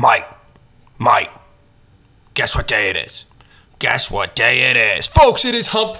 Mike, 0.00 0.30
Mike, 0.96 1.30
guess 2.32 2.56
what 2.56 2.66
day 2.66 2.88
it 2.88 2.96
is? 2.96 3.26
Guess 3.80 4.10
what 4.10 4.34
day 4.34 4.70
it 4.70 4.74
is? 4.74 5.06
Folks, 5.06 5.44
it 5.44 5.54
is 5.54 5.66
hump 5.68 5.98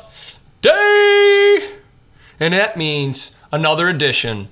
day! 0.63 1.73
And 2.41 2.55
that 2.55 2.79
means 2.79 3.37
another 3.53 3.91
edition 3.91 4.49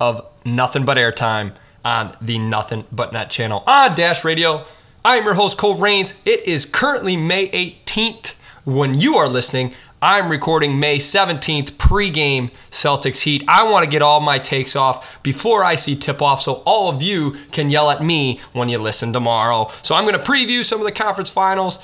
of 0.00 0.26
Nothing 0.46 0.86
But 0.86 0.96
Airtime 0.96 1.52
on 1.84 2.16
the 2.22 2.38
Nothing 2.38 2.86
But 2.90 3.12
Net 3.12 3.30
channel 3.30 3.64
on 3.66 3.94
Dash 3.94 4.24
Radio. 4.24 4.64
I 5.04 5.18
am 5.18 5.24
your 5.24 5.34
host, 5.34 5.58
Cole 5.58 5.74
Rains. 5.74 6.14
It 6.24 6.46
is 6.46 6.64
currently 6.64 7.18
May 7.18 7.50
18th 7.50 8.34
when 8.64 8.98
you 8.98 9.16
are 9.16 9.28
listening. 9.28 9.74
I'm 10.00 10.30
recording 10.30 10.78
May 10.78 10.98
17th 10.98 11.72
pregame 11.72 12.52
Celtics 12.70 13.22
Heat. 13.22 13.42
I 13.48 13.68
want 13.68 13.82
to 13.82 13.90
get 13.90 14.00
all 14.00 14.20
my 14.20 14.38
takes 14.38 14.76
off 14.76 15.20
before 15.24 15.64
I 15.64 15.74
see 15.74 15.96
tip 15.96 16.22
off 16.22 16.40
so 16.40 16.62
all 16.64 16.88
of 16.88 17.02
you 17.02 17.32
can 17.50 17.68
yell 17.68 17.90
at 17.90 18.00
me 18.00 18.40
when 18.52 18.68
you 18.68 18.78
listen 18.78 19.12
tomorrow. 19.12 19.72
So 19.82 19.96
I'm 19.96 20.04
going 20.04 20.16
to 20.16 20.24
preview 20.24 20.64
some 20.64 20.78
of 20.78 20.84
the 20.84 20.92
conference 20.92 21.30
finals, 21.30 21.80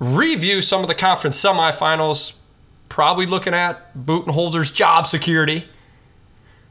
review 0.00 0.60
some 0.60 0.82
of 0.82 0.88
the 0.88 0.94
conference 0.96 1.40
semifinals, 1.40 2.34
probably 2.88 3.26
looking 3.26 3.54
at 3.54 3.96
Budenholzer's 3.96 4.72
job 4.72 5.06
security. 5.06 5.68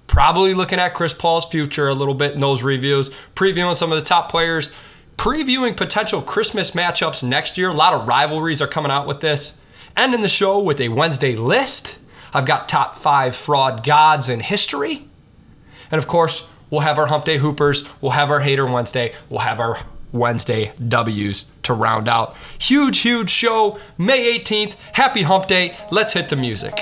Probably 0.07 0.53
looking 0.53 0.77
at 0.77 0.93
Chris 0.93 1.13
Paul's 1.13 1.45
future 1.45 1.87
a 1.87 1.95
little 1.95 2.13
bit 2.13 2.34
in 2.34 2.39
those 2.39 2.63
reviews, 2.63 3.09
previewing 3.34 3.76
some 3.76 3.93
of 3.93 3.98
the 3.98 4.03
top 4.03 4.29
players, 4.29 4.71
previewing 5.17 5.76
potential 5.76 6.21
Christmas 6.21 6.71
matchups 6.71 7.23
next 7.23 7.57
year. 7.57 7.70
A 7.70 7.73
lot 7.73 7.93
of 7.93 8.07
rivalries 8.07 8.62
are 8.62 8.67
coming 8.67 8.91
out 8.91 9.07
with 9.07 9.21
this 9.21 9.57
ending 9.95 10.22
the 10.22 10.27
show 10.27 10.59
with 10.59 10.81
a 10.81 10.90
Wednesday 10.90 11.35
list. 11.35 11.98
I've 12.34 12.45
got 12.45 12.67
top 12.67 12.95
five 12.95 13.35
fraud 13.35 13.84
gods 13.85 14.30
in 14.30 14.40
history. 14.40 15.08
And 15.91 15.99
of 15.99 16.08
course, 16.08 16.48
we'll 16.70 16.81
have 16.81 16.98
our 16.98 17.08
Hump 17.08 17.26
Day 17.26 17.38
Hoopers, 17.38 17.85
we'll 18.02 18.12
have 18.12 18.31
our 18.31 18.41
Hater 18.41 18.66
Wednesday, 18.66 19.13
we'll 19.30 19.40
have 19.40 19.59
our 19.59 19.85
Wednesday 20.12 20.73
W's 20.88 21.45
to 21.63 21.73
round 21.73 22.08
out. 22.08 22.35
Huge, 22.58 22.99
huge 22.99 23.29
show, 23.29 23.79
May 23.98 24.40
18th. 24.40 24.76
Happy 24.93 25.24
Hump 25.24 25.48
Day. 25.48 25.76
Let's 25.91 26.13
hit 26.13 26.30
the 26.30 26.35
music. 26.35 26.74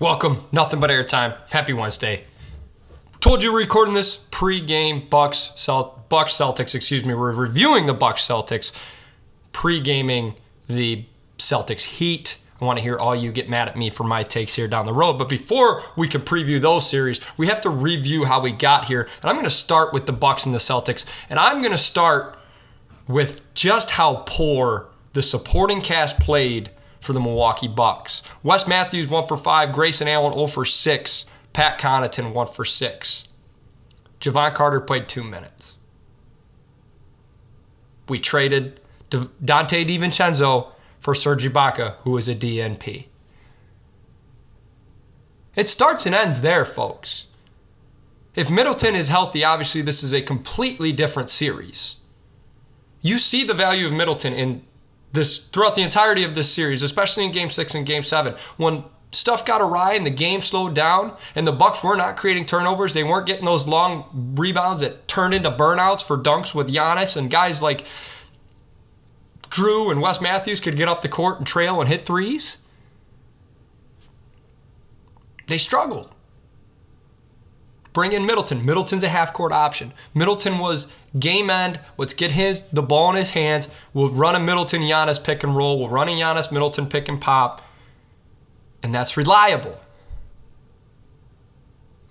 Welcome, 0.00 0.38
nothing 0.50 0.80
but 0.80 0.88
airtime. 0.88 1.36
Happy 1.50 1.74
Wednesday. 1.74 2.24
Told 3.20 3.42
you 3.42 3.52
we're 3.52 3.58
recording 3.58 3.92
this 3.92 4.16
pre-game 4.30 5.06
Bucks 5.10 5.52
Celt 5.56 6.08
Bucks 6.08 6.32
Celtics. 6.32 6.74
Excuse 6.74 7.04
me. 7.04 7.12
We're 7.12 7.34
reviewing 7.34 7.84
the 7.84 7.92
Bucks 7.92 8.26
Celtics, 8.26 8.72
pre-gaming 9.52 10.36
the 10.68 11.04
Celtics 11.36 11.82
Heat. 11.82 12.38
I 12.62 12.64
want 12.64 12.78
to 12.78 12.82
hear 12.82 12.96
all 12.96 13.14
you 13.14 13.30
get 13.30 13.50
mad 13.50 13.68
at 13.68 13.76
me 13.76 13.90
for 13.90 14.04
my 14.04 14.22
takes 14.22 14.54
here 14.54 14.66
down 14.66 14.86
the 14.86 14.94
road. 14.94 15.18
But 15.18 15.28
before 15.28 15.82
we 15.98 16.08
can 16.08 16.22
preview 16.22 16.62
those 16.62 16.88
series, 16.88 17.20
we 17.36 17.48
have 17.48 17.60
to 17.60 17.68
review 17.68 18.24
how 18.24 18.40
we 18.40 18.52
got 18.52 18.86
here. 18.86 19.06
And 19.20 19.28
I'm 19.28 19.36
going 19.36 19.44
to 19.44 19.50
start 19.50 19.92
with 19.92 20.06
the 20.06 20.14
Bucks 20.14 20.46
and 20.46 20.54
the 20.54 20.58
Celtics. 20.58 21.04
And 21.28 21.38
I'm 21.38 21.60
going 21.60 21.72
to 21.72 21.78
start 21.78 22.38
with 23.06 23.42
just 23.52 23.90
how 23.90 24.22
poor 24.26 24.88
the 25.12 25.20
supporting 25.20 25.82
cast 25.82 26.18
played 26.18 26.70
for 27.00 27.12
the 27.12 27.20
Milwaukee 27.20 27.68
Bucks. 27.68 28.22
Wes 28.42 28.66
Matthews, 28.66 29.08
1 29.08 29.26
for 29.26 29.36
5. 29.36 29.72
Grayson 29.72 30.08
Allen, 30.08 30.32
0 30.32 30.46
for 30.46 30.64
6. 30.64 31.26
Pat 31.52 31.78
Connaughton, 31.80 32.32
1 32.32 32.46
for 32.48 32.64
6. 32.64 33.24
Jevon 34.20 34.54
Carter 34.54 34.80
played 34.80 35.08
two 35.08 35.24
minutes. 35.24 35.76
We 38.08 38.18
traded 38.18 38.80
Donte 39.10 39.86
DiVincenzo 39.86 40.72
for 40.98 41.14
Serge 41.14 41.44
Ibaka, 41.48 41.96
who 42.02 42.16
is 42.16 42.28
a 42.28 42.34
DNP. 42.34 43.06
It 45.56 45.68
starts 45.68 46.06
and 46.06 46.14
ends 46.14 46.42
there, 46.42 46.64
folks. 46.64 47.26
If 48.34 48.50
Middleton 48.50 48.94
is 48.94 49.08
healthy, 49.08 49.42
obviously 49.42 49.82
this 49.82 50.02
is 50.02 50.14
a 50.14 50.22
completely 50.22 50.92
different 50.92 51.30
series. 51.30 51.96
You 53.02 53.18
see 53.18 53.44
the 53.44 53.54
value 53.54 53.86
of 53.86 53.92
Middleton 53.92 54.34
in 54.34 54.62
this 55.12 55.38
throughout 55.38 55.74
the 55.74 55.82
entirety 55.82 56.24
of 56.24 56.34
this 56.34 56.52
series, 56.52 56.82
especially 56.82 57.24
in 57.24 57.32
game 57.32 57.50
six 57.50 57.74
and 57.74 57.86
game 57.86 58.02
seven. 58.02 58.34
When 58.56 58.84
stuff 59.12 59.44
got 59.44 59.60
awry 59.60 59.94
and 59.94 60.06
the 60.06 60.10
game 60.10 60.40
slowed 60.40 60.74
down 60.74 61.16
and 61.34 61.46
the 61.46 61.52
Bucks 61.52 61.82
were 61.82 61.96
not 61.96 62.16
creating 62.16 62.44
turnovers, 62.44 62.94
they 62.94 63.04
weren't 63.04 63.26
getting 63.26 63.44
those 63.44 63.66
long 63.66 64.34
rebounds 64.36 64.82
that 64.82 65.08
turned 65.08 65.34
into 65.34 65.50
burnouts 65.50 66.02
for 66.02 66.16
dunks 66.16 66.54
with 66.54 66.68
Giannis 66.68 67.16
and 67.16 67.30
guys 67.30 67.60
like 67.60 67.84
Drew 69.48 69.90
and 69.90 70.00
Wes 70.00 70.20
Matthews 70.20 70.60
could 70.60 70.76
get 70.76 70.88
up 70.88 71.00
the 71.00 71.08
court 71.08 71.38
and 71.38 71.46
trail 71.46 71.80
and 71.80 71.88
hit 71.88 72.04
threes. 72.04 72.58
They 75.48 75.58
struggled. 75.58 76.14
Bring 77.92 78.12
in 78.12 78.24
Middleton. 78.24 78.64
Middleton's 78.64 79.02
a 79.02 79.08
half 79.08 79.32
court 79.32 79.52
option. 79.52 79.92
Middleton 80.14 80.58
was 80.58 80.86
game 81.18 81.50
end. 81.50 81.80
Let's 81.96 82.14
get 82.14 82.32
his 82.32 82.62
the 82.72 82.82
ball 82.82 83.10
in 83.10 83.16
his 83.16 83.30
hands. 83.30 83.68
We'll 83.92 84.10
run 84.10 84.36
a 84.36 84.40
Middleton 84.40 84.82
Giannis 84.82 85.22
pick 85.22 85.42
and 85.42 85.56
roll. 85.56 85.78
We'll 85.78 85.88
run 85.88 86.08
a 86.08 86.12
Giannis 86.12 86.52
Middleton 86.52 86.88
pick 86.88 87.08
and 87.08 87.20
pop. 87.20 87.62
And 88.82 88.94
that's 88.94 89.16
reliable. 89.16 89.80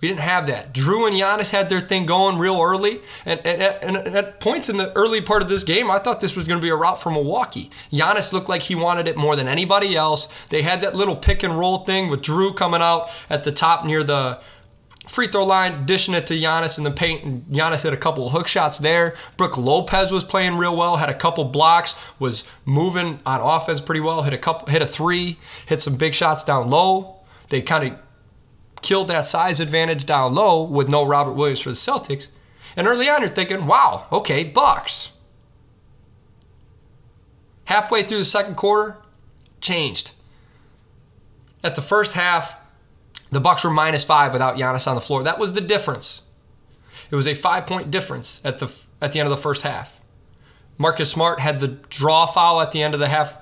We 0.00 0.08
didn't 0.08 0.20
have 0.20 0.46
that. 0.46 0.72
Drew 0.72 1.04
and 1.06 1.14
Giannis 1.14 1.50
had 1.50 1.68
their 1.68 1.80
thing 1.80 2.06
going 2.06 2.38
real 2.38 2.60
early. 2.60 3.02
And, 3.26 3.40
and, 3.44 3.96
and, 3.96 4.16
at 4.16 4.40
points 4.40 4.70
in 4.70 4.78
the 4.78 4.96
early 4.96 5.20
part 5.20 5.42
of 5.42 5.50
this 5.50 5.62
game, 5.62 5.90
I 5.90 5.98
thought 5.98 6.20
this 6.20 6.34
was 6.34 6.46
going 6.46 6.58
to 6.58 6.62
be 6.62 6.70
a 6.70 6.76
route 6.76 7.02
for 7.02 7.10
Milwaukee. 7.10 7.70
Giannis 7.92 8.32
looked 8.32 8.48
like 8.48 8.62
he 8.62 8.74
wanted 8.74 9.08
it 9.08 9.18
more 9.18 9.36
than 9.36 9.46
anybody 9.46 9.96
else. 9.96 10.28
They 10.48 10.62
had 10.62 10.80
that 10.80 10.96
little 10.96 11.16
pick 11.16 11.42
and 11.42 11.58
roll 11.58 11.84
thing 11.84 12.08
with 12.08 12.22
Drew 12.22 12.54
coming 12.54 12.80
out 12.80 13.10
at 13.28 13.44
the 13.44 13.52
top 13.52 13.84
near 13.84 14.02
the 14.02 14.40
free 15.08 15.28
throw 15.28 15.44
line, 15.44 15.86
dishing 15.86 16.14
it 16.14 16.26
to 16.26 16.34
Giannis 16.34 16.78
in 16.78 16.84
the 16.84 16.90
paint, 16.90 17.24
and 17.24 17.44
Giannis 17.46 17.82
hit 17.82 17.92
a 17.92 17.96
couple 17.96 18.26
of 18.26 18.32
hook 18.32 18.46
shots 18.46 18.78
there. 18.78 19.14
Brook 19.36 19.56
Lopez 19.56 20.12
was 20.12 20.24
playing 20.24 20.56
real 20.56 20.76
well, 20.76 20.98
had 20.98 21.08
a 21.08 21.14
couple 21.14 21.44
blocks, 21.44 21.94
was 22.18 22.44
moving 22.64 23.20
on 23.26 23.40
offense 23.40 23.80
pretty 23.80 24.00
well, 24.00 24.22
hit 24.22 24.32
a 24.32 24.38
couple, 24.38 24.68
hit 24.68 24.82
a 24.82 24.86
three, 24.86 25.38
hit 25.66 25.80
some 25.80 25.96
big 25.96 26.14
shots 26.14 26.44
down 26.44 26.70
low. 26.70 27.16
They 27.48 27.62
kind 27.62 27.92
of 27.92 27.98
killed 28.82 29.08
that 29.08 29.26
size 29.26 29.60
advantage 29.60 30.06
down 30.06 30.34
low 30.34 30.62
with 30.62 30.88
no 30.88 31.04
Robert 31.04 31.32
Williams 31.32 31.60
for 31.60 31.70
the 31.70 31.76
Celtics. 31.76 32.28
And 32.76 32.86
early 32.86 33.08
on, 33.08 33.20
you're 33.20 33.30
thinking, 33.30 33.66
wow, 33.66 34.06
okay, 34.12 34.44
Bucks. 34.44 35.10
Halfway 37.64 38.02
through 38.02 38.18
the 38.18 38.24
second 38.24 38.56
quarter, 38.56 38.98
changed. 39.60 40.12
At 41.62 41.74
the 41.74 41.82
first 41.82 42.14
half, 42.14 42.59
the 43.30 43.40
Bucks 43.40 43.64
were 43.64 43.70
minus 43.70 44.04
five 44.04 44.32
without 44.32 44.56
Giannis 44.56 44.86
on 44.86 44.94
the 44.94 45.00
floor. 45.00 45.22
That 45.22 45.38
was 45.38 45.52
the 45.52 45.60
difference. 45.60 46.22
It 47.10 47.16
was 47.16 47.26
a 47.26 47.34
five 47.34 47.66
point 47.66 47.90
difference 47.90 48.40
at 48.44 48.58
the 48.58 48.72
at 49.00 49.12
the 49.12 49.20
end 49.20 49.26
of 49.26 49.36
the 49.36 49.42
first 49.42 49.62
half. 49.62 50.00
Marcus 50.78 51.10
Smart 51.10 51.40
had 51.40 51.60
the 51.60 51.68
draw 51.68 52.26
foul 52.26 52.60
at 52.60 52.72
the 52.72 52.82
end 52.82 52.94
of 52.94 53.00
the 53.00 53.08
half 53.08 53.36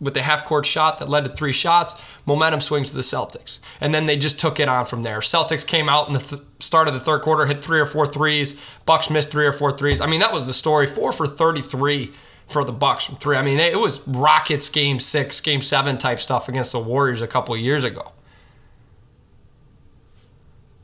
with 0.00 0.14
the 0.14 0.22
half 0.22 0.44
court 0.44 0.66
shot 0.66 0.98
that 0.98 1.08
led 1.08 1.24
to 1.24 1.30
three 1.30 1.52
shots. 1.52 1.94
Momentum 2.26 2.60
swings 2.60 2.90
to 2.90 2.96
the 2.96 3.02
Celtics. 3.02 3.60
And 3.80 3.94
then 3.94 4.06
they 4.06 4.16
just 4.16 4.38
took 4.38 4.60
it 4.60 4.68
on 4.68 4.84
from 4.84 5.02
there. 5.02 5.20
Celtics 5.20 5.66
came 5.66 5.88
out 5.88 6.06
in 6.08 6.14
the 6.14 6.20
th- 6.20 6.42
start 6.60 6.86
of 6.86 6.94
the 6.94 7.00
third 7.00 7.22
quarter, 7.22 7.46
hit 7.46 7.64
three 7.64 7.80
or 7.80 7.86
four 7.86 8.06
threes. 8.06 8.56
Bucks 8.84 9.08
missed 9.08 9.30
three 9.30 9.46
or 9.46 9.52
four 9.52 9.72
threes. 9.72 10.02
I 10.02 10.06
mean, 10.06 10.20
that 10.20 10.32
was 10.34 10.46
the 10.46 10.52
story. 10.52 10.86
Four 10.86 11.12
for 11.12 11.26
33 11.26 12.12
for 12.46 12.62
the 12.62 12.72
Bucks 12.72 13.04
from 13.04 13.16
three. 13.16 13.36
I 13.36 13.42
mean, 13.42 13.58
it 13.58 13.78
was 13.78 14.06
Rockets 14.06 14.68
game 14.68 15.00
six, 15.00 15.40
game 15.40 15.62
seven 15.62 15.96
type 15.96 16.20
stuff 16.20 16.46
against 16.48 16.72
the 16.72 16.80
Warriors 16.80 17.22
a 17.22 17.26
couple 17.26 17.56
years 17.56 17.82
ago 17.82 18.12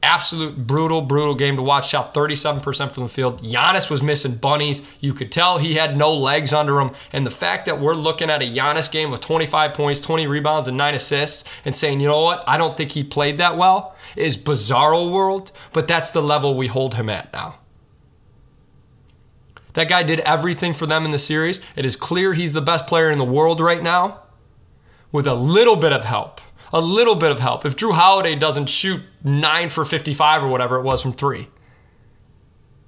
absolute 0.02 0.66
brutal, 0.66 1.02
brutal 1.02 1.34
game 1.34 1.56
to 1.56 1.62
watch. 1.62 1.88
Shot 1.88 2.12
37% 2.12 2.90
from 2.90 3.04
the 3.04 3.08
field. 3.08 3.40
Giannis 3.43 3.88
was 3.88 4.02
missing 4.02 4.34
bunnies. 4.34 4.82
You 5.00 5.14
could 5.14 5.31
tell 5.32 5.58
he 5.58 5.75
had 5.75 5.96
no 5.96 6.12
legs 6.12 6.52
under 6.52 6.81
him. 6.81 6.90
And 7.12 7.25
the 7.25 7.31
fact 7.31 7.66
that 7.66 7.81
we're 7.81 7.94
looking 7.94 8.31
at 8.31 8.43
a 8.43 8.44
Giannis 8.44 8.90
game 8.90 9.10
with 9.10 9.20
25 9.20 9.75
points, 9.75 10.00
20 10.00 10.26
rebounds, 10.26 10.69
and 10.69 10.76
nine 10.76 10.94
assists 10.94 11.44
and 11.64 11.75
saying, 11.75 12.00
you 12.00 12.08
know 12.08 12.22
what, 12.22 12.44
I 12.46 12.58
don't 12.58 12.76
think 12.76 12.93
he 12.93 13.04
played 13.04 13.38
that 13.38 13.56
well 13.56 13.94
is 14.16 14.37
bizarro 14.37 15.10
world, 15.10 15.50
but 15.72 15.88
that's 15.88 16.10
the 16.10 16.22
level 16.22 16.55
we 16.55 16.66
hold 16.66 16.94
him 16.94 17.08
at 17.08 17.32
now. 17.32 17.56
That 19.75 19.88
guy 19.88 20.02
did 20.02 20.20
everything 20.20 20.75
for 20.75 20.84
them 20.84 21.06
in 21.06 21.12
the 21.12 21.19
series. 21.19 21.62
It 21.76 21.87
is 21.87 21.96
clear 21.96 22.34
he's 22.34 22.52
the 22.52 22.60
best 22.60 22.87
player 22.87 23.10
in 23.10 23.16
the 23.16 23.25
world 23.25 23.58
right 23.58 23.82
now 23.82 24.20
with 25.10 25.26
a 25.26 25.34
little 25.34 25.76
bit 25.76 25.93
of 25.93 26.05
help 26.05 26.41
a 26.72 26.80
little 26.80 27.14
bit 27.14 27.30
of 27.30 27.40
help. 27.40 27.66
If 27.66 27.76
Drew 27.76 27.92
Holiday 27.92 28.34
doesn't 28.34 28.66
shoot 28.66 29.02
nine 29.22 29.69
for 29.69 29.84
55 29.84 30.42
or 30.42 30.48
whatever 30.48 30.76
it 30.76 30.82
was 30.82 31.02
from 31.02 31.12
three, 31.12 31.48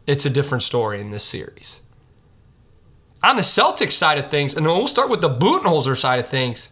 it's 0.07 0.27
a 0.27 0.31
different 0.31 0.63
story 0.63 1.01
in 1.01 1.11
this 1.11 1.25
series. 1.25 1.81
On 3.23 3.37
the 3.37 3.43
Celtics 3.43 3.93
side 3.93 4.19
of 4.19 4.31
things, 4.31 4.55
and 4.55 4.67
we'll 4.67 4.87
start 4.87 5.09
with 5.09 5.21
the 5.21 5.31
Budenholzer 5.31 5.97
side 5.97 6.19
of 6.19 6.27
things, 6.27 6.71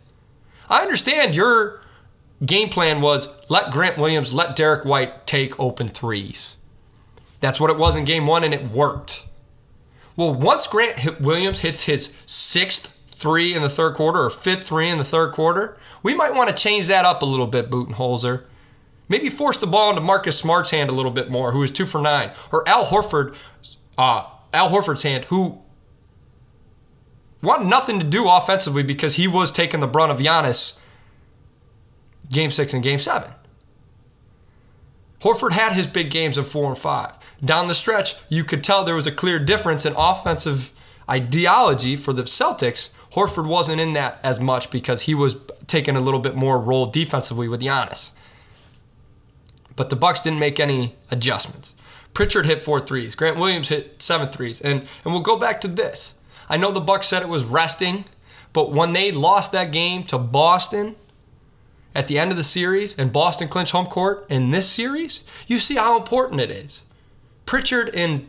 I 0.68 0.82
understand 0.82 1.34
your 1.34 1.80
game 2.44 2.68
plan 2.68 3.00
was 3.00 3.28
let 3.48 3.70
Grant 3.70 3.98
Williams, 3.98 4.34
let 4.34 4.56
Derrick 4.56 4.84
White 4.84 5.26
take 5.26 5.58
open 5.58 5.88
threes. 5.88 6.56
That's 7.40 7.58
what 7.58 7.70
it 7.70 7.78
was 7.78 7.96
in 7.96 8.04
game 8.04 8.26
one, 8.26 8.44
and 8.44 8.54
it 8.54 8.70
worked. 8.70 9.24
Well, 10.14 10.34
once 10.34 10.66
Grant 10.66 11.20
Williams 11.20 11.60
hits 11.60 11.84
his 11.84 12.14
sixth 12.26 12.96
three 13.22 13.54
in 13.54 13.62
the 13.62 13.70
third 13.70 13.94
quarter 13.94 14.22
or 14.22 14.30
fifth 14.30 14.66
three 14.66 14.88
in 14.88 14.98
the 14.98 15.04
third 15.04 15.32
quarter, 15.32 15.78
we 16.02 16.12
might 16.12 16.34
want 16.34 16.50
to 16.50 16.54
change 16.54 16.88
that 16.88 17.04
up 17.04 17.22
a 17.22 17.26
little 17.26 17.46
bit, 17.46 17.70
Budenholzer. 17.70 18.44
Maybe 19.08 19.30
force 19.30 19.56
the 19.56 19.66
ball 19.66 19.90
into 19.90 20.02
Marcus 20.02 20.38
Smart's 20.38 20.70
hand 20.70 20.90
a 20.90 20.92
little 20.92 21.10
bit 21.10 21.30
more, 21.30 21.52
who 21.52 21.62
is 21.62 21.70
two 21.70 21.86
for 21.86 22.00
nine, 22.00 22.32
or 22.50 22.68
Al 22.68 22.86
Horford, 22.86 23.34
uh, 23.96 24.26
Al 24.52 24.70
Horford's 24.70 25.02
hand, 25.02 25.26
who 25.26 25.60
want 27.42 27.66
nothing 27.66 27.98
to 27.98 28.06
do 28.06 28.28
offensively 28.28 28.82
because 28.82 29.16
he 29.16 29.26
was 29.26 29.50
taking 29.50 29.80
the 29.80 29.86
brunt 29.86 30.12
of 30.12 30.18
Giannis 30.18 30.78
game 32.30 32.50
six 32.50 32.72
and 32.72 32.82
game 32.82 32.98
seven. 32.98 33.30
Horford 35.22 35.52
had 35.52 35.72
his 35.72 35.86
big 35.86 36.10
games 36.10 36.36
of 36.36 36.48
four 36.48 36.68
and 36.68 36.78
five. 36.78 37.16
Down 37.44 37.66
the 37.66 37.74
stretch, 37.74 38.16
you 38.28 38.44
could 38.44 38.64
tell 38.64 38.84
there 38.84 38.94
was 38.94 39.06
a 39.06 39.12
clear 39.12 39.38
difference 39.38 39.86
in 39.86 39.94
offensive 39.96 40.72
ideology 41.08 41.96
for 41.96 42.12
the 42.12 42.22
Celtics. 42.22 42.88
Horford 43.14 43.46
wasn't 43.46 43.80
in 43.80 43.92
that 43.92 44.18
as 44.22 44.40
much 44.40 44.70
because 44.70 45.02
he 45.02 45.14
was 45.14 45.36
taking 45.66 45.96
a 45.96 46.00
little 46.00 46.20
bit 46.20 46.34
more 46.34 46.58
role 46.58 46.86
defensively 46.86 47.48
with 47.48 47.60
Giannis. 47.60 48.12
But 49.76 49.90
the 49.90 49.96
Bucks 49.96 50.20
didn't 50.20 50.38
make 50.38 50.58
any 50.58 50.96
adjustments. 51.10 51.74
Pritchard 52.14 52.46
hit 52.46 52.62
four 52.62 52.80
threes. 52.80 53.14
Grant 53.14 53.38
Williams 53.38 53.68
hit 53.68 54.02
seven 54.02 54.28
threes. 54.28 54.60
And 54.60 54.86
and 55.04 55.12
we'll 55.12 55.20
go 55.20 55.36
back 55.36 55.60
to 55.62 55.68
this. 55.68 56.14
I 56.48 56.56
know 56.56 56.72
the 56.72 56.80
Bucks 56.80 57.08
said 57.08 57.22
it 57.22 57.28
was 57.28 57.44
resting, 57.44 58.04
but 58.52 58.72
when 58.72 58.92
they 58.92 59.12
lost 59.12 59.52
that 59.52 59.72
game 59.72 60.04
to 60.04 60.18
Boston 60.18 60.96
at 61.94 62.08
the 62.08 62.18
end 62.18 62.30
of 62.30 62.36
the 62.36 62.42
series 62.42 62.98
and 62.98 63.12
Boston 63.12 63.48
clinched 63.48 63.72
home 63.72 63.86
court 63.86 64.26
in 64.28 64.50
this 64.50 64.68
series, 64.68 65.24
you 65.46 65.58
see 65.58 65.76
how 65.76 65.96
important 65.98 66.40
it 66.40 66.50
is. 66.50 66.84
Pritchard 67.46 67.94
and 67.94 68.26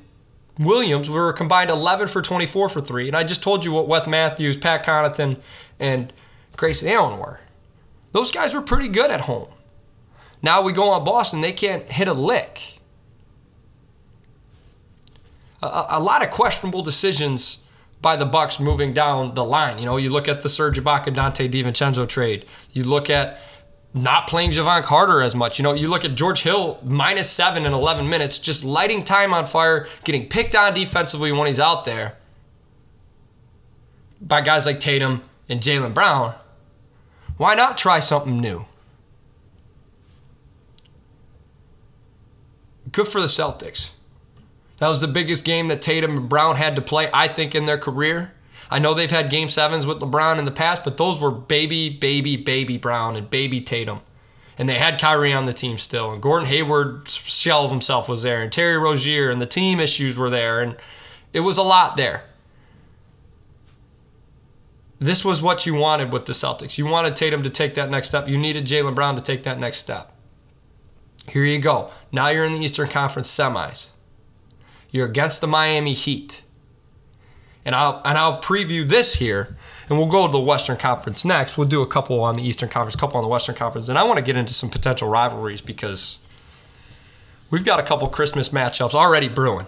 Williams 0.59 1.09
were 1.09 1.33
combined 1.33 1.69
11 1.69 2.07
for 2.07 2.21
24 2.21 2.69
for 2.69 2.81
three, 2.81 3.07
and 3.07 3.17
I 3.17 3.23
just 3.23 3.41
told 3.41 3.65
you 3.65 3.71
what 3.71 3.87
Wes 3.87 4.07
Matthews, 4.07 4.57
Pat 4.57 4.85
Connaughton, 4.85 5.39
and 5.79 6.13
Grayson 6.55 6.87
Allen 6.87 7.19
were. 7.19 7.39
Those 8.11 8.31
guys 8.31 8.53
were 8.53 8.61
pretty 8.61 8.87
good 8.87 9.09
at 9.09 9.21
home. 9.21 9.49
Now 10.41 10.61
we 10.61 10.73
go 10.73 10.89
on 10.89 11.03
Boston, 11.03 11.41
they 11.41 11.53
can't 11.53 11.91
hit 11.91 12.07
a 12.07 12.13
lick. 12.13 12.79
A, 15.63 15.85
a 15.89 15.99
lot 15.99 16.23
of 16.23 16.29
questionable 16.29 16.83
decisions 16.83 17.59
by 18.01 18.17
the 18.17 18.25
Bucks 18.25 18.59
moving 18.59 18.93
down 18.93 19.33
the 19.33 19.45
line. 19.45 19.79
You 19.79 19.85
know, 19.85 19.97
you 19.97 20.09
look 20.09 20.27
at 20.27 20.41
the 20.41 20.49
Serge 20.49 20.79
Ibaka 20.79 21.05
Donte 21.05 21.49
DiVincenzo 21.49 22.07
trade. 22.07 22.45
You 22.73 22.83
look 22.83 23.09
at 23.09 23.39
not 23.93 24.27
playing 24.27 24.51
Jevon 24.51 24.83
Carter 24.83 25.21
as 25.21 25.35
much. 25.35 25.59
You 25.59 25.63
know, 25.63 25.73
you 25.73 25.87
look 25.87 26.03
at 26.03 26.15
George 26.15 26.41
Hill 26.41 26.79
minus 26.83 27.29
seven 27.29 27.65
in 27.65 27.73
11 27.73 28.09
minutes, 28.09 28.39
just 28.39 28.63
lighting 28.63 29.03
time 29.03 29.33
on 29.33 29.45
fire, 29.45 29.87
getting 30.03 30.27
picked 30.27 30.55
on 30.55 30.73
defensively 30.73 31.31
when 31.31 31.47
he's 31.47 31.59
out 31.59 31.85
there 31.85 32.17
by 34.19 34.41
guys 34.41 34.65
like 34.65 34.79
Tatum 34.79 35.21
and 35.47 35.61
Jaylen 35.61 35.93
Brown. 35.93 36.35
Why 37.37 37.55
not 37.55 37.77
try 37.77 37.99
something 37.99 38.39
new? 38.39 38.65
Good 42.91 43.07
for 43.07 43.19
the 43.19 43.27
Celtics. 43.27 43.91
That 44.77 44.87
was 44.87 45.01
the 45.01 45.07
biggest 45.07 45.43
game 45.43 45.67
that 45.67 45.81
Tatum 45.81 46.17
and 46.17 46.29
Brown 46.29 46.55
had 46.55 46.75
to 46.75 46.81
play, 46.81 47.09
I 47.13 47.27
think, 47.27 47.55
in 47.55 47.65
their 47.65 47.77
career. 47.77 48.33
I 48.73 48.79
know 48.79 48.95
they've 48.95 49.11
had 49.11 49.29
game 49.29 49.49
sevens 49.49 49.85
with 49.85 49.99
LeBron 49.99 50.39
in 50.39 50.45
the 50.45 50.51
past, 50.51 50.83
but 50.83 50.97
those 50.97 51.21
were 51.21 51.29
baby, 51.29 51.89
baby, 51.89 52.35
baby 52.35 52.79
Brown 52.79 53.15
and 53.15 53.29
baby 53.29 53.61
Tatum. 53.61 54.01
And 54.57 54.67
they 54.67 54.79
had 54.79 54.99
Kyrie 54.99 55.31
on 55.31 55.45
the 55.45 55.53
team 55.53 55.77
still. 55.77 56.11
And 56.11 56.19
Gordon 56.19 56.47
Hayward 56.47 57.07
shell 57.07 57.65
of 57.65 57.71
himself 57.71 58.09
was 58.09 58.23
there. 58.23 58.41
And 58.41 58.51
Terry 58.51 58.79
Rozier 58.79 59.29
and 59.29 59.39
the 59.39 59.45
team 59.45 59.79
issues 59.79 60.17
were 60.17 60.31
there. 60.31 60.59
And 60.59 60.75
it 61.33 61.41
was 61.41 61.59
a 61.59 61.61
lot 61.61 61.97
there. 61.97 62.23
This 64.97 65.23
was 65.23 65.39
what 65.39 65.67
you 65.67 65.75
wanted 65.75 66.11
with 66.11 66.25
the 66.25 66.33
Celtics. 66.33 66.79
You 66.79 66.87
wanted 66.87 67.15
Tatum 67.15 67.43
to 67.43 67.51
take 67.51 67.75
that 67.75 67.91
next 67.91 68.07
step. 68.07 68.27
You 68.27 68.39
needed 68.39 68.65
Jaylen 68.65 68.95
Brown 68.95 69.15
to 69.15 69.21
take 69.21 69.43
that 69.43 69.59
next 69.59 69.77
step. 69.79 70.15
Here 71.29 71.45
you 71.45 71.59
go. 71.59 71.91
Now 72.11 72.29
you're 72.29 72.45
in 72.45 72.53
the 72.53 72.59
Eastern 72.59 72.89
Conference 72.89 73.31
semis. 73.31 73.89
You're 74.89 75.07
against 75.07 75.41
the 75.41 75.47
Miami 75.47 75.93
Heat. 75.93 76.42
And 77.65 77.73
I'll 77.73 78.01
and 78.03 78.17
I'll 78.17 78.41
preview 78.41 78.87
this 78.87 79.15
here, 79.15 79.55
and 79.87 79.97
we'll 79.97 80.09
go 80.09 80.27
to 80.27 80.31
the 80.31 80.39
Western 80.39 80.75
Conference 80.75 81.23
next. 81.23 81.57
We'll 81.57 81.67
do 81.67 81.81
a 81.81 81.87
couple 81.87 82.19
on 82.21 82.35
the 82.35 82.43
Eastern 82.43 82.67
Conference, 82.67 82.95
a 82.95 82.97
couple 82.97 83.17
on 83.17 83.23
the 83.23 83.29
Western 83.29 83.55
Conference, 83.55 83.87
and 83.87 83.97
I 83.97 84.03
want 84.03 84.17
to 84.17 84.21
get 84.21 84.35
into 84.35 84.53
some 84.53 84.69
potential 84.69 85.07
rivalries 85.07 85.61
because 85.61 86.17
we've 87.49 87.63
got 87.63 87.79
a 87.79 87.83
couple 87.83 88.07
Christmas 88.09 88.49
matchups 88.49 88.93
already 88.93 89.29
brewing. 89.29 89.67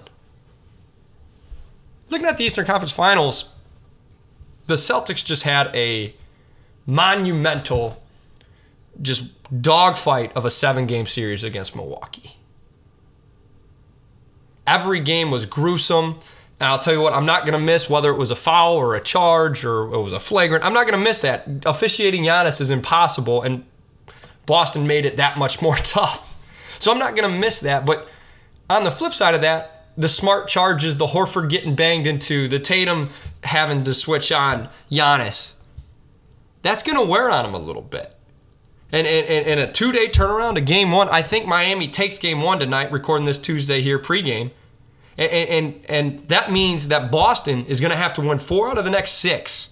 Looking 2.10 2.28
at 2.28 2.38
the 2.38 2.44
Eastern 2.44 2.66
Conference 2.66 2.92
Finals, 2.92 3.50
the 4.68 4.76
Celtics 4.76 5.24
just 5.24 5.44
had 5.44 5.74
a 5.74 6.14
monumental, 6.86 8.04
just 9.02 9.32
dogfight 9.62 10.36
of 10.36 10.46
a 10.46 10.50
seven-game 10.50 11.06
series 11.06 11.44
against 11.44 11.76
Milwaukee. 11.76 12.36
Every 14.68 15.00
game 15.00 15.32
was 15.32 15.46
gruesome. 15.46 16.20
And 16.60 16.70
I'll 16.70 16.80
tell 16.80 16.94
you 16.94 17.02
what, 17.02 17.14
I'm 17.14 17.26
not 17.26 17.46
going 17.46 17.60
to 17.60 17.64
miss 17.66 17.90
whether 17.90 18.10
it 18.10 18.18
was 18.18 18.32
a 18.32 18.36
foul 18.36 18.76
or 18.76 18.96
a 18.96 19.02
charge 19.02 19.66
or 19.66 19.94
it 19.94 20.02
was 20.02 20.14
a 20.14 20.20
flagrant. 20.20 20.64
I'm 20.64 20.74
not 20.74 20.88
going 20.88 20.98
to 20.98 21.04
miss 21.04 21.20
that. 21.20 21.48
Officiating 21.66 22.24
Giannis 22.24 22.62
is 22.62 22.72
impossible, 22.72 23.42
and 23.42 23.66
Boston 24.46 24.88
made 24.88 25.06
it 25.06 25.18
that 25.18 25.38
much 25.38 25.62
more 25.62 25.76
tough. 25.76 26.40
So 26.80 26.92
I'm 26.92 27.00
not 27.00 27.16
going 27.16 27.30
to 27.30 27.38
miss 27.38 27.60
that. 27.62 27.86
But 27.86 28.08
on 28.70 28.84
the 28.84 28.92
flip 28.92 29.14
side 29.14 29.36
of 29.36 29.42
that, 29.42 29.88
the 29.98 30.10
smart 30.10 30.48
charges, 30.48 30.98
the 30.98 31.08
Horford 31.08 31.50
getting 31.50 31.76
banged 31.76 32.08
into, 32.08 32.48
the 32.48 32.60
Tatum 32.60 33.10
having 33.44 33.84
to 33.84 33.94
switch 33.94 34.32
on 34.32 34.70
Giannis, 34.92 35.54
that's 36.62 36.84
going 36.84 36.98
to 36.98 37.06
wear 37.06 37.30
on 37.30 37.46
him 37.46 37.54
a 37.54 37.60
little 37.60 37.82
bit. 37.82 38.16
And 38.92 39.08
in 39.08 39.60
a 39.60 39.72
two 39.72 39.92
day 39.92 40.10
turnaround 40.10 40.56
to 40.56 40.62
game 40.62 40.92
one, 40.92 41.10
I 41.10 41.22
think 41.22 41.48
Miami 41.48 41.88
takes 41.88 42.18
game 42.18 42.42
one 42.42 42.60
tonight, 42.60 42.92
recording 42.92 43.26
this 43.26 43.40
Tuesday 43.40 43.82
here 43.82 44.00
pregame. 44.00 44.52
And, 45.18 45.32
and, 45.32 45.86
and 45.88 46.28
that 46.28 46.52
means 46.52 46.90
that 46.90 47.12
Boston 47.12 47.66
is 47.66 47.80
going 47.80 47.92
to 47.92 47.98
have 47.98 48.14
to 48.16 48.22
win 48.22 48.40
four 48.40 48.70
out 48.70 48.78
of 48.78 48.86
the 48.86 48.92
next 48.92 49.12
six, 49.12 49.70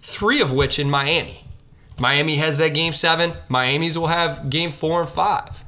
three 0.00 0.40
of 0.40 0.52
which 0.52 0.78
in 0.78 0.90
Miami. 0.90 1.44
Miami 1.98 2.36
has 2.36 2.58
that 2.58 2.74
game 2.74 2.92
seven, 2.92 3.34
Miami's 3.48 3.96
will 3.96 4.08
have 4.08 4.50
game 4.50 4.72
four 4.72 5.00
and 5.00 5.08
five. 5.08 5.64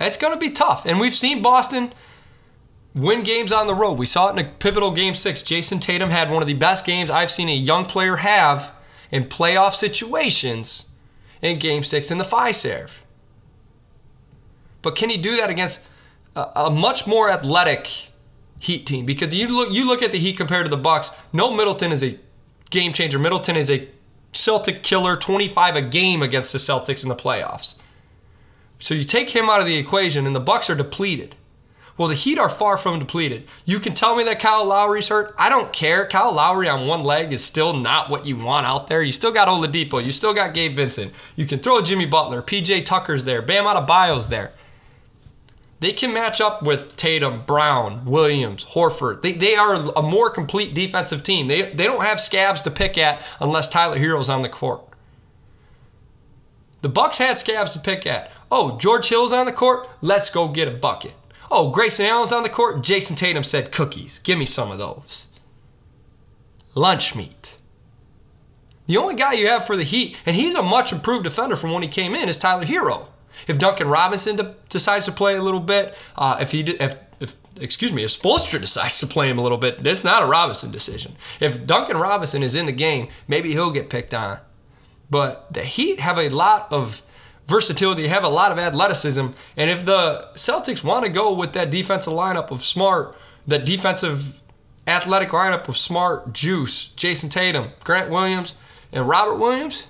It's 0.00 0.16
going 0.16 0.32
to 0.32 0.38
be 0.38 0.50
tough. 0.50 0.86
And 0.86 0.98
we've 0.98 1.14
seen 1.14 1.42
Boston 1.42 1.92
win 2.94 3.22
games 3.22 3.52
on 3.52 3.66
the 3.66 3.74
road. 3.74 3.98
We 3.98 4.06
saw 4.06 4.28
it 4.28 4.32
in 4.32 4.46
a 4.46 4.48
pivotal 4.48 4.90
game 4.90 5.14
six. 5.14 5.42
Jayson 5.42 5.78
Tatum 5.78 6.10
had 6.10 6.30
one 6.30 6.42
of 6.42 6.48
the 6.48 6.54
best 6.54 6.84
games 6.84 7.10
I've 7.10 7.30
seen 7.30 7.48
a 7.48 7.54
young 7.54 7.84
player 7.84 8.16
have 8.16 8.72
in 9.10 9.24
playoff 9.24 9.74
situations 9.74 10.89
in 11.42 11.58
game 11.58 11.82
six 11.82 12.10
in 12.10 12.18
the 12.18 12.24
Fiserv. 12.24 12.90
But 14.82 14.96
can 14.96 15.10
he 15.10 15.16
do 15.16 15.36
that 15.36 15.50
against 15.50 15.80
a, 16.34 16.46
a, 16.56 16.70
much 16.70 17.06
more 17.06 17.30
athletic 17.30 18.08
Heat 18.58 18.86
team? 18.86 19.06
Because 19.06 19.34
you 19.34 19.48
look 19.48 19.72
you 19.72 19.86
look 19.86 20.02
at 20.02 20.12
the 20.12 20.18
Heat 20.18 20.36
compared 20.36 20.66
to 20.66 20.70
the 20.70 20.76
Bucks. 20.76 21.10
No 21.32 21.52
Middleton 21.52 21.92
is 21.92 22.02
a 22.02 22.18
game 22.70 22.92
changer. 22.92 23.18
Middleton 23.18 23.56
is 23.56 23.70
a 23.70 23.88
Celtic 24.32 24.82
killer, 24.82 25.16
25 25.16 25.76
a 25.76 25.82
game 25.82 26.22
against 26.22 26.52
the 26.52 26.58
Celtics 26.58 27.02
in 27.02 27.08
the 27.08 27.16
playoffs. 27.16 27.74
So 28.78 28.94
you 28.94 29.04
take 29.04 29.30
him 29.30 29.50
out 29.50 29.60
of 29.60 29.66
the 29.66 29.76
equation, 29.76 30.26
and 30.26 30.34
the 30.34 30.40
Bucks 30.40 30.70
are 30.70 30.74
depleted. 30.74 31.36
Well, 32.00 32.08
the 32.08 32.14
Heat 32.14 32.38
are 32.38 32.48
far 32.48 32.78
from 32.78 32.98
depleted. 32.98 33.46
You 33.66 33.78
can 33.78 33.92
tell 33.92 34.16
me 34.16 34.24
that 34.24 34.40
Kyle 34.40 34.64
Lowry's 34.64 35.08
hurt. 35.08 35.34
I 35.36 35.50
don't 35.50 35.70
care. 35.70 36.06
Kyle 36.06 36.32
Lowry 36.32 36.66
on 36.66 36.86
one 36.86 37.04
leg 37.04 37.30
is 37.30 37.44
still 37.44 37.74
not 37.74 38.08
what 38.08 38.24
you 38.24 38.38
want 38.38 38.64
out 38.64 38.86
there. 38.86 39.02
You 39.02 39.12
still 39.12 39.32
got 39.32 39.48
Oladipo. 39.48 40.02
You 40.02 40.10
still 40.10 40.32
got 40.32 40.54
Gabe 40.54 40.74
Vincent. 40.74 41.12
You 41.36 41.44
can 41.44 41.58
throw 41.58 41.82
Jimmy 41.82 42.06
Butler. 42.06 42.40
PJ 42.40 42.86
Tucker's 42.86 43.24
there. 43.24 43.42
Bam 43.42 43.64
Adebayo's 43.64 44.30
there. 44.30 44.52
They 45.80 45.92
can 45.92 46.14
match 46.14 46.40
up 46.40 46.62
with 46.62 46.96
Tatum, 46.96 47.42
Brown, 47.44 48.06
Williams, 48.06 48.64
Horford. 48.64 49.20
They, 49.20 49.32
they 49.32 49.54
are 49.56 49.92
a 49.94 50.00
more 50.00 50.30
complete 50.30 50.72
defensive 50.72 51.22
team. 51.22 51.48
They, 51.48 51.70
they 51.74 51.84
don't 51.84 52.02
have 52.02 52.18
scabs 52.18 52.62
to 52.62 52.70
pick 52.70 52.96
at 52.96 53.20
unless 53.40 53.68
Tyler 53.68 53.98
Herro's 53.98 54.30
on 54.30 54.40
the 54.40 54.48
court. 54.48 54.80
The 56.80 56.88
Bucks 56.88 57.18
had 57.18 57.36
scabs 57.36 57.74
to 57.74 57.78
pick 57.78 58.06
at. 58.06 58.32
Oh, 58.50 58.78
George 58.78 59.10
Hill's 59.10 59.34
on 59.34 59.44
the 59.44 59.52
court. 59.52 59.86
Let's 60.00 60.30
go 60.30 60.48
get 60.48 60.66
a 60.66 60.70
bucket. 60.70 61.12
Oh, 61.50 61.70
Grayson 61.70 62.06
Allen's 62.06 62.32
on 62.32 62.42
the 62.42 62.48
court. 62.48 62.82
Jayson 62.82 63.16
Tatum 63.16 63.42
said 63.42 63.72
cookies. 63.72 64.18
Give 64.20 64.38
me 64.38 64.44
some 64.44 64.70
of 64.70 64.78
those. 64.78 65.26
Lunch 66.74 67.16
meat. 67.16 67.56
The 68.86 68.96
only 68.96 69.14
guy 69.14 69.32
you 69.34 69.48
have 69.48 69.66
for 69.66 69.76
the 69.76 69.84
Heat, 69.84 70.18
and 70.26 70.36
he's 70.36 70.54
a 70.54 70.62
much 70.62 70.92
improved 70.92 71.24
defender 71.24 71.56
from 71.56 71.72
when 71.72 71.82
he 71.82 71.88
came 71.88 72.14
in, 72.14 72.28
is 72.28 72.38
Tyler 72.38 72.64
Herro. 72.64 73.06
If 73.46 73.58
Duncan 73.58 73.88
Robinson 73.88 74.36
de- 74.36 74.54
decides 74.68 75.06
to 75.06 75.12
play 75.12 75.36
a 75.36 75.42
little 75.42 75.60
bit, 75.60 75.94
uh, 76.16 76.38
if 76.40 76.52
he 76.52 76.62
if 76.62 76.96
if 77.20 77.36
excuse 77.60 77.92
me, 77.92 78.02
if 78.02 78.10
Spoelstra 78.10 78.60
decides 78.60 78.98
to 79.00 79.06
play 79.06 79.28
him 79.28 79.38
a 79.38 79.42
little 79.42 79.58
bit, 79.58 79.82
that's 79.82 80.04
not 80.04 80.22
a 80.22 80.26
Robinson 80.26 80.70
decision. 80.70 81.16
If 81.38 81.66
Duncan 81.66 81.98
Robinson 81.98 82.42
is 82.42 82.54
in 82.54 82.66
the 82.66 82.72
game, 82.72 83.08
maybe 83.28 83.52
he'll 83.52 83.70
get 83.70 83.90
picked 83.90 84.14
on. 84.14 84.38
But 85.08 85.52
the 85.52 85.64
Heat 85.64 86.00
have 86.00 86.18
a 86.18 86.28
lot 86.28 86.66
of 86.72 87.02
versatility, 87.50 88.06
have 88.06 88.24
a 88.24 88.28
lot 88.28 88.52
of 88.52 88.58
athleticism, 88.58 89.26
and 89.56 89.70
if 89.70 89.84
the 89.84 90.28
Celtics 90.34 90.82
want 90.82 91.04
to 91.04 91.10
go 91.10 91.32
with 91.34 91.52
that 91.52 91.70
defensive 91.70 92.14
lineup 92.14 92.50
of 92.50 92.64
Smart, 92.64 93.14
that 93.46 93.66
defensive 93.66 94.40
athletic 94.86 95.30
lineup 95.30 95.68
of 95.68 95.76
Smart, 95.76 96.32
Juice, 96.32 96.88
Jayson 96.96 97.28
Tatum, 97.28 97.72
Grant 97.84 98.10
Williams, 98.10 98.54
and 98.92 99.08
Robert 99.08 99.36
Williams, 99.36 99.84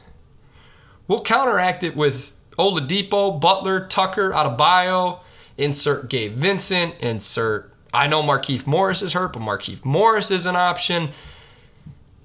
we'll 1.07 1.23
counteract 1.23 1.85
it 1.85 1.95
with 1.95 2.35
Oladipo, 2.59 3.41
Butler, 3.41 3.87
Tucker, 3.87 4.31
Adebayo, 4.33 5.21
insert 5.57 6.09
Gabe 6.09 6.35
Vincent, 6.35 6.95
insert. 7.01 7.73
I 7.93 8.07
know 8.07 8.23
Markieff 8.23 8.67
Morris 8.67 9.03
is 9.03 9.13
hurt, 9.13 9.33
but 9.33 9.43
Markieff 9.43 9.85
Morris 9.85 10.31
is 10.31 10.47
an 10.47 10.57
option. 10.57 11.11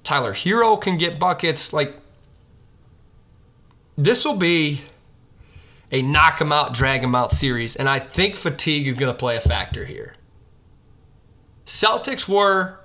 Tyler 0.02 0.32
Herro 0.32 0.80
can 0.80 0.96
get 0.96 1.18
buckets. 1.18 1.72
Like, 1.72 1.96
this 3.98 4.24
will 4.24 4.36
be 4.36 4.82
a 5.90 6.02
knock 6.02 6.40
him 6.40 6.52
out, 6.52 6.74
drag 6.74 7.02
him 7.02 7.14
out 7.14 7.32
series, 7.32 7.76
and 7.76 7.88
I 7.88 7.98
think 7.98 8.36
fatigue 8.36 8.88
is 8.88 8.94
going 8.94 9.12
to 9.12 9.18
play 9.18 9.36
a 9.36 9.40
factor 9.40 9.84
here. 9.84 10.14
Celtics 11.64 12.28
were 12.28 12.80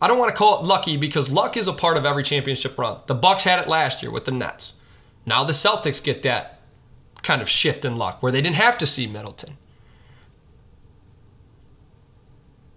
I 0.00 0.06
don't 0.06 0.18
want 0.18 0.30
to 0.30 0.36
call 0.36 0.60
it 0.60 0.66
lucky 0.66 0.98
because 0.98 1.30
luck 1.30 1.56
is 1.56 1.66
a 1.66 1.72
part 1.72 1.96
of 1.96 2.04
every 2.04 2.22
championship 2.22 2.78
run. 2.78 2.98
The 3.06 3.14
Bucks 3.14 3.44
had 3.44 3.58
it 3.58 3.68
last 3.68 4.02
year 4.02 4.10
with 4.10 4.26
the 4.26 4.32
Nets. 4.32 4.74
Now 5.24 5.44
the 5.44 5.54
Celtics 5.54 6.02
get 6.02 6.22
that 6.24 6.60
kind 7.22 7.40
of 7.40 7.48
shift 7.48 7.86
in 7.86 7.96
luck 7.96 8.22
where 8.22 8.30
they 8.30 8.42
didn't 8.42 8.56
have 8.56 8.76
to 8.78 8.86
see 8.86 9.06
Middleton. 9.06 9.56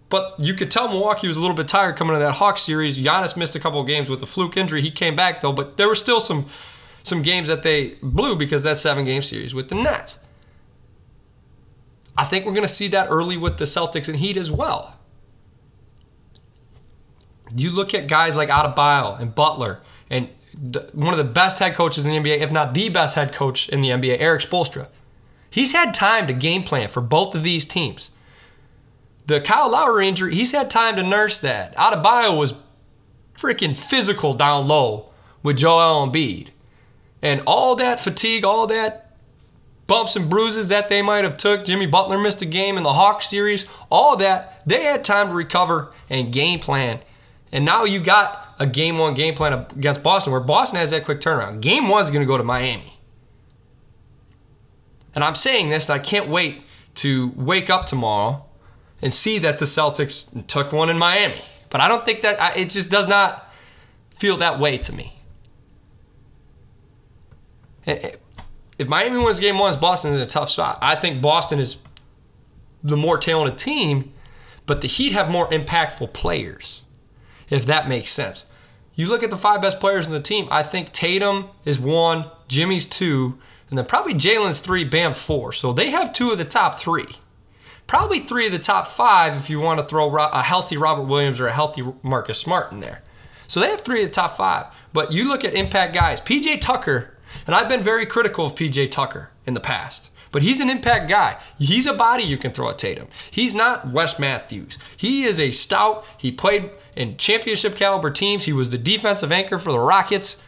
But 0.09 0.35
you 0.39 0.53
could 0.53 0.71
tell 0.71 0.87
Milwaukee 0.87 1.27
was 1.27 1.35
a 1.35 1.41
little 1.41 1.55
bit 1.55 1.67
tired 1.67 1.97
coming 1.97 2.13
to 2.13 2.19
that 2.19 2.35
Hawks 2.35 2.61
series. 2.61 2.97
Giannis 2.97 3.35
missed 3.35 3.55
a 3.55 3.59
couple 3.59 3.81
of 3.81 3.87
games 3.87 4.09
with 4.09 4.23
a 4.23 4.25
fluke 4.25 4.55
injury. 4.55 4.81
He 4.81 4.91
came 4.91 5.15
back 5.15 5.41
though, 5.41 5.51
but 5.51 5.75
there 5.75 5.89
were 5.89 5.95
still 5.95 6.21
some 6.21 6.45
some 7.07 7.21
games 7.21 7.47
that 7.47 7.63
they 7.63 7.95
blew 8.01 8.35
because 8.35 8.63
that 8.63 8.77
seven 8.77 9.05
game 9.05 9.21
series 9.21 9.53
with 9.53 9.69
the 9.69 9.75
Nets. 9.75 10.19
I 12.17 12.25
think 12.25 12.45
we're 12.45 12.53
going 12.53 12.67
to 12.67 12.73
see 12.73 12.87
that 12.89 13.09
early 13.09 13.37
with 13.37 13.57
the 13.57 13.65
Celtics 13.65 14.07
and 14.07 14.17
Heat 14.17 14.37
as 14.37 14.51
well. 14.51 14.95
You 17.55 17.71
look 17.71 17.93
at 17.93 18.07
guys 18.07 18.35
like 18.35 18.49
Adebayo 18.49 19.19
and 19.19 19.33
Butler 19.33 19.81
and 20.09 20.29
one 20.93 21.13
of 21.13 21.17
the 21.17 21.31
best 21.31 21.59
head 21.59 21.75
coaches 21.75 22.05
in 22.05 22.11
the 22.11 22.17
NBA, 22.17 22.39
if 22.39 22.51
not 22.51 22.73
the 22.73 22.89
best 22.89 23.15
head 23.15 23.33
coach 23.33 23.69
in 23.69 23.81
the 23.81 23.89
NBA, 23.89 24.19
Erik 24.19 24.41
Spoelstra. 24.41 24.87
He's 25.49 25.71
had 25.71 25.93
time 25.93 26.27
to 26.27 26.33
game 26.33 26.63
plan 26.63 26.89
for 26.89 27.01
both 27.01 27.35
of 27.35 27.43
these 27.43 27.63
teams. 27.63 28.09
The 29.27 29.39
Kyle 29.39 29.71
Lowry 29.71 30.07
injury, 30.07 30.33
he's 30.33 30.51
had 30.51 30.71
time 30.71 30.95
to 30.95 31.03
nurse 31.03 31.37
that. 31.37 31.75
Adebayo 31.75 32.37
was 32.37 32.55
freaking 33.37 33.77
physical 33.77 34.33
down 34.33 34.67
low 34.67 35.09
with 35.43 35.57
Joel 35.57 36.07
Embiid. 36.07 36.49
And 37.21 37.41
all 37.47 37.75
that 37.77 37.99
fatigue, 37.99 38.45
all 38.45 38.67
that 38.67 39.15
bumps 39.87 40.15
and 40.15 40.29
bruises 40.29 40.67
that 40.67 40.89
they 40.89 41.01
might 41.01 41.23
have 41.23 41.37
took, 41.37 41.65
Jimmy 41.65 41.85
Butler 41.85 42.17
missed 42.17 42.41
a 42.41 42.45
game 42.45 42.77
in 42.77 42.83
the 42.83 42.93
Hawks 42.93 43.29
series, 43.29 43.65
all 43.89 44.17
that, 44.17 44.61
they 44.65 44.83
had 44.83 45.03
time 45.03 45.29
to 45.29 45.33
recover 45.33 45.91
and 46.09 46.31
game 46.31 46.59
plan. 46.59 46.99
And 47.51 47.63
now 47.63 47.85
you 47.85 47.99
got 47.99 48.55
a 48.59 48.67
game 48.67 48.97
one 48.97 49.13
game 49.13 49.33
plan 49.33 49.53
against 49.53 50.03
Boston 50.03 50.31
where 50.31 50.41
Boston 50.41 50.77
has 50.77 50.91
that 50.91 51.05
quick 51.05 51.21
turnaround. 51.21 51.61
Game 51.61 51.87
one's 51.87 52.11
going 52.11 52.21
to 52.21 52.27
go 52.27 52.37
to 52.37 52.43
Miami. 52.43 52.99
And 55.15 55.23
I'm 55.23 55.35
saying 55.35 55.69
this, 55.69 55.89
and 55.89 55.99
I 55.99 56.03
can't 56.03 56.27
wait 56.27 56.61
to 56.95 57.31
wake 57.35 57.69
up 57.69 57.85
tomorrow 57.85 58.45
and 59.01 59.13
see 59.13 59.39
that 59.39 59.57
the 59.57 59.65
Celtics 59.65 60.45
took 60.47 60.71
one 60.71 60.89
in 60.89 60.97
Miami. 60.97 61.41
But 61.69 61.81
I 61.81 61.87
don't 61.87 62.05
think 62.05 62.21
that 62.21 62.57
it 62.57 62.69
just 62.69 62.89
does 62.89 63.07
not 63.07 63.51
feel 64.09 64.37
that 64.37 64.59
way 64.59 64.77
to 64.79 64.93
me. 64.93 65.16
If 67.87 68.87
Miami 68.87 69.23
wins 69.23 69.39
game 69.39 69.57
one, 69.57 69.79
Boston's 69.79 70.15
in 70.15 70.21
a 70.21 70.27
tough 70.27 70.49
spot. 70.49 70.77
I 70.81 70.95
think 70.95 71.21
Boston 71.21 71.59
is 71.59 71.79
the 72.83 72.97
more 72.97 73.17
talented 73.17 73.57
team, 73.57 74.13
but 74.65 74.81
the 74.81 74.87
Heat 74.87 75.13
have 75.13 75.29
more 75.31 75.49
impactful 75.49 76.13
players 76.13 76.83
if 77.49 77.65
that 77.65 77.87
makes 77.87 78.11
sense. 78.11 78.45
You 78.95 79.07
look 79.07 79.23
at 79.23 79.29
the 79.29 79.37
five 79.37 79.61
best 79.61 79.79
players 79.79 80.07
in 80.07 80.13
the 80.13 80.19
team, 80.19 80.47
I 80.49 80.63
think 80.63 80.91
Tatum 80.91 81.49
is 81.65 81.79
one, 81.79 82.29
Jimmy's 82.47 82.85
two, 82.85 83.37
and 83.69 83.77
then 83.77 83.85
probably 83.85 84.13
Jalen's 84.13 84.59
three, 84.59 84.83
Bam 84.83 85.13
four. 85.13 85.51
So 85.53 85.71
they 85.71 85.91
have 85.91 86.13
two 86.13 86.31
of 86.31 86.37
the 86.37 86.45
top 86.45 86.75
three. 86.75 87.07
Probably 87.85 88.19
three 88.19 88.47
of 88.47 88.51
the 88.51 88.59
top 88.59 88.87
five 88.87 89.37
if 89.37 89.49
you 89.49 89.59
want 89.59 89.79
to 89.79 89.85
throw 89.85 90.13
a 90.17 90.41
healthy 90.41 90.77
Robert 90.77 91.03
Williams 91.03 91.39
or 91.39 91.47
a 91.47 91.53
healthy 91.53 91.83
Marcus 92.03 92.39
Smart 92.39 92.71
in 92.71 92.79
there. 92.79 93.01
So 93.47 93.59
they 93.59 93.69
have 93.69 93.81
three 93.81 94.03
of 94.03 94.09
the 94.09 94.13
top 94.13 94.35
five. 94.35 94.65
But 94.91 95.11
you 95.11 95.25
look 95.27 95.45
at 95.45 95.53
impact 95.53 95.93
guys, 95.93 96.19
PJ 96.19 96.59
Tucker, 96.59 97.16
and 97.45 97.55
I've 97.55 97.69
been 97.69 97.83
very 97.83 98.05
critical 98.05 98.45
of 98.45 98.55
PJ 98.55 98.91
Tucker 98.91 99.31
in 99.45 99.53
the 99.53 99.59
past. 99.59 100.09
But 100.31 100.43
he's 100.43 100.59
an 100.59 100.69
impact 100.69 101.09
guy. 101.09 101.37
He's 101.57 101.85
a 101.85 101.93
body 101.93 102.23
you 102.23 102.37
can 102.37 102.51
throw 102.51 102.69
at 102.69 102.77
Tatum. 102.77 103.07
He's 103.31 103.53
not 103.53 103.91
Wes 103.91 104.19
Matthews. 104.19 104.77
He 104.95 105.23
is 105.23 105.39
a 105.39 105.51
stout. 105.51 106.05
He 106.17 106.31
played 106.31 106.71
in 106.95 107.17
championship 107.17 107.75
caliber 107.75 108.11
teams. 108.11 108.45
He 108.45 108.53
was 108.53 108.69
the 108.69 108.77
defensive 108.77 109.31
anchor 109.31 109.57
for 109.57 109.71
the 109.71 109.79
Rockets 109.79 110.41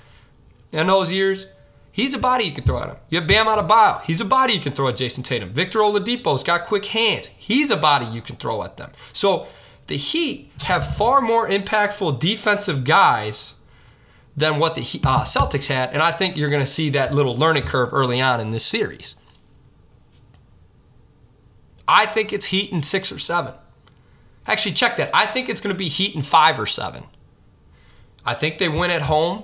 in 0.72 0.88
those 0.88 1.12
years. 1.12 1.48
He's 1.92 2.14
a 2.14 2.20
body 2.20 2.46
you 2.46 2.54
can 2.54 2.64
throw 2.64 2.82
at 2.82 2.90
him. 2.90 2.98
You 3.10 3.20
have 3.20 3.28
Bam 3.28 3.48
out 3.48 3.58
of 3.58 3.68
Adebayo. 3.68 4.04
He's 4.04 4.22
a 4.22 4.26
body 4.26 4.54
you 4.54 4.60
can 4.60 4.74
throw 4.74 4.88
at 4.88 4.96
Jayson 4.96 5.24
Tatum. 5.24 5.50
Victor 5.50 5.80
Oladipo's 5.80 6.44
got 6.44 6.66
quick 6.66 6.86
hands. 6.86 7.28
He's 7.28 7.72
a 7.72 7.78
body 7.78 8.06
you 8.06 8.22
can 8.22 8.36
throw 8.36 8.64
at 8.64 8.78
them. 8.78 8.92
So 9.12 9.48
the 9.88 9.98
Heat 9.98 10.52
have 10.62 10.96
far 10.96 11.20
more 11.20 11.50
impactful 11.50 12.20
defensive 12.20 12.84
guys 12.84 13.56
than 14.40 14.58
what 14.58 14.76
the 14.76 14.82
uh, 14.82 15.26
Celtics 15.26 15.68
had, 15.68 15.92
and 15.92 16.02
I 16.02 16.12
think 16.12 16.38
you're 16.38 16.50
going 16.50 16.64
to 16.64 16.72
see 16.72 16.90
that 16.92 17.14
little 17.14 17.36
learning 17.36 17.64
curve 17.64 17.94
early 17.94 18.22
on 18.22 18.40
in 18.40 18.52
this 18.52 18.66
series. 18.66 19.16
I 21.88 22.06
think 22.06 22.32
it's 22.32 22.46
Heat 22.46 22.72
in 22.72 22.82
six 22.82 23.12
or 23.12 23.20
seven. 23.20 23.54
Actually, 24.48 24.76
check 24.76 24.96
that. 24.96 25.10
I 25.14 25.26
think 25.26 25.50
it's 25.50 25.60
going 25.60 25.76
to 25.76 25.78
be 25.78 25.90
Heat 25.90 26.16
in 26.16 26.22
five 26.22 26.58
or 26.58 26.66
seven. 26.66 27.04
I 28.26 28.34
think 28.34 28.60
they 28.60 28.70
win 28.70 28.92
at 28.92 29.02
home 29.04 29.44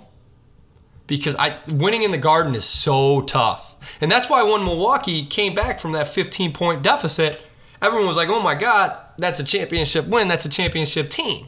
because 1.07 1.35
I 1.35 1.59
winning 1.67 2.03
in 2.03 2.11
the 2.11 2.17
Garden 2.17 2.55
is 2.55 2.65
so 2.65 3.21
tough, 3.21 3.75
and 3.99 4.09
that's 4.09 4.29
why 4.29 4.43
when 4.43 4.63
Milwaukee 4.63 5.25
came 5.25 5.53
back 5.53 5.79
from 5.79 5.91
that 5.91 6.07
15 6.07 6.53
point 6.53 6.83
deficit, 6.83 7.41
everyone 7.81 8.07
was 8.07 8.15
like, 8.15 8.29
"Oh 8.29 8.39
my 8.39 8.55
God, 8.55 8.97
that's 9.17 9.41
a 9.41 9.43
championship 9.43 10.07
win. 10.07 10.29
That's 10.29 10.45
a 10.45 10.49
championship 10.49 11.09
team." 11.09 11.47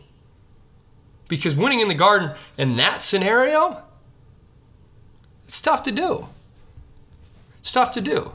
Because 1.28 1.56
winning 1.56 1.80
in 1.80 1.88
the 1.88 1.94
Garden 1.94 2.32
in 2.58 2.78
that 2.78 3.04
scenario, 3.04 3.84
it's 5.48 5.62
tough 5.62 5.84
to 5.84 5.92
do. 5.92 6.28
It's 7.60 7.72
tough 7.72 7.92
to 7.94 8.02
do. 8.02 8.32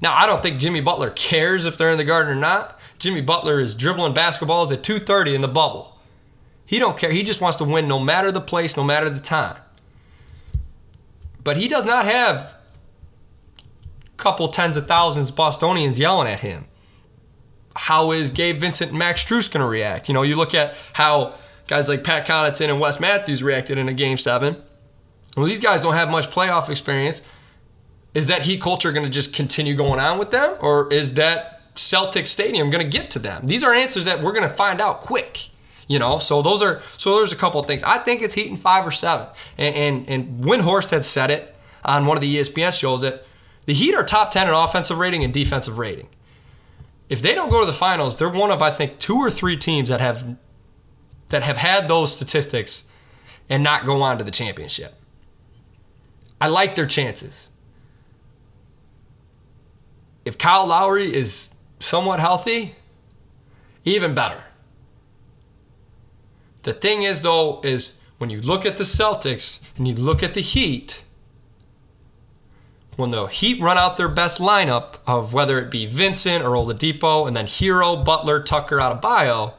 Now, 0.00 0.14
I 0.16 0.26
don't 0.26 0.42
think 0.42 0.58
Jimmy 0.58 0.80
Butler 0.80 1.10
cares 1.10 1.66
if 1.66 1.76
they're 1.76 1.90
in 1.90 1.98
the 1.98 2.04
Garden 2.04 2.32
or 2.32 2.40
not. 2.40 2.80
Jimmy 2.98 3.20
Butler 3.20 3.60
is 3.60 3.74
dribbling 3.74 4.14
basketballs 4.14 4.72
at 4.72 4.82
2:30 4.82 5.34
in 5.34 5.40
the 5.40 5.48
bubble. 5.48 5.98
He 6.66 6.78
don't 6.78 6.96
care. 6.96 7.10
He 7.10 7.22
just 7.22 7.40
wants 7.40 7.56
to 7.58 7.64
win 7.64 7.88
no 7.88 7.98
matter 7.98 8.30
the 8.30 8.40
place, 8.40 8.76
no 8.76 8.84
matter 8.84 9.10
the 9.10 9.20
time. 9.20 9.56
But 11.42 11.56
he 11.56 11.68
does 11.68 11.84
not 11.84 12.04
have 12.04 12.54
a 13.58 14.16
couple 14.16 14.48
tens 14.48 14.76
of 14.76 14.86
thousands 14.86 15.30
Bostonians 15.30 15.98
yelling 15.98 16.28
at 16.28 16.40
him. 16.40 16.66
How 17.74 18.12
is 18.12 18.30
Gabe 18.30 18.60
Vincent 18.60 18.90
and 18.90 18.98
Max 18.98 19.24
Strus 19.24 19.50
going 19.50 19.62
to 19.62 19.66
react? 19.66 20.08
You 20.08 20.14
know, 20.14 20.22
you 20.22 20.34
look 20.34 20.54
at 20.54 20.74
how 20.92 21.34
guys 21.70 21.88
like 21.88 22.02
Pat 22.02 22.26
Connaughton 22.26 22.68
and 22.68 22.80
Wes 22.80 22.98
Matthews 22.98 23.44
reacted 23.44 23.78
in 23.78 23.88
a 23.88 23.94
game 23.94 24.16
seven. 24.16 24.60
Well, 25.36 25.46
these 25.46 25.60
guys 25.60 25.80
don't 25.80 25.94
have 25.94 26.10
much 26.10 26.28
playoff 26.28 26.68
experience. 26.68 27.22
Is 28.12 28.26
that 28.26 28.42
heat 28.42 28.60
culture 28.60 28.90
going 28.90 29.06
to 29.06 29.10
just 29.10 29.32
continue 29.32 29.76
going 29.76 30.00
on 30.00 30.18
with 30.18 30.32
them? 30.32 30.56
Or 30.60 30.92
is 30.92 31.14
that 31.14 31.62
Celtic 31.76 32.26
Stadium 32.26 32.70
going 32.70 32.84
to 32.84 32.90
get 32.90 33.08
to 33.12 33.20
them? 33.20 33.46
These 33.46 33.62
are 33.62 33.72
answers 33.72 34.04
that 34.06 34.20
we're 34.20 34.32
going 34.32 34.48
to 34.48 34.54
find 34.54 34.80
out 34.80 35.00
quick. 35.00 35.50
You 35.86 36.00
know, 36.00 36.18
so 36.18 36.42
those 36.42 36.60
are 36.60 36.82
so 36.96 37.16
there's 37.16 37.32
a 37.32 37.36
couple 37.36 37.62
things. 37.62 37.84
I 37.84 37.98
think 37.98 38.20
it's 38.20 38.34
Heat 38.34 38.48
in 38.48 38.56
five 38.56 38.84
or 38.84 38.90
seven. 38.90 39.28
And 39.56 39.74
and, 39.74 40.08
and 40.08 40.44
Windhorst 40.44 40.90
had 40.90 41.04
said 41.04 41.30
it 41.30 41.54
on 41.84 42.06
one 42.06 42.16
of 42.16 42.20
the 42.20 42.36
ESPN 42.36 42.76
shows 42.76 43.02
that 43.02 43.24
the 43.66 43.74
Heat 43.74 43.94
are 43.94 44.02
top 44.02 44.32
ten 44.32 44.48
in 44.48 44.54
offensive 44.54 44.98
rating 44.98 45.22
and 45.22 45.32
defensive 45.32 45.78
rating. 45.78 46.08
If 47.08 47.22
they 47.22 47.34
don't 47.34 47.50
go 47.50 47.60
to 47.60 47.66
the 47.66 47.72
finals, 47.72 48.18
they're 48.18 48.28
one 48.28 48.50
of 48.50 48.60
I 48.60 48.70
think 48.70 48.98
two 48.98 49.16
or 49.16 49.30
three 49.30 49.56
teams 49.56 49.88
that 49.88 50.00
have 50.00 50.36
that 51.30 51.42
have 51.42 51.56
had 51.56 51.88
those 51.88 52.12
statistics 52.12 52.84
and 53.48 53.62
not 53.62 53.84
go 53.84 54.02
on 54.02 54.18
to 54.18 54.24
the 54.24 54.30
championship. 54.30 54.94
I 56.40 56.48
like 56.48 56.74
their 56.74 56.86
chances. 56.86 57.48
If 60.24 60.38
Kyle 60.38 60.66
Lowry 60.66 61.14
is 61.14 61.54
somewhat 61.78 62.20
healthy, 62.20 62.76
even 63.84 64.14
better. 64.14 64.44
The 66.62 66.72
thing 66.72 67.02
is, 67.02 67.22
though, 67.22 67.60
is 67.62 67.98
when 68.18 68.30
you 68.30 68.40
look 68.40 68.66
at 68.66 68.76
the 68.76 68.84
Celtics 68.84 69.60
and 69.76 69.88
you 69.88 69.94
look 69.94 70.22
at 70.22 70.34
the 70.34 70.42
Heat, 70.42 71.04
when 72.96 73.10
the 73.10 73.26
Heat 73.26 73.60
run 73.60 73.78
out 73.78 73.96
their 73.96 74.08
best 74.08 74.40
lineup 74.40 74.96
of 75.06 75.32
whether 75.32 75.58
it 75.58 75.70
be 75.70 75.86
Vincent 75.86 76.44
or 76.44 76.50
Oladipo 76.50 77.26
and 77.26 77.34
then 77.34 77.46
Herro, 77.46 78.04
Butler, 78.04 78.42
Tucker, 78.42 78.76
Adebayo, 78.76 79.54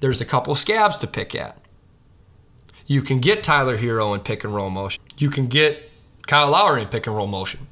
there's 0.00 0.20
a 0.20 0.24
couple 0.24 0.54
scabs 0.54 0.98
to 0.98 1.06
pick 1.06 1.34
at. 1.34 1.58
You 2.86 3.00
can 3.02 3.20
get 3.20 3.42
Tyler 3.42 3.78
Herro 3.78 4.14
in 4.14 4.20
pick 4.20 4.44
and 4.44 4.54
roll 4.54 4.70
motion. 4.70 5.02
You 5.16 5.30
can 5.30 5.46
get 5.46 5.90
Kyle 6.26 6.50
Lowry 6.50 6.82
in 6.82 6.88
pick 6.88 7.06
and 7.06 7.16
roll 7.16 7.26
motion. 7.26 7.68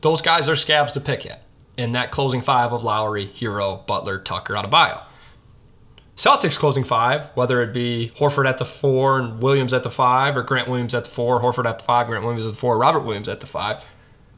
Those 0.00 0.22
guys 0.22 0.48
are 0.48 0.56
scabs 0.56 0.92
to 0.92 1.00
pick 1.00 1.26
at 1.26 1.42
in 1.76 1.92
that 1.92 2.10
closing 2.10 2.40
five 2.40 2.72
of 2.72 2.84
Lowry, 2.84 3.26
Herro, 3.28 3.86
Butler, 3.86 4.18
Tucker, 4.18 4.54
Adebayo. 4.54 5.02
Celtics 6.16 6.58
closing 6.58 6.84
five, 6.84 7.30
whether 7.34 7.62
it 7.62 7.72
be 7.72 8.12
Horford 8.16 8.46
at 8.46 8.58
the 8.58 8.64
four 8.64 9.18
and 9.18 9.42
Williams 9.42 9.72
at 9.72 9.82
the 9.82 9.90
five, 9.90 10.36
or 10.36 10.42
Grant 10.42 10.68
Williams 10.68 10.94
at 10.94 11.04
the 11.04 11.10
four, 11.10 11.40
Horford 11.40 11.66
at 11.66 11.78
the 11.78 11.84
five, 11.84 12.06
Grant 12.06 12.22
Williams 12.22 12.46
at 12.46 12.52
the 12.52 12.58
four, 12.58 12.78
Robert 12.78 13.00
Williams 13.00 13.28
at 13.28 13.40
the 13.40 13.46
five. 13.46 13.88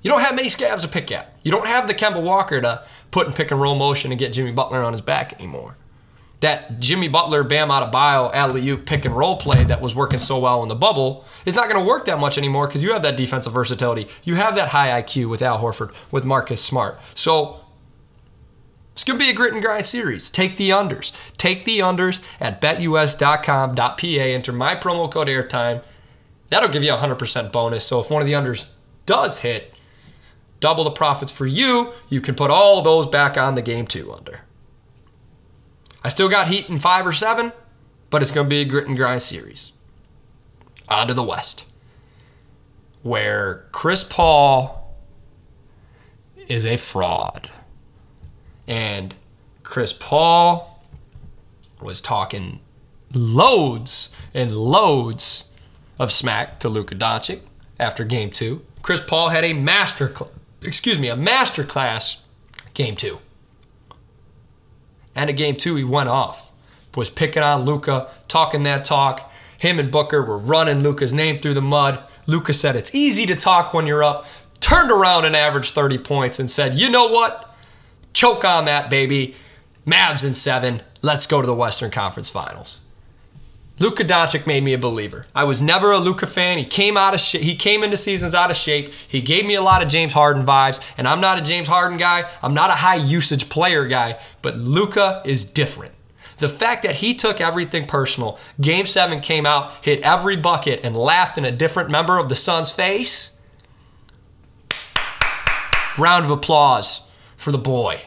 You 0.00 0.10
don't 0.10 0.20
have 0.20 0.36
many 0.36 0.48
scabs 0.48 0.82
to 0.82 0.88
pick 0.88 1.10
at. 1.10 1.36
You 1.42 1.50
don't 1.50 1.66
have 1.66 1.86
the 1.86 1.94
Kemba 1.94 2.22
Walker 2.22 2.60
to 2.60 2.84
put 3.10 3.26
in 3.26 3.32
pick 3.32 3.50
and 3.50 3.60
roll 3.60 3.74
motion 3.74 4.12
and 4.12 4.18
get 4.18 4.32
Jimmy 4.32 4.52
Butler 4.52 4.84
on 4.84 4.92
his 4.92 5.02
back 5.02 5.32
anymore. 5.34 5.76
That 6.44 6.78
Jimmy 6.78 7.08
Butler, 7.08 7.42
Bam 7.42 7.70
out 7.70 7.82
of 7.82 7.90
Adebayo, 7.90 8.30
alley 8.34 8.68
oop 8.68 8.84
pick 8.84 9.06
and 9.06 9.16
roll 9.16 9.38
play 9.38 9.64
that 9.64 9.80
was 9.80 9.94
working 9.94 10.20
so 10.20 10.38
well 10.38 10.62
in 10.62 10.68
the 10.68 10.74
bubble 10.74 11.24
is 11.46 11.54
not 11.54 11.70
going 11.70 11.82
to 11.82 11.88
work 11.88 12.04
that 12.04 12.20
much 12.20 12.36
anymore 12.36 12.66
because 12.66 12.82
you 12.82 12.92
have 12.92 13.00
that 13.00 13.16
defensive 13.16 13.54
versatility. 13.54 14.08
You 14.24 14.34
have 14.34 14.54
that 14.56 14.68
high 14.68 15.00
IQ 15.00 15.30
with 15.30 15.40
Al 15.40 15.58
Horford, 15.58 15.94
with 16.12 16.26
Marcus 16.26 16.62
Smart. 16.62 17.00
So 17.14 17.60
it's 18.92 19.04
going 19.04 19.18
to 19.18 19.24
be 19.24 19.30
a 19.30 19.32
grit 19.32 19.54
and 19.54 19.62
grind 19.62 19.86
series. 19.86 20.28
Take 20.28 20.58
the 20.58 20.68
unders. 20.68 21.12
Take 21.38 21.64
the 21.64 21.78
unders 21.78 22.20
at 22.38 22.60
betus.com.pa. 22.60 24.04
Enter 24.04 24.52
my 24.52 24.76
promo 24.76 25.10
code 25.10 25.28
airtime. 25.28 25.82
That'll 26.50 26.68
give 26.68 26.82
you 26.82 26.92
a 26.92 26.98
100% 26.98 27.52
bonus. 27.52 27.86
So 27.86 28.00
if 28.00 28.10
one 28.10 28.20
of 28.20 28.26
the 28.26 28.34
unders 28.34 28.68
does 29.06 29.38
hit, 29.38 29.72
double 30.60 30.84
the 30.84 30.90
profits 30.90 31.32
for 31.32 31.46
you. 31.46 31.94
You 32.10 32.20
can 32.20 32.34
put 32.34 32.50
all 32.50 32.82
those 32.82 33.06
back 33.06 33.38
on 33.38 33.54
the 33.54 33.62
game 33.62 33.86
two 33.86 34.12
under. 34.12 34.43
I 36.04 36.10
still 36.10 36.28
got 36.28 36.48
heat 36.48 36.68
in 36.68 36.78
five 36.78 37.06
or 37.06 37.12
seven, 37.12 37.52
but 38.10 38.20
it's 38.22 38.30
going 38.30 38.44
to 38.44 38.50
be 38.50 38.60
a 38.60 38.64
grit 38.66 38.86
and 38.86 38.96
grind 38.96 39.22
series. 39.22 39.72
On 40.86 41.08
to 41.08 41.14
the 41.14 41.22
West, 41.22 41.64
where 43.02 43.64
Chris 43.72 44.04
Paul 44.04 44.94
is 46.46 46.66
a 46.66 46.76
fraud. 46.76 47.50
And 48.66 49.14
Chris 49.62 49.94
Paul 49.94 50.82
was 51.80 52.02
talking 52.02 52.60
loads 53.12 54.10
and 54.34 54.52
loads 54.52 55.44
of 55.98 56.12
smack 56.12 56.60
to 56.60 56.68
Luka 56.68 56.94
Doncic 56.94 57.40
after 57.78 58.04
game 58.04 58.30
two. 58.30 58.62
Chris 58.82 59.00
Paul 59.00 59.30
had 59.30 59.44
a 59.44 59.54
master, 59.54 60.14
cl- 60.14 60.30
excuse 60.62 60.98
me, 60.98 61.08
a 61.08 61.16
master 61.16 61.64
class 61.64 62.18
game 62.74 62.96
two. 62.96 63.20
And 65.14 65.30
at 65.30 65.36
game 65.36 65.56
two, 65.56 65.76
he 65.76 65.84
went 65.84 66.08
off, 66.08 66.50
was 66.94 67.10
picking 67.10 67.42
on 67.42 67.64
Luka, 67.64 68.08
talking 68.28 68.62
that 68.64 68.84
talk. 68.84 69.30
Him 69.58 69.78
and 69.78 69.90
Booker 69.90 70.22
were 70.22 70.38
running 70.38 70.80
Luka's 70.82 71.12
name 71.12 71.40
through 71.40 71.54
the 71.54 71.62
mud. 71.62 72.02
Luka 72.26 72.52
said, 72.52 72.76
It's 72.76 72.94
easy 72.94 73.26
to 73.26 73.36
talk 73.36 73.72
when 73.72 73.86
you're 73.86 74.02
up. 74.02 74.26
Turned 74.60 74.90
around 74.90 75.24
and 75.24 75.36
averaged 75.36 75.74
30 75.74 75.98
points 75.98 76.38
and 76.38 76.50
said, 76.50 76.74
You 76.74 76.88
know 76.88 77.08
what? 77.08 77.54
Choke 78.12 78.44
on 78.44 78.64
that, 78.64 78.90
baby. 78.90 79.34
Mavs 79.86 80.24
in 80.24 80.34
seven. 80.34 80.82
Let's 81.02 81.26
go 81.26 81.40
to 81.40 81.46
the 81.46 81.54
Western 81.54 81.90
Conference 81.90 82.30
Finals. 82.30 82.80
Luka 83.80 84.04
Doncic 84.04 84.46
made 84.46 84.62
me 84.62 84.72
a 84.72 84.78
believer. 84.78 85.26
I 85.34 85.42
was 85.44 85.60
never 85.60 85.90
a 85.90 85.98
Luka 85.98 86.26
fan. 86.26 86.58
He 86.58 86.64
came 86.64 86.96
out 86.96 87.12
of 87.12 87.20
sh- 87.20 87.38
he 87.38 87.56
came 87.56 87.82
into 87.82 87.96
seasons 87.96 88.34
out 88.34 88.50
of 88.50 88.56
shape. 88.56 88.92
He 89.08 89.20
gave 89.20 89.44
me 89.44 89.56
a 89.56 89.62
lot 89.62 89.82
of 89.82 89.88
James 89.88 90.12
Harden 90.12 90.46
vibes, 90.46 90.80
and 90.96 91.08
I'm 91.08 91.20
not 91.20 91.38
a 91.38 91.42
James 91.42 91.66
Harden 91.66 91.98
guy. 91.98 92.30
I'm 92.40 92.54
not 92.54 92.70
a 92.70 92.74
high 92.74 92.94
usage 92.94 93.48
player 93.48 93.86
guy, 93.86 94.20
but 94.42 94.56
Luka 94.56 95.22
is 95.24 95.44
different. 95.44 95.92
The 96.38 96.48
fact 96.48 96.82
that 96.84 96.96
he 96.96 97.14
took 97.14 97.40
everything 97.40 97.86
personal, 97.86 98.38
game 98.60 98.86
7 98.86 99.20
came 99.20 99.46
out, 99.46 99.72
hit 99.84 100.00
every 100.02 100.36
bucket 100.36 100.80
and 100.84 100.96
laughed 100.96 101.36
in 101.36 101.44
a 101.44 101.52
different 101.52 101.90
member 101.90 102.18
of 102.18 102.28
the 102.28 102.34
Suns' 102.34 102.70
face. 102.70 103.32
Round 105.98 106.24
of 106.24 106.30
applause 106.30 107.08
for 107.36 107.50
the 107.50 107.58
boy. 107.58 108.02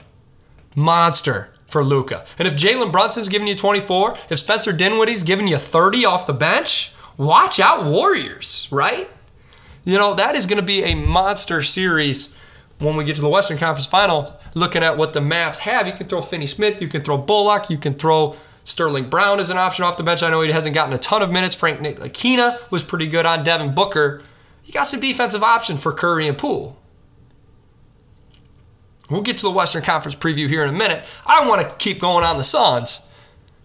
Monster 0.75 1.53
for 1.67 1.83
Luka. 1.83 2.25
And 2.39 2.47
if 2.47 2.55
Jalen 2.55 2.91
Brunson's 2.91 3.29
giving 3.29 3.47
you 3.47 3.55
24, 3.55 4.17
if 4.29 4.39
Spencer 4.39 4.71
Dinwiddie's 4.71 5.23
giving 5.23 5.47
you 5.47 5.57
30 5.57 6.05
off 6.05 6.27
the 6.27 6.33
bench, 6.33 6.93
watch 7.17 7.59
out, 7.59 7.85
Warriors, 7.85 8.67
right? 8.71 9.09
You 9.83 9.97
know, 9.97 10.13
that 10.15 10.35
is 10.35 10.45
going 10.45 10.59
to 10.59 10.65
be 10.65 10.83
a 10.83 10.95
monster 10.95 11.61
series 11.61 12.29
when 12.79 12.95
we 12.95 13.03
get 13.03 13.15
to 13.15 13.21
the 13.21 13.29
Western 13.29 13.57
Conference 13.57 13.87
Final. 13.87 14.37
Looking 14.53 14.83
at 14.83 14.97
what 14.97 15.13
the 15.13 15.19
Mavs 15.19 15.59
have, 15.59 15.87
you 15.87 15.93
can 15.93 16.07
throw 16.07 16.21
Finney 16.21 16.47
Smith, 16.47 16.81
you 16.81 16.87
can 16.87 17.03
throw 17.03 17.17
Bullock, 17.17 17.69
you 17.69 17.77
can 17.77 17.93
throw 17.93 18.35
Sterling 18.63 19.09
Brown 19.09 19.39
as 19.39 19.49
an 19.49 19.57
option 19.57 19.85
off 19.85 19.95
the 19.95 20.03
bench. 20.03 20.23
I 20.23 20.29
know 20.29 20.41
he 20.41 20.51
hasn't 20.51 20.73
gotten 20.73 20.93
a 20.93 20.97
ton 20.97 21.21
of 21.21 21.31
minutes. 21.31 21.55
Frank 21.55 21.79
Ntilikina 21.79 22.59
was 22.69 22.83
pretty 22.83 23.07
good 23.07 23.25
on 23.25 23.43
Devin 23.43 23.73
Booker. 23.73 24.21
You 24.65 24.73
got 24.73 24.85
some 24.85 24.99
defensive 24.99 25.41
option 25.41 25.77
for 25.77 25.93
Curry 25.93 26.27
and 26.27 26.37
Poole. 26.37 26.77
We'll 29.09 29.21
get 29.21 29.37
to 29.37 29.43
the 29.43 29.51
Western 29.51 29.83
Conference 29.83 30.15
preview 30.15 30.49
here 30.49 30.63
in 30.63 30.69
a 30.69 30.77
minute. 30.77 31.05
I 31.25 31.47
want 31.47 31.61
to 31.61 31.75
keep 31.77 31.99
going 31.99 32.25
on 32.25 32.37
the 32.37 32.43
Suns 32.43 33.01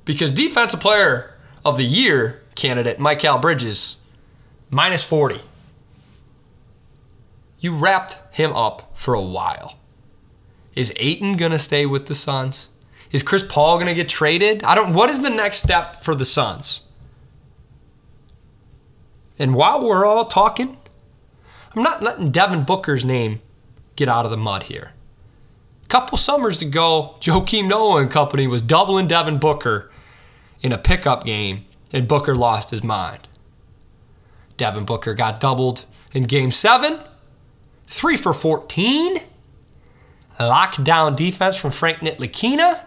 because 0.05 0.31
Defensive 0.31 0.81
Player 0.81 1.35
of 1.64 1.76
the 1.76 1.85
Year 1.85 2.42
candidate 2.55 2.98
Mikal 2.98 3.42
Bridges, 3.42 3.96
minus 4.70 5.02
40. 5.02 5.40
You 7.59 7.74
wrapped 7.74 8.18
him 8.35 8.52
up 8.52 8.96
for 8.96 9.14
a 9.14 9.22
while. 9.22 9.78
Is 10.74 10.92
Ayton 10.96 11.37
going 11.37 11.52
to 11.52 11.59
stay 11.59 11.87
with 11.87 12.07
the 12.07 12.14
Suns? 12.14 12.68
Is 13.11 13.22
Chris 13.22 13.44
Paul 13.46 13.76
going 13.76 13.88
to 13.88 13.94
get 13.94 14.09
traded? 14.09 14.62
I 14.64 14.74
don't 14.74 14.94
what 14.94 15.11
is 15.11 15.20
the 15.20 15.31
next 15.31 15.59
step 15.59 15.96
for 15.96 16.14
the 16.14 16.24
Suns? 16.24 16.83
And 19.38 19.55
while 19.55 19.85
we're 19.85 20.07
all 20.07 20.24
talking, 20.24 20.78
I'm 21.74 21.83
not 21.83 22.02
letting 22.02 22.31
Devin 22.31 22.64
Booker's 22.64 23.05
name 23.05 23.42
get 23.96 24.09
out 24.09 24.24
of 24.24 24.31
the 24.31 24.37
mud 24.37 24.64
here 24.64 24.92
couple 25.92 26.16
summers 26.16 26.62
ago, 26.62 27.16
Joakim 27.20 27.68
Noah 27.68 28.00
and 28.00 28.11
company 28.11 28.46
was 28.46 28.62
doubling 28.62 29.07
Devin 29.09 29.37
Booker 29.37 29.90
in 30.62 30.72
a 30.72 30.78
pickup 30.78 31.22
game, 31.22 31.66
and 31.92 32.09
Booker 32.09 32.35
lost 32.35 32.70
his 32.70 32.83
mind. 32.83 33.28
Devin 34.57 34.87
Booker 34.87 35.12
got 35.12 35.38
doubled 35.38 35.85
in 36.12 36.22
game 36.22 36.50
seven, 36.50 36.98
three 37.85 38.16
for 38.16 38.33
14. 38.33 39.18
Lockdown 40.40 41.14
defense 41.14 41.57
from 41.57 41.72
Frank 41.72 41.98
Ntilikina. 41.98 42.87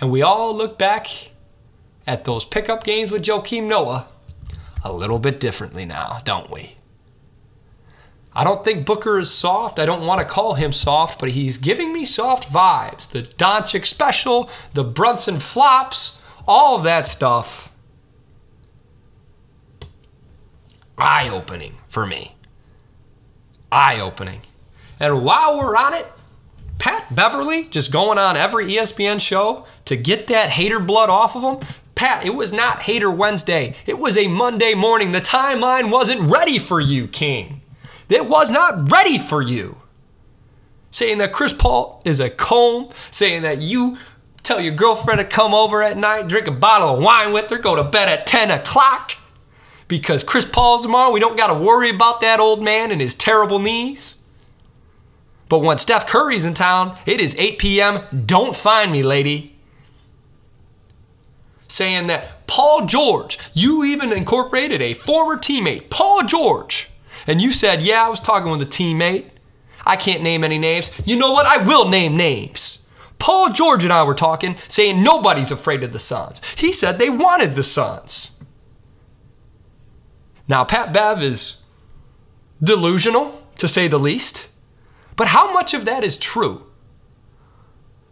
And 0.00 0.10
we 0.10 0.22
all 0.22 0.56
look 0.56 0.78
back 0.78 1.32
at 2.06 2.24
those 2.24 2.46
pickup 2.46 2.82
games 2.82 3.10
with 3.10 3.22
Joakim 3.22 3.64
Noah 3.64 4.08
a 4.82 4.90
little 4.90 5.18
bit 5.18 5.38
differently 5.38 5.84
now, 5.84 6.22
don't 6.24 6.50
we? 6.50 6.76
I 8.32 8.44
don't 8.44 8.62
think 8.64 8.86
Booker 8.86 9.18
is 9.18 9.32
soft. 9.32 9.78
I 9.78 9.86
don't 9.86 10.06
want 10.06 10.20
to 10.20 10.24
call 10.24 10.54
him 10.54 10.72
soft, 10.72 11.18
but 11.18 11.32
he's 11.32 11.58
giving 11.58 11.92
me 11.92 12.04
soft 12.04 12.48
vibes. 12.48 13.10
The 13.10 13.22
Doncic 13.22 13.86
special, 13.86 14.48
the 14.72 14.84
Brunson 14.84 15.40
flops, 15.40 16.20
all 16.46 16.78
that 16.82 17.06
stuff. 17.06 17.72
Eye 20.96 21.28
opening 21.28 21.74
for 21.88 22.06
me. 22.06 22.36
Eye 23.72 23.98
opening. 23.98 24.42
And 25.00 25.24
while 25.24 25.58
we're 25.58 25.76
on 25.76 25.94
it, 25.94 26.06
Pat 26.78 27.14
Beverley 27.14 27.64
just 27.64 27.90
going 27.90 28.18
on 28.18 28.36
every 28.36 28.66
ESPN 28.66 29.20
show 29.20 29.66
to 29.86 29.96
get 29.96 30.28
that 30.28 30.50
hater 30.50 30.78
blood 30.78 31.10
off 31.10 31.34
of 31.36 31.42
him. 31.42 31.68
Pat, 31.94 32.24
it 32.24 32.34
was 32.34 32.52
not 32.52 32.82
Hater 32.82 33.10
Wednesday. 33.10 33.74
It 33.86 33.98
was 33.98 34.16
a 34.16 34.28
Monday 34.28 34.74
morning. 34.74 35.12
The 35.12 35.20
timeline 35.20 35.90
wasn't 35.90 36.22
ready 36.22 36.58
for 36.58 36.80
you, 36.80 37.06
King 37.08 37.59
that 38.10 38.28
was 38.28 38.50
not 38.50 38.90
ready 38.90 39.18
for 39.18 39.40
you. 39.40 39.80
Saying 40.90 41.18
that 41.18 41.32
Chris 41.32 41.52
Paul 41.52 42.02
is 42.04 42.20
a 42.20 42.28
comb, 42.28 42.90
saying 43.10 43.42
that 43.42 43.62
you 43.62 43.96
tell 44.42 44.60
your 44.60 44.74
girlfriend 44.74 45.20
to 45.20 45.24
come 45.24 45.54
over 45.54 45.82
at 45.82 45.96
night, 45.96 46.28
drink 46.28 46.48
a 46.48 46.52
bottle 46.52 46.96
of 46.96 47.02
wine 47.02 47.32
with 47.32 47.48
her, 47.50 47.58
go 47.58 47.76
to 47.76 47.84
bed 47.84 48.08
at 48.08 48.26
10 48.26 48.50
o'clock 48.50 49.12
because 49.86 50.22
Chris 50.22 50.44
Paul's 50.44 50.82
tomorrow. 50.82 51.12
We 51.12 51.20
don't 51.20 51.36
got 51.36 51.48
to 51.48 51.54
worry 51.54 51.90
about 51.90 52.20
that 52.20 52.40
old 52.40 52.62
man 52.62 52.90
and 52.90 53.00
his 53.00 53.14
terrible 53.14 53.58
knees. 53.58 54.16
But 55.48 55.60
when 55.60 55.78
Steph 55.78 56.06
Curry's 56.06 56.44
in 56.44 56.54
town, 56.54 56.96
it 57.06 57.20
is 57.20 57.34
8 57.38 57.58
p.m. 57.58 58.24
Don't 58.24 58.54
find 58.54 58.92
me, 58.92 59.02
lady. 59.02 59.56
Saying 61.66 62.06
that 62.06 62.46
Paul 62.46 62.86
George, 62.86 63.38
you 63.52 63.84
even 63.84 64.12
incorporated 64.12 64.80
a 64.80 64.94
former 64.94 65.36
teammate, 65.36 65.90
Paul 65.90 66.22
George, 66.22 66.88
and 67.26 67.40
you 67.40 67.52
said, 67.52 67.82
Yeah, 67.82 68.04
I 68.04 68.08
was 68.08 68.20
talking 68.20 68.50
with 68.50 68.62
a 68.62 68.66
teammate. 68.66 69.26
I 69.84 69.96
can't 69.96 70.22
name 70.22 70.44
any 70.44 70.58
names. 70.58 70.90
You 71.04 71.16
know 71.16 71.32
what? 71.32 71.46
I 71.46 71.62
will 71.62 71.88
name 71.88 72.16
names. 72.16 72.84
Paul 73.18 73.52
George 73.52 73.84
and 73.84 73.92
I 73.92 74.02
were 74.02 74.14
talking, 74.14 74.56
saying 74.66 75.02
nobody's 75.02 75.52
afraid 75.52 75.84
of 75.84 75.92
the 75.92 75.98
Suns. 75.98 76.40
He 76.56 76.72
said 76.72 76.98
they 76.98 77.10
wanted 77.10 77.54
the 77.54 77.62
Suns. 77.62 78.38
Now, 80.48 80.64
Pat 80.64 80.92
Bev 80.92 81.22
is 81.22 81.58
delusional, 82.62 83.46
to 83.58 83.68
say 83.68 83.88
the 83.88 83.98
least. 83.98 84.48
But 85.16 85.28
how 85.28 85.52
much 85.52 85.74
of 85.74 85.84
that 85.84 86.02
is 86.02 86.16
true? 86.16 86.66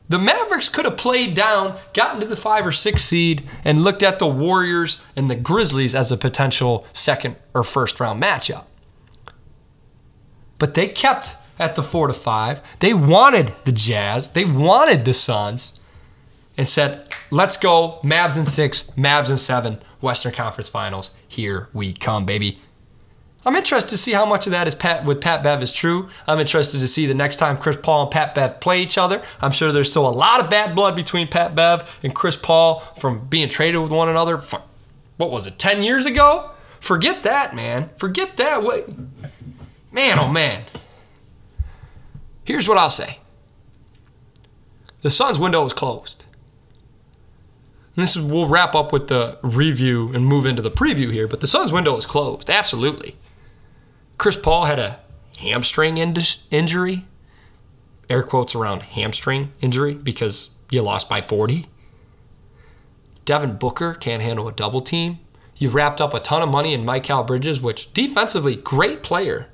The 0.08 0.18
Mavericks 0.18 0.68
could 0.68 0.84
have 0.84 0.96
played 0.96 1.34
down, 1.34 1.78
gotten 1.92 2.20
to 2.20 2.26
the 2.26 2.36
five 2.36 2.66
or 2.66 2.72
six 2.72 3.02
seed, 3.04 3.46
and 3.64 3.82
looked 3.82 4.02
at 4.02 4.18
the 4.18 4.26
Warriors 4.26 5.02
and 5.16 5.30
the 5.30 5.36
Grizzlies 5.36 5.94
as 5.94 6.12
a 6.12 6.16
potential 6.16 6.86
second 6.92 7.36
or 7.54 7.62
first 7.62 7.98
round 7.98 8.22
matchup. 8.22 8.64
But 10.58 10.74
they 10.74 10.88
kept 10.88 11.36
at 11.58 11.74
the 11.74 11.82
four 11.82 12.06
to 12.06 12.12
five. 12.12 12.60
They 12.80 12.94
wanted 12.94 13.54
the 13.64 13.72
Jazz, 13.72 14.32
they 14.32 14.44
wanted 14.44 15.04
the 15.04 15.14
Suns, 15.14 15.78
and 16.56 16.68
said, 16.68 17.12
let's 17.30 17.56
go, 17.56 18.00
Mavs 18.02 18.36
in 18.36 18.46
six, 18.46 18.84
Mavs 18.96 19.30
in 19.30 19.38
seven, 19.38 19.78
Western 20.00 20.32
Conference 20.32 20.68
Finals. 20.68 21.14
Here 21.26 21.68
we 21.72 21.92
come, 21.92 22.24
baby. 22.24 22.60
I'm 23.46 23.56
interested 23.56 23.90
to 23.90 23.98
see 23.98 24.12
how 24.12 24.26
much 24.26 24.46
of 24.46 24.50
that 24.50 24.66
is 24.66 24.74
Pat 24.74 25.04
with 25.04 25.20
Pat 25.20 25.42
Bev 25.42 25.62
is 25.62 25.72
true. 25.72 26.08
I'm 26.26 26.40
interested 26.40 26.80
to 26.80 26.88
see 26.88 27.06
the 27.06 27.14
next 27.14 27.36
time 27.36 27.56
Chris 27.56 27.76
Paul 27.76 28.02
and 28.02 28.10
Pat 28.10 28.34
Bev 28.34 28.60
play 28.60 28.82
each 28.82 28.98
other. 28.98 29.22
I'm 29.40 29.52
sure 29.52 29.72
there's 29.72 29.90
still 29.90 30.08
a 30.08 30.10
lot 30.10 30.40
of 30.42 30.50
bad 30.50 30.74
blood 30.74 30.96
between 30.96 31.28
Pat 31.28 31.54
Bev 31.54 31.98
and 32.02 32.14
Chris 32.14 32.36
Paul 32.36 32.80
from 32.98 33.26
being 33.28 33.48
traded 33.48 33.80
with 33.80 33.92
one 33.92 34.08
another. 34.08 34.38
For, 34.38 34.62
what 35.16 35.30
was 35.30 35.46
it, 35.46 35.58
10 35.58 35.82
years 35.82 36.04
ago? 36.04 36.50
Forget 36.80 37.22
that, 37.22 37.54
man. 37.54 37.90
Forget 37.96 38.36
that. 38.36 38.62
What, 38.62 38.88
man, 39.92 40.18
oh 40.18 40.28
man. 40.28 40.62
Here's 42.44 42.68
what 42.68 42.78
I'll 42.78 42.90
say. 42.90 43.18
The 45.02 45.10
Suns' 45.10 45.38
window 45.38 45.64
is 45.64 45.72
closed. 45.72 46.24
And 47.94 48.02
this 48.02 48.16
is, 48.16 48.22
we'll 48.22 48.48
wrap 48.48 48.74
up 48.74 48.92
with 48.92 49.08
the 49.08 49.38
review 49.42 50.10
and 50.14 50.26
move 50.26 50.46
into 50.46 50.62
the 50.62 50.70
preview 50.70 51.12
here, 51.12 51.28
but 51.28 51.40
the 51.40 51.46
Suns' 51.46 51.72
window 51.72 51.96
is 51.96 52.06
closed. 52.06 52.48
Absolutely. 52.48 53.16
Chris 54.16 54.36
Paul 54.36 54.64
had 54.64 54.78
a 54.78 55.00
hamstring 55.38 55.98
in- 55.98 56.16
injury, 56.50 57.04
air 58.10 58.22
quotes 58.22 58.54
around 58.54 58.82
hamstring 58.82 59.52
injury 59.60 59.94
because 59.94 60.50
you 60.70 60.82
lost 60.82 61.08
by 61.08 61.20
40. 61.20 61.66
Devin 63.24 63.56
Booker 63.56 63.94
can't 63.94 64.22
handle 64.22 64.48
a 64.48 64.52
double 64.52 64.80
team. 64.80 65.18
You 65.56 65.70
wrapped 65.70 66.00
up 66.00 66.14
a 66.14 66.20
ton 66.20 66.42
of 66.42 66.48
money 66.48 66.72
in 66.72 66.84
Mikal 66.84 67.26
Bridges, 67.26 67.60
which 67.60 67.92
defensively, 67.92 68.56
great 68.56 69.02
player. 69.02 69.48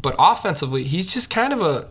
But 0.00 0.16
offensively, 0.18 0.84
he's 0.84 1.12
just 1.12 1.30
kind 1.30 1.52
of 1.52 1.60
a 1.60 1.88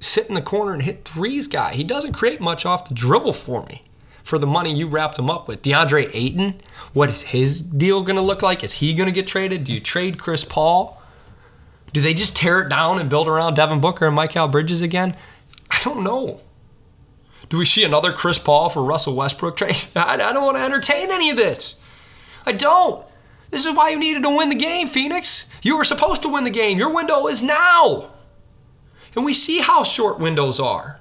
sit 0.00 0.28
in 0.28 0.34
the 0.34 0.42
corner 0.42 0.72
and 0.72 0.82
hit 0.82 1.04
threes 1.04 1.46
guy. 1.46 1.72
He 1.72 1.84
doesn't 1.84 2.12
create 2.12 2.40
much 2.40 2.66
off 2.66 2.88
the 2.88 2.94
dribble 2.94 3.32
for 3.32 3.64
me 3.66 3.82
for 4.22 4.38
the 4.38 4.46
money 4.46 4.72
you 4.72 4.86
wrapped 4.86 5.18
him 5.18 5.30
up 5.30 5.48
with. 5.48 5.62
DeAndre 5.62 6.10
Ayton, 6.12 6.60
what 6.92 7.08
is 7.08 7.22
his 7.22 7.62
deal 7.62 8.02
going 8.02 8.16
to 8.16 8.22
look 8.22 8.42
like? 8.42 8.62
Is 8.62 8.74
he 8.74 8.92
going 8.94 9.06
to 9.06 9.12
get 9.12 9.26
traded? 9.26 9.64
Do 9.64 9.72
you 9.72 9.80
trade 9.80 10.18
Chris 10.18 10.44
Paul? 10.44 11.02
Do 11.94 12.02
they 12.02 12.12
just 12.12 12.36
tear 12.36 12.60
it 12.60 12.68
down 12.68 13.00
and 13.00 13.08
build 13.08 13.26
around 13.26 13.54
Devin 13.54 13.80
Booker 13.80 14.06
and 14.06 14.16
Mikal 14.16 14.52
Bridges 14.52 14.82
again? 14.82 15.16
I 15.70 15.80
don't 15.82 16.04
know. 16.04 16.40
Do 17.48 17.56
we 17.56 17.64
see 17.64 17.82
another 17.82 18.12
Chris 18.12 18.38
Paul 18.38 18.68
for 18.68 18.82
Russell 18.84 19.14
Westbrook 19.14 19.56
trade? 19.56 19.76
I, 19.96 20.14
I 20.14 20.32
don't 20.32 20.44
want 20.44 20.58
to 20.58 20.62
entertain 20.62 21.10
any 21.10 21.30
of 21.30 21.38
this. 21.38 21.80
I 22.44 22.52
don't. 22.52 23.04
This 23.48 23.64
is 23.64 23.74
why 23.74 23.88
you 23.88 23.98
needed 23.98 24.22
to 24.24 24.30
win 24.30 24.50
the 24.50 24.54
game, 24.54 24.88
Phoenix. 24.88 25.46
You 25.62 25.76
were 25.76 25.84
supposed 25.84 26.22
to 26.22 26.28
win 26.28 26.44
the 26.44 26.50
game. 26.50 26.78
Your 26.78 26.92
window 26.92 27.26
is 27.26 27.42
now. 27.42 28.10
And 29.14 29.24
we 29.24 29.34
see 29.34 29.58
how 29.58 29.82
short 29.82 30.18
windows 30.18 30.60
are. 30.60 31.00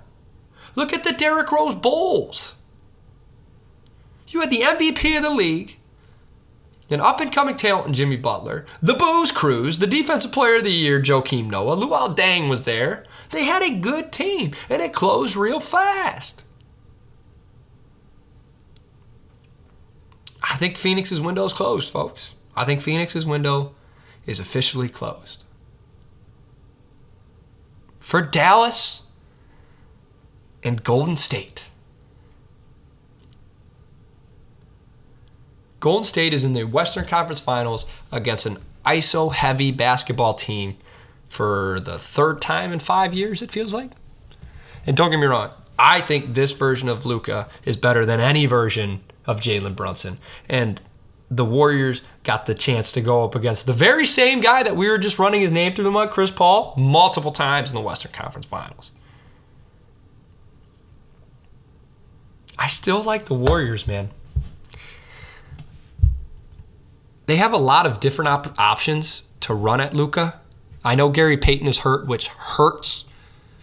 Look 0.75 0.93
at 0.93 1.03
the 1.03 1.13
Derrick 1.13 1.51
Rose 1.51 1.75
Bulls. 1.75 2.55
You 4.27 4.41
had 4.41 4.49
the 4.49 4.61
MVP 4.61 5.17
of 5.17 5.23
the 5.23 5.29
league, 5.29 5.77
an 6.89 7.01
up 7.01 7.19
and 7.19 7.31
coming 7.31 7.55
talent 7.55 7.87
in 7.87 7.93
Jimmy 7.93 8.17
Butler, 8.17 8.65
the 8.81 8.93
Booze 8.93 9.31
Crews, 9.31 9.79
the 9.79 9.87
Defensive 9.87 10.31
Player 10.31 10.57
of 10.57 10.63
the 10.63 10.71
Year, 10.71 11.01
Joakim 11.01 11.49
Noah, 11.49 11.77
Luol 11.77 12.15
Deng 12.15 12.49
was 12.49 12.63
there. 12.63 13.05
They 13.31 13.45
had 13.45 13.61
a 13.61 13.77
good 13.77 14.11
team, 14.11 14.51
and 14.69 14.81
it 14.81 14.93
closed 14.93 15.35
real 15.35 15.59
fast. 15.59 16.43
I 20.43 20.55
think 20.55 20.77
Phoenix's 20.77 21.19
window 21.19 21.45
is 21.45 21.53
closed, 21.53 21.91
folks. 21.91 22.35
I 22.55 22.65
think 22.65 22.81
Phoenix's 22.81 23.25
window 23.25 23.75
is 24.27 24.39
officially 24.39 24.89
closed. 24.89 25.45
For 27.97 28.21
Dallas 28.21 29.03
and 30.63 30.83
Golden 30.83 31.15
State. 31.15 31.69
Golden 35.79 36.03
State 36.03 36.33
is 36.33 36.43
in 36.43 36.53
the 36.53 36.65
Western 36.65 37.05
Conference 37.05 37.39
Finals 37.39 37.85
against 38.11 38.45
an 38.45 38.57
ISO 38.85 39.33
heavy 39.33 39.71
basketball 39.71 40.33
team 40.33 40.75
for 41.27 41.79
the 41.79 41.97
third 41.97 42.41
time 42.41 42.71
in 42.71 42.79
five 42.79 43.13
years, 43.13 43.41
it 43.41 43.51
feels 43.51 43.73
like. 43.73 43.91
And 44.85 44.95
don't 44.95 45.11
get 45.11 45.19
me 45.19 45.27
wrong, 45.27 45.51
I 45.77 46.01
think 46.01 46.33
this 46.33 46.51
version 46.51 46.89
of 46.89 47.05
Luka 47.05 47.47
is 47.63 47.77
better 47.77 48.05
than 48.05 48.19
any 48.19 48.45
version 48.45 49.01
of 49.25 49.41
Jalen 49.41 49.75
Brunson. 49.75 50.17
And 50.49 50.81
the 51.29 51.45
Warriors 51.45 52.01
got 52.23 52.45
the 52.45 52.53
chance 52.53 52.91
to 52.93 53.01
go 53.01 53.23
up 53.23 53.35
against 53.35 53.65
the 53.65 53.73
very 53.73 54.05
same 54.05 54.39
guy 54.39 54.63
that 54.63 54.75
we 54.77 54.87
were 54.87 54.97
just 54.97 55.19
running 55.19 55.41
his 55.41 55.51
name 55.51 55.73
through 55.73 55.83
the 55.83 55.91
mud, 55.91 56.11
Chris 56.11 56.31
Paul, 56.31 56.73
multiple 56.77 57.31
times 57.31 57.71
in 57.71 57.75
the 57.75 57.81
Western 57.81 58.11
Conference 58.11 58.45
Finals. 58.45 58.91
I 62.57 62.67
still 62.67 63.03
like 63.03 63.25
the 63.25 63.33
Warriors, 63.33 63.87
man 63.87 64.09
they 67.27 67.35
have 67.35 67.53
a 67.53 67.57
lot 67.57 67.85
of 67.85 67.99
different 67.99 68.29
op- 68.29 68.59
options 68.59 69.23
to 69.41 69.53
run 69.53 69.79
at 69.79 69.93
Luka. 69.93 70.39
I 70.83 70.95
know 70.95 71.09
Gary 71.09 71.37
Payton 71.37 71.67
is 71.67 71.79
hurt, 71.79 72.07
which 72.07 72.29
hurts 72.29 73.05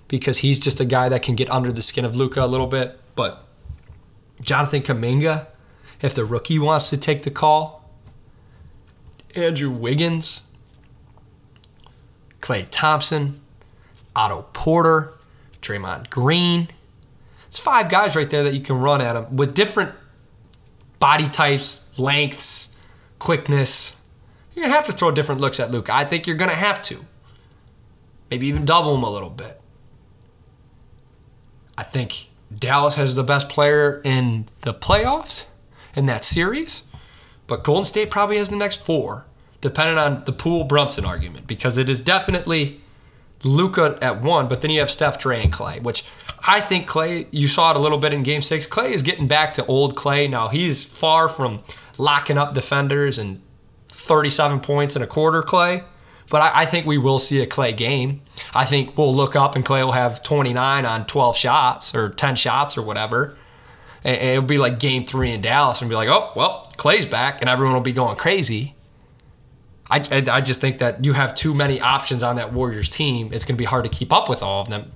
because 0.07 0.39
he's 0.39 0.61
just 0.61 0.81
a 0.81 0.85
guy 0.85 1.09
that 1.09 1.23
can 1.23 1.35
get 1.35 1.51
under 1.51 1.73
the 1.73 1.83
skin 1.83 2.05
of 2.05 2.15
Luka 2.15 2.45
a 2.45 2.47
little 2.47 2.67
bit. 2.67 3.01
But 3.17 3.43
Jonathan 4.41 4.83
Kuminga, 4.83 5.47
if 6.05 6.13
the 6.13 6.25
rookie 6.27 6.59
wants 6.59 6.91
to 6.91 6.99
take 6.99 7.23
the 7.23 7.31
call, 7.31 7.83
Andrew 9.35 9.71
Wiggins, 9.71 10.43
Klay 12.41 12.67
Thompson, 12.71 13.41
Otto 14.15 14.45
Porter, 14.53 15.15
Draymond 15.63 16.11
Green. 16.11 16.69
It's 17.49 17.59
five 17.59 17.89
guys 17.89 18.15
right 18.15 18.29
there 18.29 18.45
that 18.45 18.53
you 18.53 18.61
can 18.61 18.77
run 18.77 19.01
at 19.01 19.15
them 19.15 19.35
with 19.35 19.55
different 19.55 19.93
body 20.99 21.27
types, 21.27 21.83
lengths, 21.99 22.69
quickness. 23.19 23.97
You're 24.55 24.67
gonna 24.67 24.75
have 24.75 24.85
to 24.87 24.93
throw 24.93 25.11
different 25.11 25.41
looks 25.41 25.59
at 25.59 25.71
Luke. 25.71 25.89
I 25.89 26.05
think 26.05 26.27
you're 26.27 26.37
gonna 26.37 26.53
have 26.53 26.83
to. 26.83 27.03
Maybe 28.31 28.47
even 28.49 28.67
double 28.67 28.95
him 28.95 29.05
a 29.05 29.11
little 29.11 29.31
bit. 29.31 29.59
I 31.79 31.83
think 31.83 32.29
Dallas 32.55 32.97
has 32.97 33.15
the 33.15 33.25
best 33.25 33.49
player 33.49 34.03
in 34.05 34.49
the 34.61 34.75
playoffs 34.75 35.47
in 35.95 36.07
that 36.07 36.25
series, 36.25 36.85
but 37.47 37.65
Golden 37.65 37.85
State 37.85 38.11
probably 38.11 38.39
has 38.39 38.49
the 38.49 38.57
next 38.57 38.85
four, 38.85 39.25
depending 39.61 39.99
on 39.99 40.25
the 40.25 40.33
Poole 40.33 40.65
Brunson 40.65 41.05
argument, 41.05 41.47
because 41.47 41.79
it 41.79 41.89
is 41.89 42.01
definitely 42.01 42.81
Luka 43.45 43.99
at 44.01 44.23
one, 44.23 44.49
but 44.49 44.63
then 44.63 44.71
you 44.71 44.81
have 44.81 44.91
Steph, 44.91 45.19
Dre, 45.19 45.43
and 45.43 45.53
Klay, 45.53 45.83
which 45.83 46.05
I 46.47 46.61
think 46.61 46.89
Klay, 46.89 47.27
you 47.31 47.49
saw 47.49 47.71
it 47.71 47.77
a 47.77 47.81
little 47.81 47.99
bit 47.99 48.13
in 48.13 48.23
game 48.23 48.43
six. 48.43 48.67
Klay 48.67 48.91
is 48.91 49.03
getting 49.03 49.29
back 49.29 49.55
to 49.55 49.67
old 49.67 49.95
Klay 49.95 50.29
Now 50.29 50.49
he's 50.49 50.85
far 50.85 51.29
from 51.29 51.63
locking 51.99 52.39
up 52.39 52.55
defenders 52.55 53.19
and 53.19 53.41
37 53.89 54.61
points 54.61 54.97
in 54.97 55.03
a 55.03 55.07
quarter, 55.07 55.43
Klay. 55.43 55.85
But 56.31 56.41
I, 56.41 56.63
I, 56.63 56.67
think 56.67 56.87
we 56.87 56.97
will 56.99 57.19
see 57.19 57.43
a 57.43 57.47
Klay 57.47 57.77
game. 57.77 58.23
I 58.55 58.65
think 58.65 58.97
we'll 58.97 59.15
look 59.15 59.37
up 59.37 59.55
and 59.57 59.65
Klay 59.65 59.85
will 59.85 59.93
have 59.93 60.23
29 60.23 60.87
on 60.87 61.07
12 61.07 61.37
shots 61.37 61.95
or 61.95 62.09
10 62.09 62.37
shots 62.37 62.79
or 62.79 62.83
whatever. 62.83 63.37
And, 64.05 64.17
and 64.17 64.31
it'll 64.31 64.43
be 64.45 64.59
like 64.59 64.79
game 64.79 65.05
three 65.05 65.33
in 65.33 65.41
Dallas 65.41 65.81
and 65.81 65.89
be 65.89 65.97
like, 65.97 66.09
oh, 66.09 66.33
well, 66.37 66.73
Klay's 66.77 67.07
back 67.07 67.41
and 67.41 67.51
everyone 67.51 67.75
will 67.75 67.81
be 67.81 67.93
going 67.93 68.17
crazy. 68.17 68.75
I, 69.91 69.99
I, 70.11 70.37
I 70.37 70.41
just 70.41 70.61
think 70.61 70.79
that 70.79 71.05
you 71.05 71.13
have 71.15 71.35
too 71.35 71.55
many 71.55 71.81
options 71.81 72.23
on 72.23 72.37
that 72.37 72.53
Warriors 72.53 72.89
team. 72.89 73.33
It's 73.33 73.45
going 73.45 73.57
to 73.57 73.59
be 73.59 73.65
hard 73.65 73.85
to 73.85 73.91
keep 73.91 74.13
up 74.13 74.29
with 74.29 74.43
all 74.43 74.63
of 74.63 74.69
them. 74.69 74.93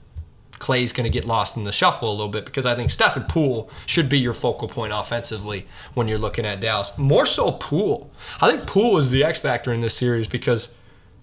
Klay's 0.59 0.93
going 0.93 1.05
to 1.05 1.11
get 1.11 1.25
lost 1.25 1.57
in 1.57 1.65
the 1.65 1.73
shuffle 1.73 2.09
a 2.09 2.11
little 2.11 2.29
bit 2.29 2.45
because 2.45 2.67
I 2.67 2.75
think 2.75 2.91
Stephen 2.91 3.25
Poole 3.25 3.71
should 3.87 4.09
be 4.09 4.19
your 4.19 4.35
focal 4.35 4.67
point 4.67 4.93
offensively 4.95 5.67
when 5.95 6.09
you're 6.09 6.19
looking 6.19 6.45
at 6.45 6.61
Dallas. 6.61 6.97
More 6.99 7.27
so 7.27 7.53
Poole. 7.53 8.11
I 8.41 8.51
think 8.51 8.67
Poole 8.67 8.99
is 8.99 9.11
the 9.11 9.23
X 9.23 9.39
factor 9.39 9.73
in 9.73 9.81
this 9.83 9.97
series 9.97 10.27
because 10.27 10.75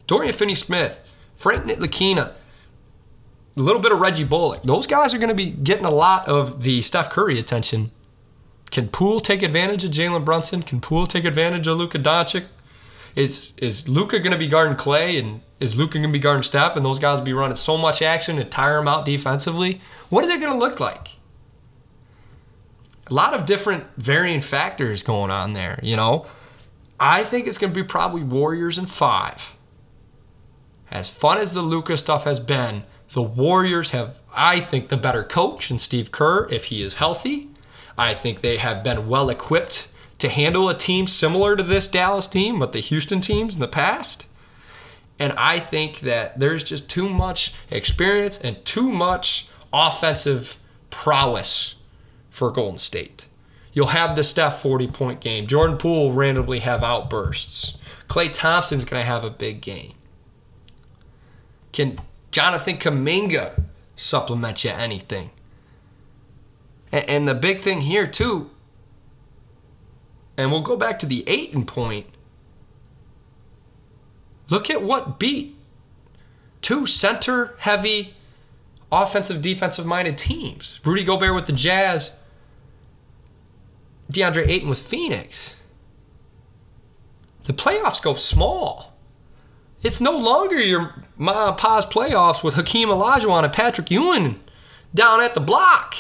Dorian 0.08 0.34
Finney-Smith, 0.34 1.02
Frank 1.36 1.66
Ntilikina, 1.66 2.34
a 3.58 3.62
little 3.62 3.82
bit 3.82 3.92
of 3.92 4.00
Reggie 4.00 4.24
Bullock. 4.24 4.64
Those 4.64 4.86
guys 4.86 5.14
are 5.14 5.18
going 5.18 5.30
to 5.30 5.36
be 5.36 5.52
getting 5.52 5.86
a 5.86 5.92
lot 5.92 6.28
of 6.28 6.62
the 6.64 6.82
Steph 6.82 7.10
Curry 7.10 7.40
attention. 7.40 7.92
Can 8.72 8.90
Poole 8.90 9.20
take 9.20 9.42
advantage 9.42 9.86
of 9.86 9.92
Jalen 9.92 10.26
Brunson? 10.26 10.62
Can 10.62 10.82
Poole 10.82 11.08
take 11.08 11.24
advantage 11.24 11.68
of 11.68 11.78
Luka 11.78 12.00
Doncic? 12.00 12.46
Is 13.16 13.54
is 13.58 13.88
Luka 13.88 14.20
going 14.20 14.34
to 14.34 14.38
be 14.38 14.48
guarding 14.48 14.76
Klay 14.76 15.18
and 15.18 15.42
is 15.62 15.78
Luka 15.78 15.94
going 15.94 16.10
to 16.10 16.14
be 16.14 16.20
guarding 16.20 16.44
Steph 16.44 16.76
and 16.76 16.86
those 16.86 17.00
guys 17.00 17.20
will 17.20 17.26
be 17.26 17.34
running 17.34 17.56
so 17.56 17.78
much 17.78 18.02
action 18.02 18.38
and 18.38 18.52
tire 18.52 18.76
them 18.76 18.90
out 18.90 19.06
defensively? 19.06 19.80
What 20.10 20.26
is 20.26 20.30
it 20.30 20.42
going 20.42 20.52
to 20.52 20.60
look 20.60 20.82
like? 20.82 21.10
A 23.08 23.14
lot 23.14 23.34
of 23.34 23.46
different 23.46 23.86
varying 23.96 24.42
factors 24.42 25.02
going 25.02 25.32
on 25.32 25.54
there, 25.54 25.80
you 25.82 25.96
know. 25.96 26.26
I 27.00 27.24
think 27.24 27.48
it's 27.48 27.58
going 27.58 27.72
to 27.72 27.80
be 27.80 27.88
probably 27.88 28.24
Warriors 28.24 28.78
in 28.78 28.86
five. 28.86 29.56
As 30.92 31.10
fun 31.10 31.38
as 31.38 31.54
the 31.54 31.62
Luka 31.62 31.98
stuff 31.98 32.24
has 32.26 32.40
been, 32.40 32.84
the 33.16 33.24
Warriors 33.24 33.92
have, 33.92 34.20
I 34.34 34.60
think, 34.60 34.90
the 34.90 34.98
better 34.98 35.24
coach 35.24 35.72
in 35.72 35.80
Steve 35.80 36.12
Kerr 36.12 36.50
if 36.52 36.66
he 36.66 36.84
is 36.84 36.96
healthy. 36.96 37.48
I 37.98 38.14
think 38.14 38.42
they 38.42 38.58
have 38.58 38.84
been 38.84 39.08
well 39.08 39.30
equipped 39.30 39.88
to 40.18 40.28
handle 40.28 40.68
a 40.68 40.78
team 40.78 41.08
similar 41.08 41.56
to 41.56 41.64
this 41.64 41.88
Dallas 41.88 42.28
team, 42.28 42.60
but 42.60 42.74
the 42.74 42.82
Houston 42.82 43.22
teams 43.22 43.54
in 43.54 43.62
the 43.62 43.70
past. 43.70 44.28
And 45.18 45.32
I 45.38 45.60
think 45.60 46.02
that 46.02 46.42
there's 46.42 46.62
just 46.62 46.90
too 46.90 47.08
much 47.08 47.54
experience 47.72 48.38
and 48.42 48.64
too 48.66 48.92
much 48.92 49.48
offensive 49.72 50.58
prowess 50.90 51.76
for 52.30 52.52
Golden 52.52 52.78
State. 52.78 53.28
You'll 53.72 53.88
have 53.88 54.18
the 54.18 54.24
Steph 54.24 54.62
40 54.62 54.88
point 54.88 55.22
game. 55.22 55.48
Jordan 55.48 55.78
Poole 55.78 56.08
will 56.08 56.14
randomly 56.14 56.60
have 56.60 56.84
outbursts. 56.84 57.78
Klay 58.10 58.30
Thompson's 58.30 58.84
going 58.84 59.02
to 59.02 59.08
have 59.08 59.24
a 59.24 59.30
big 59.30 59.62
game. 59.62 59.94
Can 61.72 61.98
Jonathan 62.36 62.78
Kuminga 62.78 63.64
supplement 63.96 64.66
you 64.66 64.70
anything? 64.70 65.30
And, 66.92 67.10
and 67.10 67.28
the 67.30 67.34
big 67.34 67.62
thing 67.62 67.80
here, 67.80 68.06
too, 68.06 68.50
and 70.36 70.52
we'll 70.52 70.60
go 70.60 70.76
back 70.76 71.00
to 71.00 71.06
the 71.06 71.24
Ayton 71.30 71.66
point. 71.66 72.08
Look 74.50 74.70
at 74.70 74.84
what 74.84 75.18
beat 75.18 75.56
two 76.62 76.86
center 76.86 77.56
heavy, 77.60 78.16
offensive, 78.92 79.42
defensive 79.42 79.86
minded 79.86 80.18
teams. 80.18 80.82
Rudy 80.84 81.06
Gobert 81.06 81.34
with 81.34 81.46
the 81.46 81.54
Jazz, 81.54 82.18
DeAndre 84.12 84.46
Ayton 84.46 84.68
with 84.68 84.82
Phoenix. 84.82 85.56
The 87.46 87.54
playoffs 87.54 88.04
go 88.04 88.14
small. 88.16 88.95
It's 89.86 90.02
no 90.02 90.18
longer 90.18 90.60
your 90.60 90.96
Ma 91.16 91.52
Pa's 91.52 91.86
playoffs 91.86 92.44
with 92.44 92.56
Hakeem 92.56 92.90
Olajuwon 92.90 93.44
and 93.44 93.54
Patrick 93.54 93.92
Ewing 93.92 94.40
down 94.96 95.22
at 95.22 95.36
the 95.36 95.40
block. 95.40 95.94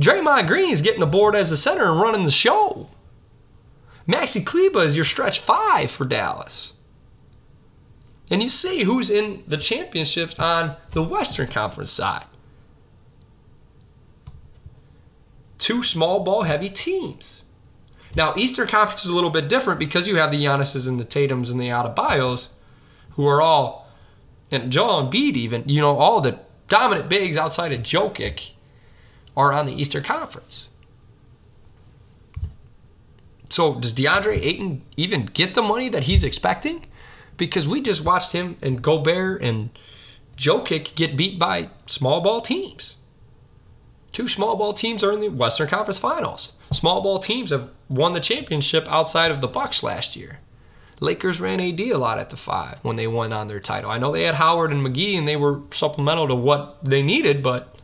Draymond 0.00 0.46
Green's 0.46 0.80
getting 0.80 1.00
the 1.00 1.06
board 1.06 1.34
as 1.34 1.50
the 1.50 1.56
center 1.56 1.90
and 1.90 2.00
running 2.00 2.24
the 2.24 2.30
show. 2.30 2.88
Maxi 4.06 4.46
Kleber 4.46 4.84
is 4.84 4.96
your 4.96 5.04
stretch 5.04 5.40
five 5.40 5.90
for 5.90 6.04
Dallas. 6.04 6.74
And 8.30 8.44
you 8.44 8.48
see 8.48 8.84
who's 8.84 9.10
in 9.10 9.42
the 9.44 9.56
championships 9.56 10.38
on 10.38 10.76
the 10.92 11.02
Western 11.02 11.48
Conference 11.48 11.90
side. 11.90 12.26
Two 15.58 15.82
small 15.82 16.20
ball 16.20 16.42
heavy 16.42 16.68
teams. 16.68 17.42
Now, 18.14 18.34
Eastern 18.36 18.68
Conference 18.68 19.02
is 19.02 19.10
a 19.10 19.14
little 19.16 19.30
bit 19.30 19.48
different 19.48 19.80
because 19.80 20.06
you 20.06 20.14
have 20.18 20.30
the 20.30 20.44
Giannis's 20.44 20.86
and 20.86 21.00
the 21.00 21.04
Tatums 21.04 21.50
and 21.50 21.60
the 21.60 21.70
Adebayos, 21.70 22.50
who 23.20 23.26
are 23.28 23.42
all, 23.42 23.86
and 24.50 24.72
Joel 24.72 25.06
Embiid 25.06 25.36
even, 25.36 25.68
you 25.68 25.78
know, 25.78 25.98
all 25.98 26.22
the 26.22 26.38
dominant 26.68 27.10
bigs 27.10 27.36
outside 27.36 27.70
of 27.70 27.82
Jokic 27.82 28.52
are 29.36 29.52
on 29.52 29.66
the 29.66 29.74
Eastern 29.74 30.02
Conference. 30.02 30.70
So 33.50 33.74
does 33.74 33.92
DeAndre 33.92 34.38
Ayton 34.42 34.80
even 34.96 35.26
get 35.26 35.52
the 35.52 35.60
money 35.60 35.90
that 35.90 36.04
he's 36.04 36.24
expecting? 36.24 36.86
Because 37.36 37.68
we 37.68 37.82
just 37.82 38.06
watched 38.06 38.32
him 38.32 38.56
and 38.62 38.80
Gobert 38.80 39.42
and 39.42 39.68
Jokic 40.38 40.94
get 40.94 41.14
beat 41.14 41.38
by 41.38 41.68
small 41.84 42.22
ball 42.22 42.40
teams. 42.40 42.96
Two 44.12 44.28
small 44.28 44.56
ball 44.56 44.72
teams 44.72 45.04
are 45.04 45.12
in 45.12 45.20
the 45.20 45.28
Western 45.28 45.68
Conference 45.68 45.98
Finals. 45.98 46.54
Small 46.72 47.02
ball 47.02 47.18
teams 47.18 47.50
have 47.50 47.70
won 47.90 48.14
the 48.14 48.20
championship 48.20 48.90
outside 48.90 49.30
of 49.30 49.42
the 49.42 49.46
Bucks 49.46 49.82
last 49.82 50.16
year. 50.16 50.38
Lakers 51.00 51.40
ran 51.40 51.60
AD 51.60 51.80
a 51.80 51.96
lot 51.96 52.18
at 52.18 52.30
the 52.30 52.36
five 52.36 52.78
when 52.82 52.96
they 52.96 53.06
won 53.06 53.32
on 53.32 53.48
their 53.48 53.60
title. 53.60 53.90
I 53.90 53.98
know 53.98 54.12
they 54.12 54.24
had 54.24 54.34
Howard 54.34 54.70
and 54.70 54.86
McGee 54.86 55.16
and 55.16 55.26
they 55.26 55.36
were 55.36 55.60
supplemental 55.70 56.28
to 56.28 56.34
what 56.34 56.84
they 56.84 57.02
needed, 57.02 57.42
but 57.42 57.74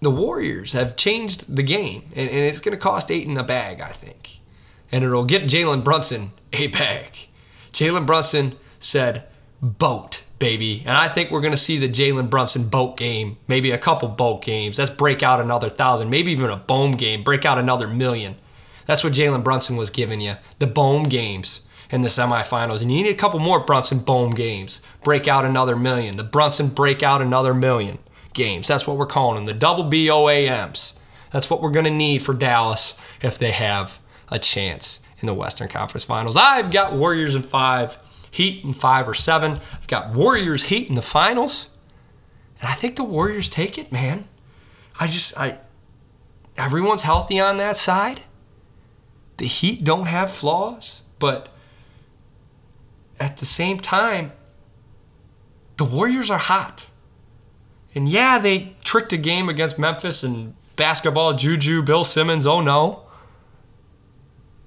the 0.00 0.10
Warriors 0.10 0.72
have 0.72 0.96
changed 0.96 1.54
the 1.54 1.62
game, 1.62 2.04
and, 2.14 2.28
and 2.30 2.38
it's 2.38 2.60
going 2.60 2.76
to 2.76 2.80
cost 2.80 3.10
Ayton 3.10 3.36
a 3.36 3.44
bag, 3.44 3.80
I 3.80 3.90
think. 3.90 4.38
And 4.90 5.04
it'll 5.04 5.24
get 5.24 5.44
Jalen 5.44 5.84
Brunson 5.84 6.32
a 6.52 6.68
bag. 6.68 7.28
Jalen 7.72 8.06
Brunson 8.06 8.56
said, 8.78 9.24
boat, 9.60 10.24
baby. 10.38 10.82
And 10.86 10.96
I 10.96 11.08
think 11.08 11.30
we're 11.30 11.42
going 11.42 11.52
to 11.52 11.56
see 11.56 11.76
the 11.76 11.88
Jalen 11.88 12.30
Brunson 12.30 12.68
boat 12.68 12.96
game, 12.96 13.36
maybe 13.46 13.70
a 13.70 13.78
couple 13.78 14.08
boat 14.08 14.42
games. 14.42 14.78
Let's 14.78 14.90
break 14.90 15.22
out 15.22 15.40
another 15.40 15.68
thousand, 15.68 16.10
maybe 16.10 16.32
even 16.32 16.50
a 16.50 16.56
boom 16.56 16.92
game, 16.92 17.22
break 17.22 17.44
out 17.44 17.58
another 17.58 17.86
million. 17.86 18.36
That's 18.90 19.04
what 19.04 19.12
Jalen 19.12 19.44
Brunson 19.44 19.76
was 19.76 19.88
giving 19.88 20.20
you 20.20 20.34
the 20.58 20.66
boom 20.66 21.04
games 21.04 21.60
in 21.90 22.02
the 22.02 22.08
semifinals. 22.08 22.82
And 22.82 22.90
you 22.90 23.04
need 23.04 23.10
a 23.10 23.14
couple 23.14 23.38
more 23.38 23.60
Brunson 23.60 24.00
boom 24.00 24.32
games. 24.32 24.82
Break 25.04 25.28
out 25.28 25.44
another 25.44 25.76
million. 25.76 26.16
The 26.16 26.24
Brunson 26.24 26.70
break 26.70 27.00
out 27.00 27.22
another 27.22 27.54
million 27.54 28.00
games. 28.32 28.66
That's 28.66 28.88
what 28.88 28.96
we're 28.96 29.06
calling 29.06 29.36
them, 29.36 29.44
the 29.44 29.54
double 29.54 29.84
BOAMs. 29.84 30.94
That's 31.30 31.48
what 31.48 31.62
we're 31.62 31.70
going 31.70 31.84
to 31.84 31.90
need 31.92 32.22
for 32.22 32.34
Dallas 32.34 32.98
if 33.22 33.38
they 33.38 33.52
have 33.52 34.00
a 34.28 34.40
chance 34.40 34.98
in 35.20 35.26
the 35.26 35.34
Western 35.34 35.68
Conference 35.68 36.02
Finals. 36.02 36.36
I've 36.36 36.72
got 36.72 36.92
Warriors 36.92 37.36
in 37.36 37.44
five, 37.44 37.96
Heat 38.32 38.64
in 38.64 38.72
five 38.72 39.08
or 39.08 39.14
seven. 39.14 39.52
I've 39.72 39.86
got 39.86 40.12
Warriors 40.12 40.64
Heat 40.64 40.88
in 40.88 40.96
the 40.96 41.00
finals. 41.00 41.70
And 42.58 42.68
I 42.68 42.74
think 42.74 42.96
the 42.96 43.04
Warriors 43.04 43.48
take 43.48 43.78
it, 43.78 43.92
man. 43.92 44.26
I 44.98 45.06
just 45.06 45.38
I 45.38 45.58
everyone's 46.56 47.04
healthy 47.04 47.38
on 47.38 47.56
that 47.58 47.76
side. 47.76 48.22
The 49.40 49.46
Heat 49.46 49.84
don't 49.84 50.04
have 50.04 50.30
flaws, 50.30 51.00
but 51.18 51.48
at 53.18 53.38
the 53.38 53.46
same 53.46 53.80
time, 53.80 54.32
the 55.78 55.84
Warriors 55.86 56.28
are 56.30 56.36
hot. 56.36 56.88
And 57.94 58.06
yeah, 58.06 58.38
they 58.38 58.76
tricked 58.84 59.14
a 59.14 59.16
game 59.16 59.48
against 59.48 59.78
Memphis 59.78 60.22
and 60.22 60.54
basketball 60.76 61.32
juju, 61.32 61.80
Bill 61.80 62.04
Simmons, 62.04 62.46
oh 62.46 62.60
no. 62.60 63.04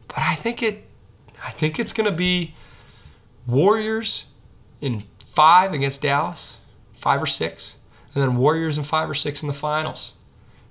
But 0.07 0.21
I 0.21 0.33
think 0.33 0.63
it 0.63 0.88
I 1.45 1.51
think 1.51 1.77
it's 1.77 1.93
gonna 1.93 2.12
be 2.12 2.55
Warriors 3.45 4.25
in 4.81 5.03
five 5.27 5.71
against 5.71 6.01
Dallas, 6.01 6.57
five 6.93 7.21
or 7.21 7.27
six, 7.27 7.75
and 8.15 8.23
then 8.23 8.38
Warriors 8.38 8.79
in 8.79 8.86
five 8.86 9.07
or 9.07 9.13
six 9.13 9.43
in 9.43 9.47
the 9.47 9.53
finals. 9.53 10.13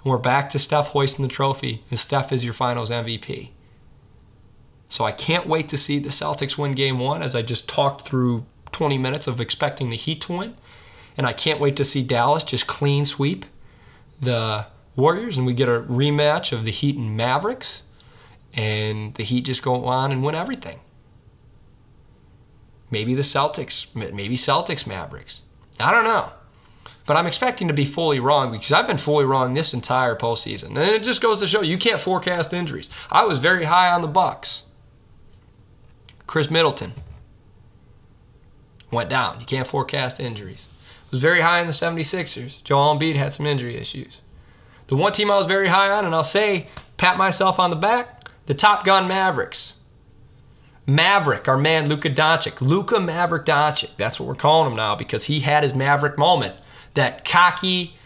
And 0.02 0.10
we're 0.10 0.18
back 0.18 0.50
to 0.50 0.58
Steph 0.58 0.88
hoisting 0.88 1.22
the 1.24 1.32
trophy, 1.32 1.84
and 1.88 2.00
Steph 2.00 2.32
is 2.32 2.44
your 2.44 2.52
finals 2.52 2.90
MVP. 2.90 3.50
So 4.92 5.06
I 5.06 5.12
can't 5.12 5.46
wait 5.46 5.70
to 5.70 5.78
see 5.78 5.98
the 5.98 6.10
Celtics 6.10 6.58
win 6.58 6.72
game 6.72 6.98
one 6.98 7.22
as 7.22 7.34
I 7.34 7.40
just 7.40 7.66
talked 7.66 8.02
through 8.02 8.44
20 8.72 8.98
minutes 8.98 9.26
of 9.26 9.40
expecting 9.40 9.88
the 9.88 9.96
Heat 9.96 10.20
to 10.22 10.36
win. 10.36 10.54
And 11.16 11.26
I 11.26 11.32
can't 11.32 11.58
wait 11.58 11.76
to 11.76 11.84
see 11.84 12.02
Dallas 12.02 12.44
just 12.44 12.66
clean 12.66 13.06
sweep 13.06 13.46
the 14.20 14.66
Warriors 14.94 15.38
and 15.38 15.46
we 15.46 15.54
get 15.54 15.66
a 15.66 15.80
rematch 15.80 16.52
of 16.52 16.66
the 16.66 16.70
Heat 16.70 16.98
and 16.98 17.16
Mavericks. 17.16 17.84
And 18.52 19.14
the 19.14 19.22
Heat 19.22 19.46
just 19.46 19.62
go 19.62 19.86
on 19.86 20.12
and 20.12 20.22
win 20.22 20.34
everything. 20.34 20.80
Maybe 22.90 23.14
the 23.14 23.22
Celtics, 23.22 23.94
maybe 23.94 24.36
Celtics 24.36 24.86
Mavericks. 24.86 25.40
I 25.80 25.90
don't 25.90 26.04
know. 26.04 26.32
But 27.06 27.16
I'm 27.16 27.26
expecting 27.26 27.66
to 27.68 27.74
be 27.74 27.86
fully 27.86 28.20
wrong 28.20 28.52
because 28.52 28.72
I've 28.74 28.86
been 28.86 28.98
fully 28.98 29.24
wrong 29.24 29.54
this 29.54 29.72
entire 29.72 30.16
postseason. 30.16 30.76
And 30.76 30.80
it 30.80 31.02
just 31.02 31.22
goes 31.22 31.40
to 31.40 31.46
show 31.46 31.62
you 31.62 31.78
can't 31.78 31.98
forecast 31.98 32.52
injuries. 32.52 32.90
I 33.10 33.24
was 33.24 33.38
very 33.38 33.64
high 33.64 33.90
on 33.90 34.02
the 34.02 34.06
Bucks. 34.06 34.64
Khris 36.32 36.50
Middleton 36.50 36.94
went 38.90 39.10
down. 39.10 39.38
You 39.38 39.46
can't 39.46 39.66
forecast 39.66 40.18
injuries 40.18 40.66
was 41.12 41.20
very 41.20 41.42
high 41.42 41.60
in 41.60 41.66
the 41.68 41.72
76ers. 41.72 42.64
Joel 42.64 42.96
Embiid 42.96 43.16
had 43.16 43.32
some 43.32 43.46
injury 43.46 43.76
issues. 43.76 44.22
The 44.88 44.96
one 44.96 45.12
team 45.12 45.30
I 45.30 45.36
was 45.36 45.46
very 45.46 45.68
high 45.68 45.90
on, 45.90 46.04
and 46.04 46.14
I'll 46.14 46.24
say, 46.24 46.68
pat 46.96 47.18
myself 47.18 47.60
on 47.60 47.70
the 47.70 47.76
back, 47.76 48.28
the 48.46 48.54
Top 48.54 48.84
Gun 48.84 49.06
Mavericks. 49.06 49.74
Maverick, 50.86 51.46
our 51.48 51.58
man 51.58 51.88
Luka 51.88 52.08
Doncic. 52.08 52.60
Luka 52.62 52.98
Maverick 52.98 53.44
Doncic. 53.44 53.90
That's 53.96 54.18
what 54.18 54.26
we're 54.26 54.34
calling 54.34 54.70
him 54.70 54.76
now 54.76 54.96
because 54.96 55.24
he 55.24 55.40
had 55.40 55.62
his 55.62 55.74
Maverick 55.74 56.18
moment. 56.18 56.56
That 56.94 57.26
cocky 57.26 57.98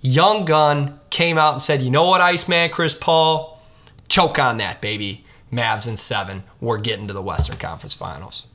young 0.00 0.46
gun 0.46 0.98
came 1.10 1.36
out 1.36 1.52
and 1.52 1.62
said, 1.62 1.82
you 1.82 1.90
know 1.90 2.04
what, 2.04 2.22
Iceman, 2.22 2.70
Chris 2.70 2.94
Paul? 2.94 3.60
Choke 4.08 4.38
on 4.38 4.56
that, 4.56 4.80
baby. 4.80 5.25
Mavs 5.52 5.88
in 5.88 5.96
seven. 5.96 6.44
We're 6.60 6.78
getting 6.78 7.06
to 7.08 7.14
the 7.14 7.22
Western 7.22 7.56
Conference 7.56 7.94
Finals. 7.94 8.46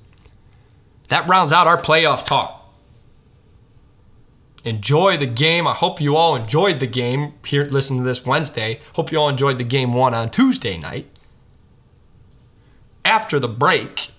That 1.10 1.28
rounds 1.28 1.52
out 1.52 1.68
our 1.68 1.82
playoff 1.82 2.26
talk 2.26 2.62
enjoy 4.64 5.18
the 5.18 5.28
game. 5.28 5.68
I 5.68 5.74
hope 5.74 6.02
you 6.02 6.16
all 6.16 6.36
enjoyed 6.36 6.80
the 6.80 6.88
game 6.88 7.34
here. 7.46 7.66
Listen 7.66 7.98
to 7.98 8.04
this 8.04 8.26
Wednesday. 8.26 8.80
Hope 8.94 9.12
you 9.12 9.20
all 9.20 9.30
enjoyed 9.30 9.58
the 9.58 9.64
game 9.64 9.94
one 9.94 10.14
on 10.14 10.30
Tuesday 10.30 10.78
night. 10.78 11.08
After 13.04 13.40
the 13.40 13.48
break, 13.48 14.12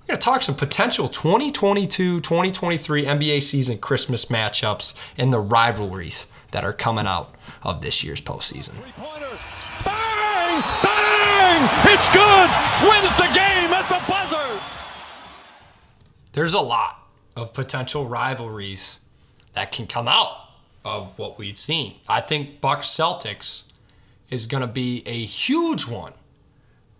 we're 0.00 0.06
going 0.08 0.16
to 0.16 0.22
talk 0.22 0.42
some 0.42 0.54
potential 0.54 1.08
2022 1.08 2.20
2023 2.20 3.04
NBA 3.04 3.42
season 3.42 3.78
Christmas 3.78 4.26
matchups 4.26 4.94
and 5.16 5.32
the 5.32 5.40
rivalries 5.40 6.26
that 6.52 6.64
are 6.64 6.72
coming 6.72 7.06
out 7.06 7.34
of 7.62 7.80
this 7.80 8.02
year's 8.02 8.20
postseason. 8.20 8.74
Bang! 10.54 10.82
Bang! 10.82 11.68
It's 11.92 12.08
good! 12.10 12.50
Wins 12.88 13.16
the 13.16 13.30
game 13.34 13.72
at 13.72 13.88
the 13.88 14.00
buzzer! 14.08 14.60
There's 16.32 16.54
a 16.54 16.60
lot 16.60 17.08
of 17.36 17.52
potential 17.52 18.06
rivalries 18.06 18.98
that 19.54 19.72
can 19.72 19.86
come 19.86 20.06
out 20.06 20.48
of 20.84 21.18
what 21.18 21.38
we've 21.38 21.58
seen. 21.58 21.96
I 22.08 22.20
think 22.20 22.60
Bucks 22.60 22.88
Celtics 22.88 23.62
is 24.30 24.46
going 24.46 24.60
to 24.60 24.66
be 24.66 25.02
a 25.06 25.24
huge 25.24 25.86
one 25.86 26.12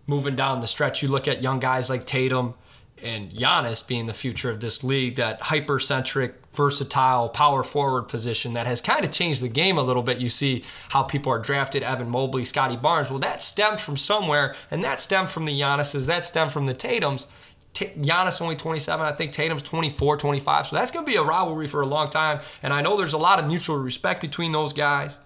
moving 0.07 0.35
down 0.35 0.61
the 0.61 0.67
stretch. 0.67 1.01
You 1.01 1.09
look 1.09 1.27
at 1.27 1.41
young 1.41 1.59
guys 1.59 1.89
like 1.89 2.05
Tatum 2.05 2.55
and 3.01 3.29
Giannis 3.29 3.85
being 3.85 4.05
the 4.05 4.13
future 4.13 4.49
of 4.49 4.61
this 4.61 4.83
league, 4.83 5.15
that 5.15 5.41
hypercentric, 5.41 6.33
versatile 6.53 7.29
power 7.29 7.63
forward 7.63 8.03
position 8.03 8.53
that 8.53 8.65
has 8.65 8.79
kind 8.79 9.03
of 9.03 9.11
changed 9.11 9.41
the 9.41 9.49
game 9.49 9.77
a 9.77 9.81
little 9.81 10.03
bit. 10.03 10.19
You 10.19 10.29
see 10.29 10.63
how 10.89 11.03
people 11.03 11.31
are 11.31 11.39
drafted 11.39 11.83
Evan 11.83 12.09
Mobley, 12.09 12.43
Scottie 12.43 12.77
Barnes. 12.77 13.09
Well, 13.09 13.19
that 13.19 13.43
stemmed 13.43 13.79
from 13.79 13.97
somewhere, 13.97 14.55
and 14.71 14.83
that 14.83 14.99
stemmed 14.99 15.29
from 15.29 15.45
the 15.45 15.59
Giannis's, 15.59 16.07
that 16.07 16.23
stemmed 16.23 16.51
from 16.51 16.65
the 16.65 16.73
Tatums. 16.73 17.27
T- 17.73 17.87
Giannis 17.87 18.41
only 18.41 18.55
27. 18.55 19.05
I 19.05 19.11
think 19.11 19.33
Tatum's 19.33 19.63
24, 19.63 20.15
25. 20.15 20.67
So 20.67 20.75
that's 20.77 20.91
going 20.91 21.05
to 21.05 21.11
be 21.11 21.17
a 21.17 21.23
rivalry 21.23 21.67
for 21.67 21.81
a 21.81 21.85
long 21.85 22.07
time. 22.07 22.39
And 22.63 22.71
I 22.71 22.81
know 22.81 22.95
there's 22.95 23.11
a 23.11 23.17
lot 23.17 23.37
of 23.37 23.47
mutual 23.47 23.77
respect 23.77 24.21
between 24.21 24.53
those 24.53 24.71
guys. 24.71 25.17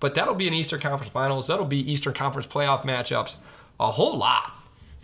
But 0.00 0.16
that'll 0.16 0.34
be 0.34 0.48
an 0.48 0.54
Eastern 0.54 0.80
Conference 0.80 1.12
Finals. 1.12 1.46
That'll 1.46 1.64
be 1.64 1.90
Eastern 1.90 2.12
Conference 2.12 2.48
playoff 2.48 2.82
matchups. 2.82 3.36
A 3.78 3.92
whole 3.92 4.18
lot, 4.18 4.52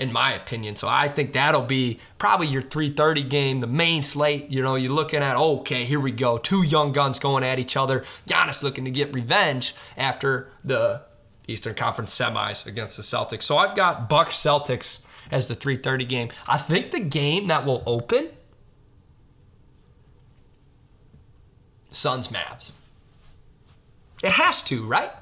in 0.00 0.10
my 0.10 0.32
opinion. 0.32 0.74
So 0.76 0.88
I 0.88 1.08
think 1.08 1.34
that'll 1.34 1.60
be 1.60 2.00
probably 2.18 2.46
your 2.46 2.62
3:30 2.62 3.28
game, 3.28 3.60
the 3.60 3.66
main 3.66 4.02
slate. 4.02 4.48
You 4.48 4.62
know, 4.62 4.74
you're 4.74 4.92
looking 4.92 5.22
at 5.22 5.36
okay, 5.36 5.84
here 5.84 6.00
we 6.00 6.10
go, 6.10 6.38
two 6.38 6.62
young 6.62 6.92
guns 6.92 7.18
going 7.18 7.44
at 7.44 7.58
each 7.58 7.76
other. 7.76 8.04
Giannis 8.26 8.62
looking 8.62 8.86
to 8.86 8.90
get 8.90 9.14
revenge 9.14 9.74
after 9.98 10.50
the 10.64 11.02
Eastern 11.46 11.74
Conference 11.74 12.18
semis 12.18 12.66
against 12.66 12.96
the 12.96 13.02
Celtics. 13.02 13.42
So 13.42 13.58
I've 13.58 13.76
got 13.76 14.08
Bucks 14.08 14.36
Celtics 14.36 15.00
as 15.30 15.48
the 15.48 15.54
3:30 15.54 16.08
game. 16.08 16.30
I 16.48 16.56
think 16.56 16.92
the 16.92 17.00
game 17.00 17.48
that 17.48 17.66
will 17.66 17.82
open 17.86 18.30
Suns 21.90 22.28
Mavs. 22.28 22.72
It 24.22 24.32
has 24.32 24.62
to, 24.62 24.86
right? 24.86 25.12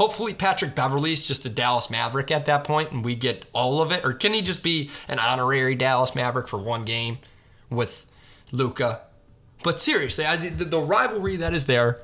Hopefully 0.00 0.32
Patrick 0.32 0.74
Beverley's 0.74 1.20
just 1.20 1.44
a 1.44 1.50
Dallas 1.50 1.90
Maverick 1.90 2.30
at 2.30 2.46
that 2.46 2.64
point 2.64 2.90
and 2.90 3.04
we 3.04 3.14
get 3.14 3.44
all 3.52 3.82
of 3.82 3.92
it 3.92 4.02
or 4.02 4.14
can 4.14 4.32
he 4.32 4.40
just 4.40 4.62
be 4.62 4.88
an 5.08 5.18
honorary 5.18 5.74
Dallas 5.74 6.14
Maverick 6.14 6.48
for 6.48 6.58
one 6.58 6.86
game 6.86 7.18
with 7.68 8.06
Luka? 8.50 9.02
But 9.62 9.78
seriously, 9.78 10.24
I, 10.24 10.36
the, 10.36 10.64
the 10.64 10.80
rivalry 10.80 11.36
that 11.36 11.52
is 11.52 11.66
there. 11.66 12.02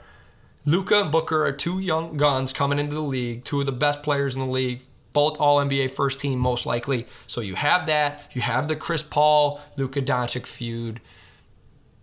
Luka 0.67 1.01
and 1.01 1.11
Booker 1.11 1.47
are 1.47 1.53
two 1.53 1.79
young 1.79 2.19
guns 2.19 2.53
coming 2.53 2.79
into 2.79 2.95
the 2.95 3.01
league, 3.01 3.45
two 3.45 3.61
of 3.61 3.67
the 3.67 3.73
best 3.73 4.03
players 4.03 4.35
in 4.35 4.43
the 4.43 4.47
league, 4.47 4.83
both 5.15 5.41
all 5.41 5.57
NBA 5.57 5.93
first 5.93 6.21
team 6.21 6.39
most 6.39 6.67
likely. 6.67 7.07
So 7.27 7.41
you 7.41 7.55
have 7.55 7.87
that. 7.87 8.31
You 8.35 8.43
have 8.43 8.69
the 8.69 8.77
Chris 8.77 9.03
Paul, 9.03 9.59
Luka 9.79 10.03
Doncic 10.03 10.47
feud, 10.47 11.01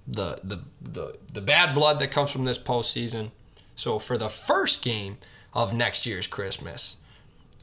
the 0.08 0.40
the 0.44 0.64
the 0.82 1.18
the 1.32 1.42
bad 1.42 1.76
blood 1.76 2.00
that 2.00 2.10
comes 2.10 2.32
from 2.32 2.46
this 2.46 2.58
postseason. 2.58 3.30
So 3.76 4.00
for 4.00 4.18
the 4.18 4.30
first 4.30 4.82
game 4.82 5.20
of 5.54 5.74
next 5.74 6.06
year's 6.06 6.28
Christmas, 6.28 6.98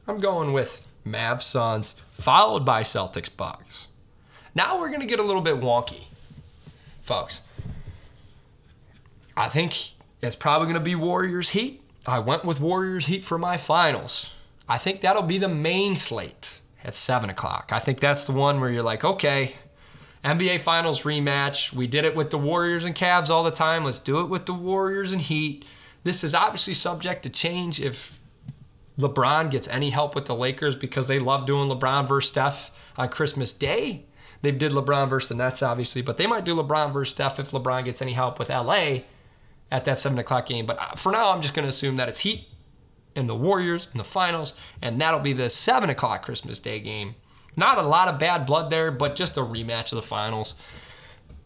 I'm 0.06 0.18
going 0.18 0.52
with 0.52 0.86
Mavs 1.06 1.42
Suns, 1.42 1.94
followed 2.12 2.64
by 2.64 2.82
Celtics 2.82 3.34
Bucks. 3.34 3.86
Now 4.54 4.78
we're 4.78 4.90
gonna 4.90 5.06
get 5.06 5.20
a 5.20 5.24
little 5.24 5.42
bit 5.42 5.56
wonky, 5.56 6.04
folks. 7.02 7.40
I 9.36 9.48
think 9.48 9.74
it's 10.20 10.36
probably 10.36 10.66
gonna 10.66 10.80
be 10.80 10.94
Warriors 10.94 11.50
Heat. 11.50 11.82
I 12.06 12.18
went 12.18 12.44
with 12.44 12.60
Warriors 12.60 13.06
Heat 13.06 13.24
for 13.24 13.38
my 13.38 13.56
finals. 13.56 14.32
I 14.68 14.78
think 14.78 15.00
that'll 15.00 15.22
be 15.22 15.38
the 15.38 15.48
main 15.48 15.96
slate 15.96 16.60
at 16.84 16.94
seven 16.94 17.30
o'clock. 17.30 17.70
I 17.72 17.78
think 17.78 18.00
that's 18.00 18.24
the 18.24 18.32
one 18.32 18.60
where 18.60 18.70
you're 18.70 18.82
like, 18.82 19.04
okay, 19.04 19.54
NBA 20.24 20.60
Finals 20.60 21.02
rematch. 21.02 21.72
We 21.72 21.86
did 21.86 22.04
it 22.04 22.14
with 22.14 22.30
the 22.30 22.38
Warriors 22.38 22.84
and 22.84 22.94
Cavs 22.94 23.30
all 23.30 23.42
the 23.42 23.50
time. 23.50 23.84
Let's 23.84 23.98
do 23.98 24.20
it 24.20 24.28
with 24.28 24.46
the 24.46 24.54
Warriors 24.54 25.12
and 25.12 25.20
Heat. 25.20 25.64
This 26.02 26.24
is 26.24 26.34
obviously 26.34 26.74
subject 26.74 27.22
to 27.24 27.30
change 27.30 27.80
if 27.80 28.20
LeBron 28.98 29.50
gets 29.50 29.68
any 29.68 29.90
help 29.90 30.14
with 30.14 30.26
the 30.26 30.34
Lakers 30.34 30.76
because 30.76 31.08
they 31.08 31.18
love 31.18 31.46
doing 31.46 31.68
LeBron 31.68 32.08
versus 32.08 32.30
Steph 32.30 32.70
on 32.96 33.08
Christmas 33.08 33.52
Day. 33.52 34.06
They 34.42 34.52
did 34.52 34.72
LeBron 34.72 35.08
versus 35.08 35.28
the 35.28 35.34
Nets, 35.34 35.62
obviously, 35.62 36.02
but 36.02 36.16
they 36.16 36.26
might 36.26 36.44
do 36.44 36.54
LeBron 36.54 36.92
versus 36.92 37.12
Steph 37.12 37.38
if 37.38 37.50
LeBron 37.50 37.84
gets 37.84 38.00
any 38.00 38.12
help 38.12 38.38
with 38.38 38.48
LA 38.48 39.00
at 39.70 39.84
that 39.84 39.98
7 39.98 40.18
o'clock 40.18 40.46
game. 40.46 40.66
But 40.66 40.80
uh, 40.80 40.94
for 40.94 41.12
now, 41.12 41.30
I'm 41.30 41.42
just 41.42 41.54
going 41.54 41.64
to 41.64 41.68
assume 41.68 41.96
that 41.96 42.08
it's 42.08 42.20
Heat 42.20 42.48
and 43.14 43.28
the 43.28 43.34
Warriors 43.34 43.88
in 43.92 43.98
the 43.98 44.04
finals, 44.04 44.54
and 44.80 45.00
that'll 45.00 45.20
be 45.20 45.32
the 45.32 45.50
7 45.50 45.90
o'clock 45.90 46.22
Christmas 46.22 46.58
Day 46.58 46.80
game. 46.80 47.14
Not 47.56 47.78
a 47.78 47.82
lot 47.82 48.08
of 48.08 48.18
bad 48.18 48.46
blood 48.46 48.70
there, 48.70 48.90
but 48.90 49.16
just 49.16 49.36
a 49.36 49.40
rematch 49.40 49.92
of 49.92 49.96
the 49.96 50.02
finals. 50.02 50.54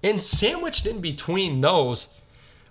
And 0.03 0.23
sandwiched 0.23 0.87
in 0.87 1.01
between 1.01 1.61
those, 1.62 2.09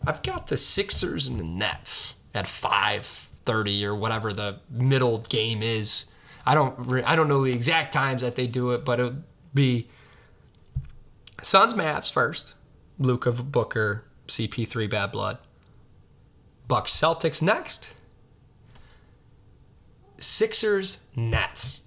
I've 0.05 0.21
got 0.23 0.47
the 0.47 0.57
Sixers 0.57 1.27
and 1.27 1.39
the 1.39 1.43
Nets 1.43 2.15
at 2.33 2.45
5:30 2.45 3.83
or 3.85 3.95
whatever 3.95 4.33
the 4.33 4.59
middle 4.69 5.19
game 5.19 5.63
is. 5.63 6.05
I 6.45 6.55
don't 6.55 6.75
re- 6.77 7.03
I 7.03 7.15
don't 7.15 7.27
know 7.27 7.43
the 7.43 7.53
exact 7.53 7.93
times 7.93 8.21
that 8.21 8.35
they 8.35 8.47
do 8.47 8.71
it, 8.71 8.83
but 8.83 8.99
it'll 8.99 9.23
be 9.53 9.87
Suns 11.41 11.73
Mavs 11.73 12.11
first, 12.11 12.53
Luka 12.99 13.31
Booker, 13.31 14.03
CP3 14.27 14.89
bad 14.89 15.11
blood. 15.11 15.37
Bucks 16.67 16.91
Celtics 16.91 17.41
next. 17.41 17.93
Sixers 20.17 20.99
Nets. 21.15 21.81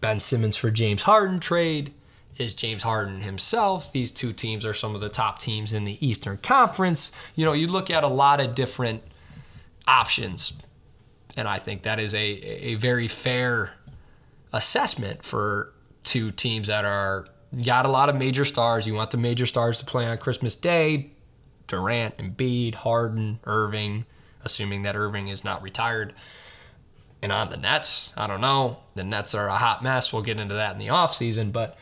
Ben 0.00 0.20
Simmons 0.20 0.56
for 0.56 0.70
James 0.70 1.02
Harden 1.02 1.38
trade 1.38 1.94
is 2.38 2.54
James 2.54 2.82
Harden 2.82 3.22
himself. 3.22 3.92
These 3.92 4.10
two 4.10 4.32
teams 4.32 4.64
are 4.64 4.74
some 4.74 4.94
of 4.94 5.00
the 5.00 5.08
top 5.08 5.38
teams 5.38 5.72
in 5.72 5.84
the 5.84 6.04
Eastern 6.06 6.38
Conference. 6.38 7.12
You 7.34 7.44
know, 7.44 7.52
you 7.52 7.66
look 7.66 7.90
at 7.90 8.04
a 8.04 8.08
lot 8.08 8.40
of 8.40 8.54
different 8.54 9.02
options, 9.86 10.54
and 11.36 11.46
I 11.46 11.58
think 11.58 11.82
that 11.82 12.00
is 12.00 12.14
a, 12.14 12.18
a 12.18 12.74
very 12.76 13.08
fair 13.08 13.74
assessment 14.52 15.24
for 15.24 15.72
two 16.04 16.30
teams 16.30 16.68
that 16.68 16.84
are 16.84 17.26
got 17.64 17.84
a 17.84 17.88
lot 17.88 18.08
of 18.08 18.16
major 18.16 18.44
stars. 18.44 18.86
You 18.86 18.94
want 18.94 19.10
the 19.10 19.18
major 19.18 19.46
stars 19.46 19.78
to 19.78 19.84
play 19.84 20.06
on 20.06 20.18
Christmas 20.18 20.56
Day. 20.56 21.10
Durant, 21.66 22.18
Embiid, 22.18 22.74
Harden, 22.74 23.38
Irving, 23.44 24.04
assuming 24.44 24.82
that 24.82 24.96
Irving 24.96 25.28
is 25.28 25.44
not 25.44 25.62
retired. 25.62 26.12
And 27.22 27.30
on 27.30 27.50
the 27.50 27.56
Nets, 27.56 28.10
I 28.16 28.26
don't 28.26 28.40
know. 28.40 28.78
The 28.94 29.04
Nets 29.04 29.34
are 29.34 29.48
a 29.48 29.56
hot 29.56 29.82
mess. 29.82 30.12
We'll 30.12 30.22
get 30.22 30.40
into 30.40 30.54
that 30.54 30.72
in 30.72 30.78
the 30.78 30.88
offseason, 30.88 31.52
but 31.52 31.78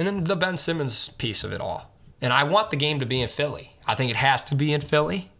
and 0.00 0.06
then 0.06 0.24
the 0.24 0.34
Ben 0.34 0.56
Simmons 0.56 1.10
piece 1.10 1.44
of 1.44 1.52
it 1.52 1.60
all. 1.60 1.92
And 2.22 2.32
I 2.32 2.44
want 2.44 2.70
the 2.70 2.76
game 2.76 3.00
to 3.00 3.06
be 3.06 3.20
in 3.20 3.28
Philly. 3.28 3.76
I 3.86 3.94
think 3.94 4.10
it 4.10 4.16
has 4.16 4.42
to 4.44 4.54
be 4.54 4.72
in 4.72 4.80
Philly. 4.80 5.30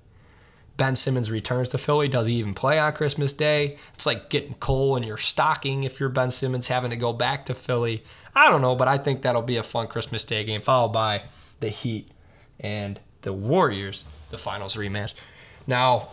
Ben 0.77 0.97
Simmons 0.97 1.31
returns 1.31 1.71
to 1.71 1.79
Philly. 1.79 2.09
Does 2.09 2.27
he 2.27 2.35
even 2.35 2.53
play 2.53 2.79
on 2.79 2.93
Christmas 2.93 3.33
Day? 3.33 3.79
It's 3.95 4.05
like 4.05 4.29
getting 4.29 4.53
coal 4.57 4.97
in 4.97 5.03
your 5.03 5.17
stocking 5.17 5.85
if 5.85 5.99
you're 5.99 6.11
Ben 6.11 6.31
Simmons 6.31 6.69
having 6.69 6.91
to 6.91 6.97
go 6.99 7.15
back 7.15 7.47
to 7.47 7.55
Philly. 7.55 8.05
I 8.35 8.51
don't 8.51 8.61
know, 8.61 8.77
but 8.77 8.87
I 8.87 8.99
think 8.99 9.23
that'll 9.23 9.41
be 9.41 9.57
a 9.57 9.63
fun 9.63 9.87
Christmas 9.87 10.27
Day 10.27 10.45
game, 10.45 10.61
followed 10.61 10.93
by 10.93 11.23
the 11.61 11.71
Heat 11.71 12.09
and 12.59 13.01
the 13.23 13.33
Warriors, 13.33 14.05
the 14.31 14.37
finals 14.37 14.77
rematch. 14.77 15.15
Now, 15.67 16.09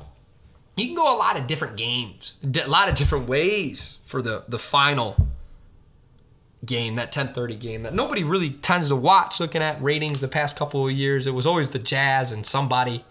you 0.77 0.85
can 0.85 0.95
go 0.95 1.13
a 1.13 1.17
lot 1.17 1.35
of 1.35 1.47
different 1.47 1.75
games, 1.75 2.35
a 2.41 2.67
lot 2.67 2.87
of 2.87 2.95
different 2.95 3.27
ways 3.27 3.97
for 4.05 4.21
the, 4.21 4.45
the 4.47 4.59
final 4.59 5.17
game, 6.65 6.95
that 6.95 7.07
1030 7.07 7.55
game 7.55 7.83
that 7.83 7.93
nobody 7.93 8.23
really 8.23 8.51
tends 8.51 8.89
to 8.89 8.95
watch 8.95 9.39
looking 9.39 9.61
at 9.61 9.81
ratings 9.81 10.21
the 10.21 10.27
past 10.27 10.55
couple 10.55 10.87
of 10.87 10.91
years. 10.91 11.27
It 11.27 11.33
was 11.33 11.45
always 11.45 11.71
the 11.71 11.79
Jazz 11.79 12.31
and 12.31 12.45
somebody. 12.45 13.05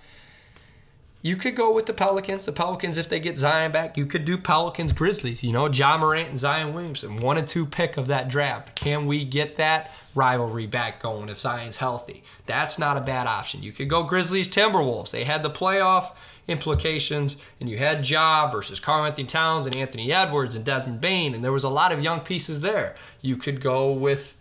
You 1.23 1.37
could 1.37 1.57
go 1.57 1.73
with 1.73 1.87
the 1.87 1.93
Pelicans. 1.93 2.47
The 2.47 2.53
Pelicans, 2.53 2.99
if 2.99 3.09
they 3.09 3.19
get 3.19 3.37
Zion 3.37 3.73
back, 3.73 3.97
you 3.97 4.07
could 4.07 4.25
do 4.25 4.39
Pelicans 4.39 4.93
Grizzlies. 4.93 5.43
You 5.43 5.53
know, 5.53 5.67
Ja 5.67 5.99
Morant 5.99 6.29
and 6.29 6.39
Zion 6.39 6.73
Williamson, 6.73 7.17
one 7.17 7.37
and 7.37 7.49
two 7.49 7.67
pick 7.67 7.97
of 7.97 8.07
that 8.07 8.29
draft. 8.29 8.77
Can 8.77 9.07
we 9.07 9.25
get 9.25 9.57
that 9.57 9.91
rivalry 10.15 10.67
back 10.67 11.03
going 11.03 11.29
if 11.29 11.39
Zion's 11.39 11.79
healthy? 11.79 12.23
That's 12.47 12.79
not 12.79 12.97
a 12.97 13.01
bad 13.01 13.27
option. 13.27 13.63
You 13.63 13.73
could 13.73 13.89
go 13.89 14.05
Grizzlies 14.05 14.49
Timberwolves. 14.49 15.11
They 15.11 15.25
had 15.25 15.43
the 15.43 15.51
playoff 15.51 16.13
implications, 16.49 17.37
and 17.61 17.69
you 17.69 17.79
had 17.79 18.09
Ja 18.09 18.51
versus 18.51 18.81
Karl-Anthony 18.81 19.27
Towns 19.27 19.67
and 19.67 19.75
Anthony 19.75 20.13
Edwards 20.13 20.55
and 20.55 20.65
Desmond 20.65 21.01
Bane, 21.01 21.35
and 21.35 21.43
there 21.43 21.53
was 21.53 21.65
a 21.65 21.69
lot 21.69 21.93
of 21.93 22.03
young 22.03 22.21
pieces 22.21 22.61
there. 22.61 22.95
You 23.21 23.37
could 23.37 23.61
go 23.61 23.91
with 23.93 24.37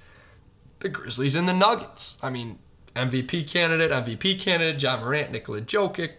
the 0.80 0.90
Grizzlies 0.90 1.36
and 1.36 1.48
the 1.48 1.54
Nuggets. 1.54 2.18
I 2.22 2.30
mean, 2.30 2.60
MVP 2.96 3.50
candidate, 3.50 3.92
MVP 3.92 4.40
candidate, 4.40 4.82
Ja 4.82 5.00
Morant, 5.00 5.32
Nikola 5.32 5.62
Jokic. 5.62 6.12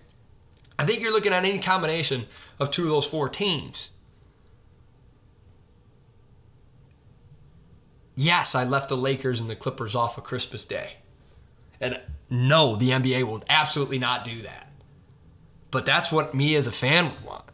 I 0.78 0.84
think 0.84 1.00
you're 1.00 1.12
looking 1.12 1.32
at 1.32 1.44
any 1.44 1.58
combination 1.58 2.26
of 2.58 2.70
two 2.70 2.84
of 2.84 2.90
those 2.90 3.06
four 3.06 3.28
teams. 3.28 3.90
Yes, 8.14 8.54
I 8.54 8.64
left 8.64 8.88
the 8.88 8.96
Lakers 8.96 9.40
and 9.40 9.48
the 9.48 9.56
Clippers 9.56 9.94
off 9.94 10.18
of 10.18 10.24
Christmas 10.24 10.64
Day. 10.64 10.94
And 11.80 12.00
no, 12.30 12.74
the 12.74 12.90
NBA 12.90 13.24
will 13.24 13.42
absolutely 13.48 13.98
not 13.98 14.24
do 14.24 14.42
that. 14.42 14.65
But 15.70 15.86
that's 15.86 16.12
what 16.12 16.34
me 16.34 16.54
as 16.54 16.66
a 16.66 16.72
fan 16.72 17.06
would 17.06 17.24
want. 17.24 17.44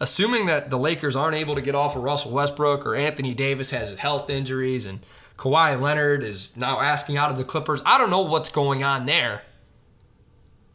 assuming 0.00 0.46
that 0.46 0.70
the 0.70 0.78
Lakers 0.78 1.14
aren't 1.14 1.36
able 1.36 1.54
to 1.54 1.60
get 1.60 1.74
off 1.74 1.94
of 1.94 2.02
Russell 2.02 2.30
Westbrook 2.32 2.86
or 2.86 2.94
Anthony 2.94 3.34
Davis 3.34 3.70
has 3.70 3.90
his 3.90 3.98
health 3.98 4.30
injuries 4.30 4.86
and 4.86 5.00
Kawhi 5.36 5.80
Leonard 5.80 6.22
is 6.22 6.56
now 6.56 6.80
asking 6.80 7.16
out 7.16 7.30
of 7.30 7.36
the 7.36 7.44
Clippers, 7.44 7.82
I 7.86 7.98
don't 7.98 8.10
know 8.10 8.20
what's 8.22 8.50
going 8.50 8.82
on 8.82 9.06
there. 9.06 9.42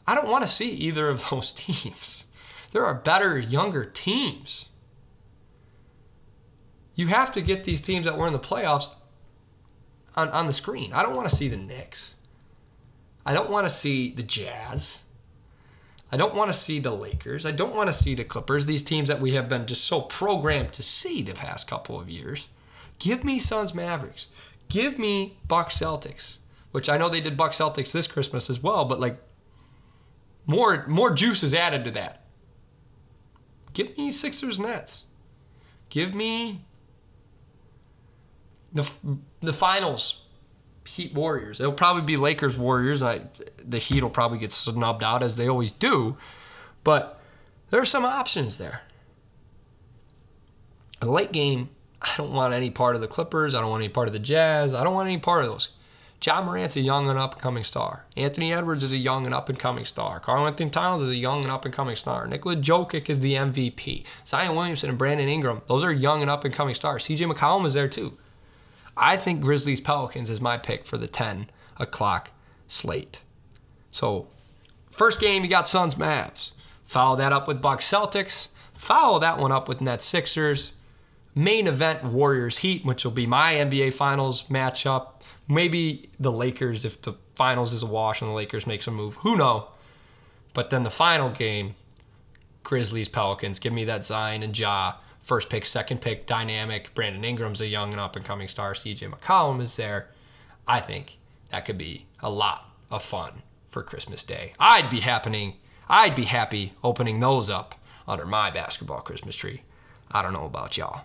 I 0.08 0.16
don't 0.16 0.28
want 0.28 0.44
to 0.44 0.52
see 0.52 0.70
either 0.72 1.10
of 1.10 1.24
those 1.30 1.52
teams. 1.52 2.26
There 2.72 2.86
are 2.86 2.94
better, 2.94 3.38
younger 3.38 3.86
teams. 3.86 4.70
You 6.96 7.08
have 7.08 7.32
to 7.34 7.42
get 7.42 7.64
these 7.64 7.82
teams 7.82 8.06
that 8.06 8.18
were 8.18 8.28
in 8.28 8.34
the 8.34 8.40
playoffs 8.40 8.96
on, 10.16 10.30
on 10.30 10.48
the 10.48 10.54
screen. 10.54 10.94
I 10.94 11.04
don't 11.04 11.16
want 11.16 11.30
to 11.30 11.36
see 11.36 11.48
the 11.48 11.58
Knicks. 11.58 12.16
I 13.26 13.34
don't 13.34 13.50
want 13.50 13.66
to 13.66 13.70
see 13.70 14.12
the 14.12 14.24
Jazz. 14.24 15.04
I 16.12 16.18
don't 16.18 16.36
want 16.36 16.52
to 16.52 16.58
see 16.58 16.80
the 16.80 16.92
Lakers. 16.92 17.46
I 17.46 17.52
don't 17.52 17.76
want 17.76 17.88
to 17.88 17.94
see 17.94 18.16
the 18.16 18.24
Clippers, 18.24 18.66
these 18.66 18.84
teams 18.84 19.08
that 19.08 19.22
we 19.22 19.34
have 19.34 19.50
been 19.50 19.66
just 19.66 19.86
so 19.86 20.02
programmed 20.02 20.74
to 20.74 20.84
see 20.84 21.22
the 21.22 21.34
past 21.34 21.68
couple 21.68 22.00
of 22.00 22.10
years. 22.10 22.48
Give 23.00 23.24
me 23.24 23.40
Suns 23.40 23.74
Mavericks. 23.74 24.28
Give 24.70 24.98
me 24.98 25.38
Bucks 25.48 25.78
Celtics, 25.78 26.38
which 26.72 26.90
I 26.90 26.98
know 26.98 27.10
they 27.10 27.22
did 27.22 27.38
Bucks 27.38 27.58
Celtics 27.58 27.92
this 27.92 28.08
Christmas 28.08 28.50
as 28.50 28.62
well, 28.62 28.86
but 28.86 29.00
like 29.00 29.18
more 30.46 30.86
more 30.88 31.12
juice 31.12 31.44
is 31.44 31.54
added 31.54 31.84
to 31.86 31.92
that. 31.92 32.22
Give 33.74 33.98
me 33.98 34.12
Sixers 34.12 34.60
Nets. 34.60 35.04
Give 35.90 36.16
me 36.16 36.62
the 38.74 38.90
the 39.42 39.54
finals 39.54 40.22
Heat 40.86 41.14
Warriors. 41.14 41.60
It'll 41.60 41.74
probably 41.74 42.04
be 42.04 42.18
Lakers 42.18 42.58
Warriors. 42.58 43.02
I, 43.02 43.22
the 43.64 43.80
Heat 43.80 44.04
will 44.04 44.10
probably 44.10 44.38
get 44.38 44.52
snubbed 44.52 45.04
out 45.04 45.24
as 45.24 45.38
they 45.38 45.48
always 45.48 45.72
do, 45.72 46.18
but 46.84 47.20
there 47.70 47.82
are 47.82 47.86
some 47.86 48.06
options 48.06 48.58
there. 48.58 48.82
A 51.02 51.08
late 51.08 51.32
game, 51.32 51.70
I 52.02 52.14
don't 52.18 52.34
want 52.34 52.54
any 52.54 52.70
part 52.70 52.96
of 52.96 53.02
the 53.02 53.08
Clippers. 53.08 53.56
I 53.56 53.62
don't 53.62 53.70
want 53.70 53.84
any 53.84 53.92
part 53.92 54.08
of 54.08 54.14
the 54.14 54.20
Jazz. 54.20 54.74
I 54.74 54.84
don't 54.84 54.94
want 54.94 55.08
any 55.08 55.18
part 55.18 55.44
of 55.44 55.52
those. 55.52 55.70
Ja 56.24 56.42
Morant's 56.42 56.76
a 56.76 56.82
young 56.82 57.10
and 57.10 57.20
up 57.20 57.34
and 57.34 57.42
coming 57.42 57.64
star. 57.64 58.06
Anthony 58.16 58.54
Edwards 58.54 58.84
is 58.84 58.94
a 58.94 58.98
young 58.98 59.26
and 59.26 59.34
up 59.34 59.50
and 59.50 59.60
coming 59.60 59.86
star. 59.86 60.20
Karl-Anthony 60.20 60.70
Towns 60.70 61.02
is 61.02 61.10
a 61.10 61.16
young 61.16 61.44
and 61.44 61.52
up 61.52 61.66
and 61.66 61.74
coming 61.74 61.96
star. 61.96 62.26
Nikola 62.26 62.56
Jokic 62.56 63.10
is 63.10 63.20
the 63.20 63.34
MVP. 63.34 64.06
Zion 64.26 64.56
Williamson 64.56 64.90
and 64.90 64.98
Brandon 64.98 65.28
Ingram, 65.28 65.62
those 65.68 65.84
are 65.84 65.92
young 65.92 66.22
and 66.22 66.32
up 66.32 66.46
and 66.46 66.54
coming 66.54 66.74
stars. 66.74 67.06
CJ 67.06 67.32
McCollum 67.32 67.66
is 67.66 67.74
there 67.74 67.88
too. 67.88 68.18
I 68.98 69.18
think 69.18 69.42
Grizzlies 69.42 69.82
Pelicans 69.82 70.30
is 70.30 70.40
my 70.40 70.58
pick 70.58 70.86
for 70.86 70.98
the 70.98 71.08
10 71.08 71.50
o'clock 71.78 72.32
slate. 72.68 73.22
So, 73.92 74.28
first 74.90 75.20
game, 75.20 75.44
you 75.44 75.50
got 75.50 75.68
Suns 75.68 75.96
Mavs. 75.96 76.52
Follow 76.84 77.16
that 77.18 77.34
up 77.34 77.48
with 77.48 77.62
Bucks 77.62 77.90
Celtics. 77.90 78.50
Follow 78.74 79.20
that 79.20 79.38
one 79.38 79.52
up 79.52 79.68
with 79.68 79.82
Nets 79.82 80.06
Sixers. 80.06 80.74
Main 81.34 81.68
event 81.68 82.04
Warriors 82.04 82.60
Heat, 82.60 82.86
which 82.86 83.04
will 83.04 83.12
be 83.12 83.28
my 83.28 83.56
NBA 83.56 83.94
Finals 83.94 84.44
matchup. 84.44 85.22
Maybe 85.48 86.10
the 86.20 86.32
Lakers 86.32 86.86
if 86.86 87.02
the 87.02 87.14
finals 87.36 87.74
is 87.74 87.84
a 87.84 87.88
wash 87.88 88.22
and 88.22 88.32
the 88.32 88.36
Lakers 88.36 88.66
makes 88.66 88.88
a 88.88 88.92
move. 88.92 89.16
Who 89.16 89.36
know? 89.36 89.68
But 90.54 90.70
then 90.70 90.84
the 90.84 90.90
final 90.90 91.30
game, 91.30 91.76
Grizzlies 92.64 93.10
Pelicans. 93.10 93.60
Give 93.60 93.74
me 93.74 93.84
that 93.86 94.06
Zion 94.06 94.42
and 94.42 94.58
Ja 94.58 94.96
first 95.26 95.50
pick, 95.50 95.66
second 95.66 96.02
pick, 96.02 96.28
dynamic. 96.28 96.94
Brandon 96.94 97.26
Ingram's 97.26 97.60
a 97.60 97.68
young 97.68 97.92
and 97.92 98.00
up 98.00 98.16
and 98.16 98.24
coming 98.24 98.48
star. 98.48 98.74
CJ 98.74 99.12
McCollum 99.12 99.60
is 99.60 99.76
there. 99.76 100.10
I 100.68 100.80
think 100.80 101.18
that 101.50 101.66
could 101.66 101.78
be 101.78 102.06
a 102.22 102.30
lot 102.30 102.72
of 102.92 103.04
fun 103.04 103.42
for 103.68 103.84
Christmas 103.84 104.24
Day. 104.24 104.54
I'd 104.60 104.90
be 104.90 105.02
happening. 105.02 105.56
I'd 105.90 106.16
be 106.16 106.26
happy 106.26 106.74
opening 106.84 107.20
those 107.20 107.50
up 107.50 107.76
under 108.08 108.26
my 108.26 108.52
basketball 108.52 109.02
Christmas 109.02 109.36
tree. 109.36 109.64
I 110.12 110.22
don't 110.22 110.34
know 110.34 110.46
about 110.46 110.78
y'all. 110.78 111.02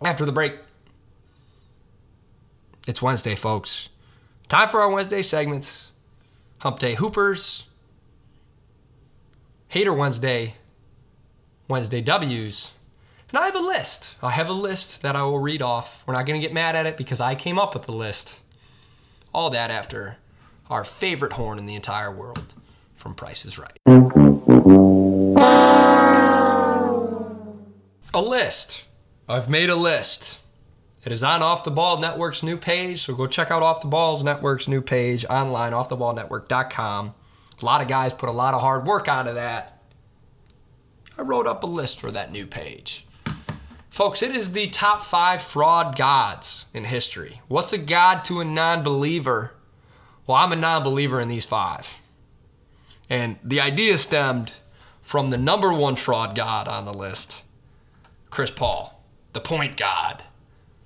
After 0.00 0.24
the 0.24 0.32
break, 0.32 0.54
it's 2.86 3.02
Wednesday, 3.02 3.34
folks. 3.34 3.88
Time 4.48 4.68
for 4.68 4.80
our 4.80 4.88
Wednesday 4.88 5.20
segments. 5.20 5.90
Hump 6.60 6.78
Day 6.78 6.94
Hoopers, 6.94 7.66
Hater 9.68 9.94
Wednesday, 9.94 10.56
Wednesday 11.68 12.02
W's, 12.02 12.72
and 13.30 13.38
I 13.38 13.46
have 13.46 13.54
a 13.56 13.60
list. 13.60 14.16
I 14.22 14.30
have 14.30 14.48
a 14.48 14.52
list 14.54 15.02
that 15.02 15.16
I 15.16 15.22
will 15.22 15.38
read 15.38 15.62
off. 15.62 16.02
We're 16.06 16.14
not 16.14 16.26
going 16.26 16.40
to 16.40 16.46
get 16.46 16.52
mad 16.52 16.74
at 16.76 16.86
it 16.86 16.96
because 16.96 17.20
I 17.20 17.34
came 17.34 17.58
up 17.58 17.74
with 17.74 17.84
the 17.84 17.92
list. 17.92 18.38
All 19.32 19.50
that 19.50 19.70
after 19.70 20.16
our 20.68 20.84
favorite 20.84 21.34
horn 21.34 21.58
in 21.58 21.66
the 21.66 21.74
entire 21.74 22.10
world 22.10 22.54
from 22.96 23.14
Price 23.14 23.44
is 23.44 23.58
Right. 23.58 23.78
A 28.12 28.20
list. 28.20 28.84
I've 29.28 29.48
made 29.48 29.70
a 29.70 29.76
list. 29.76 30.40
It 31.04 31.12
is 31.12 31.22
on 31.22 31.42
Off 31.42 31.64
the 31.64 31.70
Ball 31.70 31.98
Network's 31.98 32.42
new 32.42 32.56
page, 32.56 33.02
so 33.02 33.14
go 33.14 33.26
check 33.26 33.50
out 33.50 33.62
Off 33.62 33.80
the 33.80 33.86
Balls 33.86 34.22
Network's 34.24 34.68
new 34.68 34.82
page 34.82 35.24
online, 35.30 35.72
offtheballnetwork.com. 35.72 37.14
A 37.60 37.64
lot 37.64 37.80
of 37.80 37.88
guys 37.88 38.12
put 38.12 38.28
a 38.28 38.32
lot 38.32 38.54
of 38.54 38.60
hard 38.60 38.86
work 38.86 39.08
onto 39.08 39.32
that. 39.34 39.80
I 41.16 41.22
wrote 41.22 41.46
up 41.46 41.62
a 41.62 41.66
list 41.66 42.00
for 42.00 42.10
that 42.10 42.32
new 42.32 42.46
page. 42.46 43.06
Folks, 43.90 44.22
it 44.22 44.34
is 44.34 44.52
the 44.52 44.68
top 44.68 45.02
five 45.02 45.42
fraud 45.42 45.96
gods 45.96 46.66
in 46.72 46.84
history. 46.84 47.40
What's 47.48 47.72
a 47.72 47.78
god 47.78 48.24
to 48.24 48.40
a 48.40 48.44
non 48.44 48.84
believer? 48.84 49.52
Well, 50.26 50.36
I'm 50.36 50.52
a 50.52 50.56
non 50.56 50.84
believer 50.84 51.20
in 51.20 51.28
these 51.28 51.44
five. 51.44 52.00
And 53.08 53.36
the 53.42 53.60
idea 53.60 53.98
stemmed 53.98 54.54
from 55.02 55.30
the 55.30 55.36
number 55.36 55.72
one 55.72 55.96
fraud 55.96 56.36
god 56.36 56.68
on 56.68 56.84
the 56.84 56.94
list, 56.94 57.42
Chris 58.30 58.52
Paul, 58.52 59.02
the 59.32 59.40
point 59.40 59.76
god. 59.76 60.22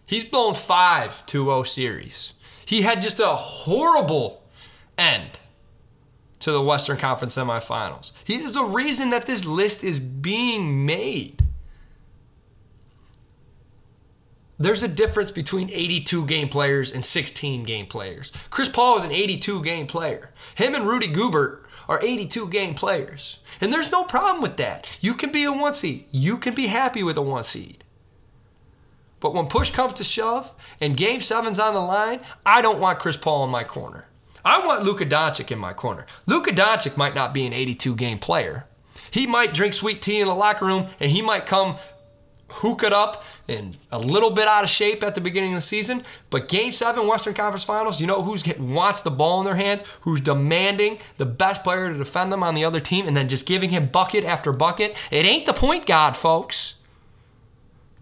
He's 0.07 0.25
blown 0.25 0.55
five 0.55 1.27
2 1.27 1.45
0 1.45 1.63
series. 1.65 2.33
He 2.65 2.83
had 2.83 3.03
just 3.03 3.21
a 3.21 3.37
horrible 3.37 4.43
end 4.97 5.41
to 6.41 6.53
the 6.53 6.63
Western 6.63 6.97
Conference 6.97 7.37
semifinals. 7.37 8.13
He 8.25 8.37
is 8.37 8.53
the 8.53 8.65
reason 8.65 9.11
that 9.11 9.27
this 9.27 9.45
list 9.45 9.85
is 9.85 9.99
being 9.99 10.87
made. 10.87 11.44
There's 14.59 14.83
a 14.83 14.89
difference 14.89 15.31
between 15.31 15.71
82 15.71 16.27
game 16.27 16.49
players 16.49 16.93
and 16.93 17.05
16 17.05 17.65
game 17.65 17.87
players. 17.87 18.33
Chris 18.51 18.69
Paul 18.69 18.99
is 18.99 19.05
an 19.05 19.11
82 19.11 19.63
game 19.63 19.87
player. 19.87 20.31
Him 20.55 20.75
and 20.75 20.87
Rudy 20.87 21.09
Gobert 21.09 21.67
are 21.89 22.01
82 22.03 22.49
game 22.49 22.75
players. 22.75 23.39
And 23.61 23.73
there's 23.73 23.91
no 23.91 24.05
problem 24.05 24.43
with 24.43 24.57
that. 24.59 24.87
You 25.01 25.15
can 25.15 25.33
be 25.33 25.45
a 25.45 25.53
one 25.53 25.75
seed. 25.75 26.07
You 26.13 26.39
can 26.39 26.55
be 26.55 26.69
happy 26.69 27.03
with 27.03 27.19
a 27.19 27.23
one 27.23 27.45
seed. 27.45 27.83
But 29.21 29.35
when 29.35 29.47
push 29.47 29.71
comes 29.71 29.95
to 29.95 30.05
shove 30.05 30.53
and 30.81 30.97
game 30.97 31.21
seven's 31.21 31.59
on 31.59 31.75
the 31.75 31.81
line, 31.81 32.21
I 32.45 32.63
don't 32.63 32.79
want 32.79 32.99
Chris 32.99 33.17
Paul 33.17 33.45
in 33.45 33.51
my 33.51 33.65
corner. 33.65 34.07
I 34.45 34.65
want 34.65 34.85
Luka 34.85 35.07
Doncic 35.07 35.51
in 35.51 35.59
my 35.59 35.73
corner. 35.73 36.07
Luka 36.27 36.51
Doncic 36.51 36.97
might 36.97 37.15
not 37.15 37.33
be 37.33 37.47
an 37.47 37.55
82 37.55 37.97
game 37.97 38.19
player. 38.19 38.67
He 39.11 39.27
might 39.27 39.55
drink 39.55 39.75
sweet 39.75 40.03
tea 40.03 40.21
in 40.21 40.27
the 40.27 40.35
locker 40.35 40.67
room 40.67 40.89
and 41.01 41.11
he 41.11 41.23
might 41.23 41.47
come 41.47 41.77
hook 42.49 42.83
it 42.83 42.93
up 42.93 43.25
and 43.49 43.77
a 43.91 43.99
little 43.99 44.31
bit 44.31 44.47
out 44.47 44.65
of 44.65 44.71
shape 44.71 45.03
at 45.03 45.15
the 45.15 45.21
beginning 45.21 45.53
of 45.53 45.57
the 45.57 45.63
season. 45.63 46.05
But 46.31 46.49
Game 46.49 46.73
Seven, 46.73 47.07
Western 47.07 47.35
Conference 47.35 47.65
Finals, 47.65 48.01
you 48.01 48.07
know 48.07 48.23
who's 48.23 48.43
get, 48.43 48.61
wants 48.61 49.01
the 49.01 49.11
ball 49.11 49.41
in 49.41 49.47
their 49.47 49.57
hands, 49.57 49.83
who's 50.03 50.21
demanding 50.21 50.99
the 51.17 51.27
best 51.27 51.65
player 51.65 51.91
to 51.91 51.99
defend 51.99 52.33
them 52.33 52.43
on 52.43 52.55
the 52.55 52.65
other 52.65 52.81
team, 52.81 53.07
and 53.07 53.17
then 53.17 53.29
just 53.29 53.47
giving 53.47 53.71
him 53.71 53.89
bucket 53.89 54.25
after 54.25 54.53
bucket. 54.53 54.97
It 55.11 55.25
ain't 55.25 55.47
the 55.47 55.53
point 55.53 55.87
guard, 55.87 56.17
folks. 56.17 56.77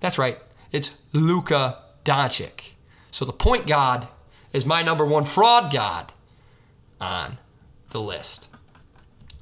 That's 0.01 0.19
right. 0.19 0.39
It's 0.73 0.99
Luka 1.13 1.79
Doncic. 2.05 2.73
So 3.11 3.25
the 3.25 3.33
point 3.33 3.67
guard 3.67 4.09
is 4.53 4.67
my 4.67 4.83
number 4.83 5.07
one 5.07 5.25
fraud 5.25 5.73
god 5.73 6.13
on 7.01 7.39
the 7.91 8.01
list. 8.01 8.49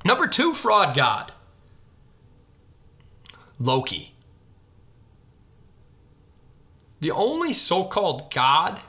Number 0.05 0.27
two 0.27 0.55
fraud 0.55 0.95
god, 0.97 1.33
Loki. 3.59 4.15
The 7.01 7.11
only 7.11 7.53
so 7.53 7.85
called 7.85 8.33
God 8.33 8.81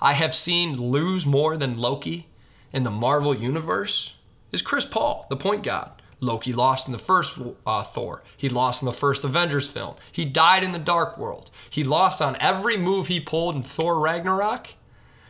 I 0.00 0.14
have 0.14 0.34
seen 0.34 0.76
lose 0.76 1.26
more 1.26 1.56
than 1.56 1.76
Loki 1.76 2.28
in 2.72 2.82
the 2.82 2.90
Marvel 2.90 3.36
Universe 3.36 4.14
is 4.50 4.62
Chris 4.62 4.84
Paul, 4.84 5.26
the 5.28 5.36
point 5.36 5.62
god. 5.62 5.90
Loki 6.20 6.52
lost 6.52 6.86
in 6.86 6.92
the 6.92 6.98
first 6.98 7.36
uh, 7.66 7.82
Thor. 7.82 8.22
He 8.36 8.48
lost 8.48 8.80
in 8.80 8.86
the 8.86 8.92
first 8.92 9.24
Avengers 9.24 9.68
film. 9.68 9.96
He 10.12 10.24
died 10.24 10.62
in 10.62 10.70
the 10.70 10.78
Dark 10.78 11.18
World. 11.18 11.50
He 11.68 11.82
lost 11.82 12.22
on 12.22 12.36
every 12.38 12.76
move 12.76 13.08
he 13.08 13.18
pulled 13.18 13.56
in 13.56 13.62
Thor 13.64 13.98
Ragnarok. 13.98 14.68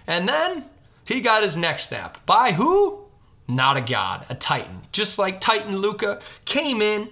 And 0.06 0.28
then 0.28 0.66
he 1.04 1.22
got 1.22 1.42
his 1.42 1.56
neck 1.56 1.80
snapped. 1.80 2.24
By 2.26 2.52
who? 2.52 3.04
Not 3.48 3.78
a 3.78 3.80
god, 3.80 4.26
a 4.28 4.34
Titan. 4.34 4.82
Just 4.92 5.18
like 5.18 5.40
Titan 5.40 5.78
Luka 5.78 6.20
came 6.44 6.82
in 6.82 7.08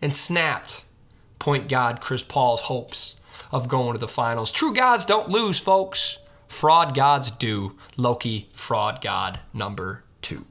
and 0.00 0.16
snapped 0.16 0.84
point 1.38 1.68
god 1.68 2.00
Chris 2.00 2.22
Paul's 2.22 2.62
hopes 2.62 3.14
of 3.50 3.68
going 3.68 3.92
to 3.92 3.98
the 3.98 4.08
finals. 4.08 4.52
True 4.52 4.74
gods 4.74 5.04
don't 5.04 5.28
lose, 5.28 5.58
folks. 5.58 6.18
Fraud 6.46 6.94
gods 6.94 7.30
do. 7.30 7.76
Loki, 7.96 8.48
fraud 8.52 9.00
god 9.00 9.40
number 9.52 10.04
two. 10.22 10.46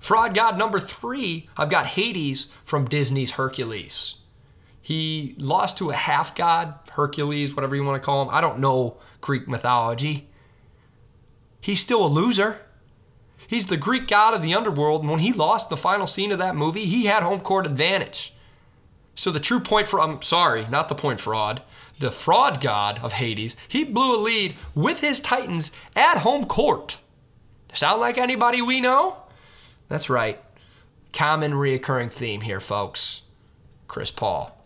Fraud 0.00 0.34
god 0.34 0.56
number 0.58 0.80
three, 0.80 1.48
I've 1.56 1.70
got 1.70 1.86
Hades 1.86 2.48
from 2.64 2.86
Disney's 2.86 3.32
Hercules. 3.32 4.16
He 4.80 5.34
lost 5.38 5.78
to 5.78 5.90
a 5.90 5.94
half 5.94 6.34
god, 6.34 6.74
Hercules, 6.92 7.54
whatever 7.54 7.76
you 7.76 7.84
want 7.84 8.00
to 8.00 8.04
call 8.04 8.22
him. 8.22 8.34
I 8.34 8.40
don't 8.40 8.58
know 8.58 8.96
Greek 9.20 9.46
mythology. 9.46 10.28
He's 11.60 11.80
still 11.80 12.04
a 12.04 12.08
loser. 12.08 12.62
He's 13.46 13.66
the 13.66 13.76
Greek 13.76 14.08
god 14.08 14.32
of 14.32 14.42
the 14.42 14.54
underworld, 14.54 15.02
and 15.02 15.10
when 15.10 15.20
he 15.20 15.32
lost 15.32 15.70
the 15.70 15.76
final 15.76 16.06
scene 16.06 16.32
of 16.32 16.38
that 16.38 16.56
movie, 16.56 16.86
he 16.86 17.06
had 17.06 17.22
home 17.22 17.40
court 17.40 17.66
advantage. 17.66 18.32
So 19.20 19.30
the 19.30 19.38
true 19.38 19.60
point 19.60 19.86
for 19.86 20.00
I'm 20.00 20.22
sorry, 20.22 20.66
not 20.70 20.88
the 20.88 20.94
point 20.94 21.20
fraud, 21.20 21.60
the 21.98 22.10
fraud 22.10 22.62
god 22.62 23.00
of 23.02 23.12
Hades, 23.12 23.54
he 23.68 23.84
blew 23.84 24.16
a 24.16 24.16
lead 24.16 24.56
with 24.74 25.00
his 25.00 25.20
Titans 25.20 25.72
at 25.94 26.20
home 26.20 26.46
court. 26.46 26.96
Sound 27.74 28.00
like 28.00 28.16
anybody 28.16 28.62
we 28.62 28.80
know? 28.80 29.18
That's 29.88 30.08
right. 30.08 30.40
Common 31.12 31.52
reoccurring 31.52 32.10
theme 32.10 32.40
here, 32.40 32.60
folks. 32.60 33.20
Chris 33.88 34.10
Paul. 34.10 34.56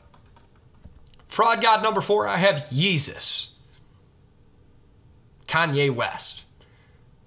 Fraud 1.27 1.61
god 1.61 1.83
number 1.83 2.01
four, 2.01 2.29
I 2.29 2.37
have 2.37 2.69
Yeezus. 2.71 3.49
Kanye 5.49 5.93
West. 5.93 6.45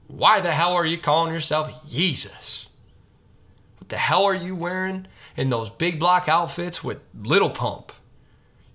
Why 0.07 0.39
the 0.39 0.53
hell 0.53 0.71
are 0.71 0.85
you 0.85 0.97
calling 0.97 1.33
yourself 1.33 1.85
Yeezus? 1.85 2.67
What 3.79 3.89
the 3.89 3.97
hell 3.97 4.23
are 4.23 4.33
you 4.33 4.55
wearing 4.55 5.07
in 5.37 5.49
those 5.49 5.69
big 5.69 5.99
block 5.99 6.27
outfits 6.27 6.83
with 6.83 6.99
Lil 7.17 7.49
Pump? 7.51 7.93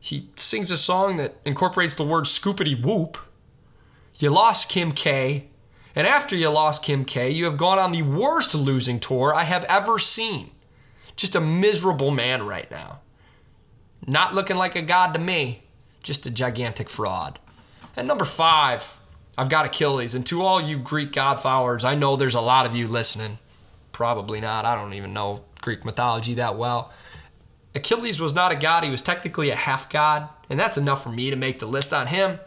He 0.00 0.30
sings 0.36 0.70
a 0.70 0.78
song 0.78 1.16
that 1.18 1.36
incorporates 1.44 1.94
the 1.94 2.04
word 2.04 2.24
scoopity 2.24 2.82
whoop. 2.82 3.18
You 4.16 4.30
lost 4.30 4.68
Kim 4.68 4.92
K. 4.92 5.48
And 5.94 6.06
after 6.06 6.34
you 6.34 6.48
lost 6.48 6.82
Kim 6.82 7.04
K, 7.04 7.30
you 7.30 7.44
have 7.44 7.58
gone 7.58 7.78
on 7.78 7.92
the 7.92 8.02
worst 8.02 8.54
losing 8.54 8.98
tour 8.98 9.34
I 9.34 9.44
have 9.44 9.64
ever 9.64 9.98
seen. 9.98 10.50
Just 11.16 11.34
a 11.34 11.40
miserable 11.40 12.10
man 12.10 12.46
right 12.46 12.70
now. 12.70 13.00
Not 14.06 14.34
looking 14.34 14.56
like 14.56 14.74
a 14.74 14.82
god 14.82 15.12
to 15.12 15.20
me, 15.20 15.62
just 16.02 16.26
a 16.26 16.30
gigantic 16.30 16.88
fraud. 16.88 17.38
And 17.94 18.08
number 18.08 18.24
five, 18.24 18.98
I've 19.36 19.50
got 19.50 19.66
Achilles. 19.66 20.14
And 20.14 20.26
to 20.26 20.42
all 20.42 20.60
you 20.60 20.78
Greek 20.78 21.12
god 21.12 21.40
followers, 21.40 21.84
I 21.84 21.94
know 21.94 22.16
there's 22.16 22.34
a 22.34 22.40
lot 22.40 22.66
of 22.66 22.74
you 22.74 22.88
listening. 22.88 23.38
Probably 23.92 24.40
not. 24.40 24.64
I 24.64 24.74
don't 24.74 24.94
even 24.94 25.12
know 25.12 25.44
Greek 25.62 25.84
mythology 25.84 26.34
that 26.34 26.58
well. 26.58 26.92
Achilles 27.74 28.20
was 28.20 28.34
not 28.34 28.52
a 28.52 28.56
god, 28.56 28.84
he 28.84 28.90
was 28.90 29.00
technically 29.00 29.48
a 29.48 29.56
half 29.56 29.88
god, 29.88 30.28
and 30.50 30.60
that's 30.60 30.76
enough 30.76 31.02
for 31.02 31.10
me 31.10 31.30
to 31.30 31.36
make 31.36 31.58
the 31.58 31.66
list 31.66 31.94
on 31.94 32.08
him. 32.08 32.38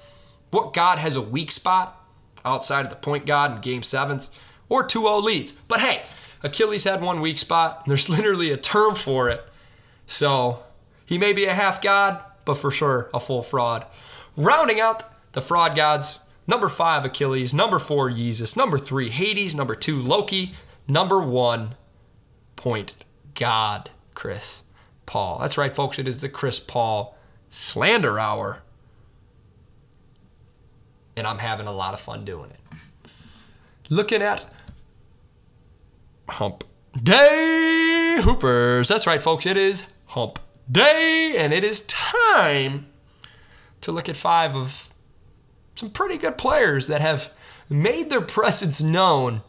What 0.51 0.73
god 0.73 0.99
has 0.99 1.15
a 1.15 1.21
weak 1.21 1.51
spot 1.51 1.99
outside 2.43 2.85
of 2.85 2.91
the 2.91 2.97
point 2.97 3.25
god 3.25 3.55
in 3.55 3.61
game 3.61 3.81
sevens 3.81 4.29
or 4.69 4.83
2 4.83 5.01
0 5.01 5.17
leads? 5.17 5.53
But 5.53 5.81
hey, 5.81 6.03
Achilles 6.43 6.83
had 6.83 7.01
one 7.01 7.21
weak 7.21 7.39
spot, 7.39 7.81
and 7.83 7.89
there's 7.89 8.09
literally 8.17 8.51
a 8.51 8.57
term 8.57 8.93
for 8.93 9.29
it. 9.29 9.43
So 10.05 10.63
he 11.05 11.17
may 11.17 11.33
be 11.33 11.45
a 11.45 11.55
half 11.55 11.81
god, 11.81 12.23
but 12.45 12.55
for 12.55 12.69
sure 12.69 13.09
a 13.13 13.19
full 13.19 13.41
fraud. 13.41 13.85
Rounding 14.37 14.79
out 14.79 15.03
the 15.31 15.41
fraud 15.41 15.75
gods, 15.75 16.19
number 16.45 16.69
five, 16.69 17.03
Achilles, 17.03 17.53
number 17.53 17.79
four, 17.79 18.11
Yeezus, 18.11 18.55
number 18.55 18.77
three, 18.77 19.09
Hades, 19.09 19.55
number 19.55 19.73
two, 19.73 19.99
Loki, 19.99 20.53
number 20.87 21.19
one, 21.19 21.75
point 22.55 22.93
god, 23.35 23.89
Chris 24.13 24.63
Paul. 25.05 25.39
That's 25.39 25.57
right, 25.57 25.73
folks, 25.73 25.99
it 25.99 26.07
is 26.07 26.21
the 26.21 26.29
Chris 26.29 26.59
Paul 26.59 27.17
slander 27.49 28.19
hour. 28.19 28.63
And 31.15 31.25
I'm 31.25 31.37
having 31.37 31.67
a 31.67 31.71
lot 31.71 31.93
of 31.93 31.99
fun 31.99 32.25
doing 32.25 32.51
it. 32.51 32.59
Looking 33.89 34.21
at 34.21 34.45
Hump 36.27 36.63
Day 37.01 38.19
Hoopers. 38.21 38.87
That's 38.87 39.07
right, 39.07 39.21
folks, 39.21 39.45
it 39.45 39.57
is 39.57 39.85
Hump 40.07 40.39
Day, 40.71 41.35
and 41.37 41.53
it 41.53 41.63
is 41.63 41.81
time 41.81 42.87
to 43.81 43.91
look 43.91 44.09
at 44.09 44.17
five 44.17 44.55
of 44.55 44.89
some 45.75 45.91
pretty 45.91 46.17
good 46.17 46.37
players 46.37 46.87
that 46.87 47.01
have 47.01 47.31
made 47.69 48.09
their 48.09 48.21
presence 48.21 48.81
known. 48.81 49.41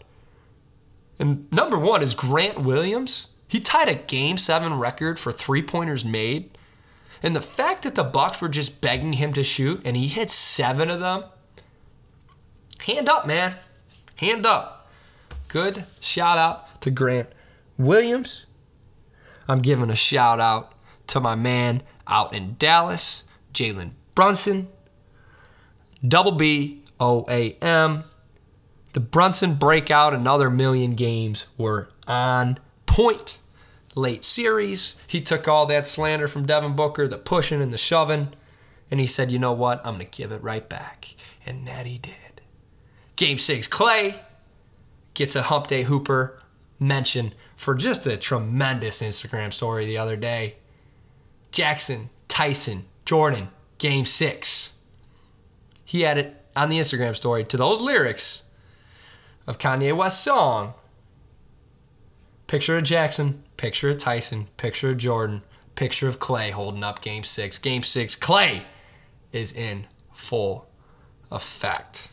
And 1.18 1.50
number 1.50 1.78
one 1.78 2.02
is 2.02 2.14
Grant 2.14 2.60
Williams. 2.60 3.28
He 3.48 3.60
tied 3.60 3.88
a 3.88 3.94
game 3.94 4.36
seven 4.36 4.78
record 4.78 5.18
for 5.18 5.32
three 5.32 5.62
pointers 5.62 6.04
made. 6.04 6.56
And 7.22 7.34
the 7.34 7.40
fact 7.40 7.82
that 7.82 7.94
the 7.94 8.04
Bucks 8.04 8.40
were 8.40 8.48
just 8.48 8.80
begging 8.80 9.14
him 9.14 9.32
to 9.32 9.42
shoot 9.42 9.80
and 9.84 9.96
he 9.96 10.08
hit 10.08 10.30
seven 10.30 10.90
of 10.90 11.00
them. 11.00 11.24
Hand 12.80 13.08
up, 13.08 13.26
man. 13.26 13.54
Hand 14.16 14.46
up. 14.46 14.90
Good 15.48 15.84
shout 16.00 16.38
out 16.38 16.80
to 16.82 16.90
Grant 16.90 17.28
Williams. 17.78 18.46
I'm 19.48 19.60
giving 19.60 19.90
a 19.90 19.96
shout 19.96 20.40
out 20.40 20.72
to 21.08 21.20
my 21.20 21.34
man 21.34 21.82
out 22.06 22.34
in 22.34 22.56
Dallas, 22.58 23.24
Jalen 23.54 23.92
Brunson. 24.14 24.68
Double 26.06 26.32
B 26.32 26.82
O 27.00 27.24
A 27.28 27.52
M. 27.62 28.04
The 28.92 29.00
Brunson 29.00 29.54
breakout, 29.54 30.14
another 30.14 30.50
million 30.50 30.92
games 30.92 31.46
were 31.56 31.90
on 32.06 32.58
point. 32.96 33.36
Late 33.94 34.24
series, 34.24 34.94
he 35.06 35.20
took 35.20 35.46
all 35.46 35.66
that 35.66 35.86
slander 35.86 36.26
from 36.26 36.46
Devin 36.46 36.74
Booker, 36.74 37.06
the 37.06 37.18
pushing 37.18 37.60
and 37.60 37.70
the 37.70 37.78
shoving, 37.78 38.28
and 38.90 39.00
he 39.00 39.06
said, 39.06 39.30
you 39.30 39.38
know 39.38 39.52
what? 39.52 39.80
I'm 39.84 39.96
going 39.96 40.06
to 40.06 40.16
give 40.16 40.32
it 40.32 40.42
right 40.42 40.66
back. 40.66 41.14
And 41.44 41.68
that 41.68 41.84
he 41.84 41.98
did. 41.98 42.40
Game 43.16 43.36
six, 43.38 43.68
Klay 43.68 44.18
gets 45.12 45.36
a 45.36 45.42
hump 45.42 45.66
day 45.66 45.82
hooper 45.82 46.40
mention 46.78 47.34
for 47.54 47.74
just 47.74 48.06
a 48.06 48.16
tremendous 48.16 49.02
Instagram 49.02 49.52
story 49.52 49.84
the 49.84 49.98
other 49.98 50.16
day. 50.16 50.56
Jackson, 51.50 52.08
Tyson, 52.28 52.84
Jordan, 53.04 53.48
game 53.76 54.06
six. 54.06 54.72
He 55.84 56.04
added 56.04 56.34
on 56.54 56.70
the 56.70 56.78
Instagram 56.78 57.14
story 57.14 57.44
to 57.44 57.56
those 57.58 57.80
lyrics 57.80 58.42
of 59.46 59.58
Kanye 59.58 59.94
West's 59.94 60.22
song. 60.22 60.74
Picture 62.46 62.78
of 62.78 62.84
Jackson, 62.84 63.42
picture 63.56 63.90
of 63.90 63.98
Tyson, 63.98 64.48
picture 64.56 64.90
of 64.90 64.98
Jordan, 64.98 65.42
picture 65.74 66.06
of 66.06 66.20
Klay 66.20 66.52
holding 66.52 66.84
up 66.84 67.02
game 67.02 67.24
six. 67.24 67.58
Game 67.58 67.82
six, 67.82 68.14
Klay 68.14 68.62
is 69.32 69.52
in 69.52 69.86
full 70.12 70.68
effect. 71.30 72.08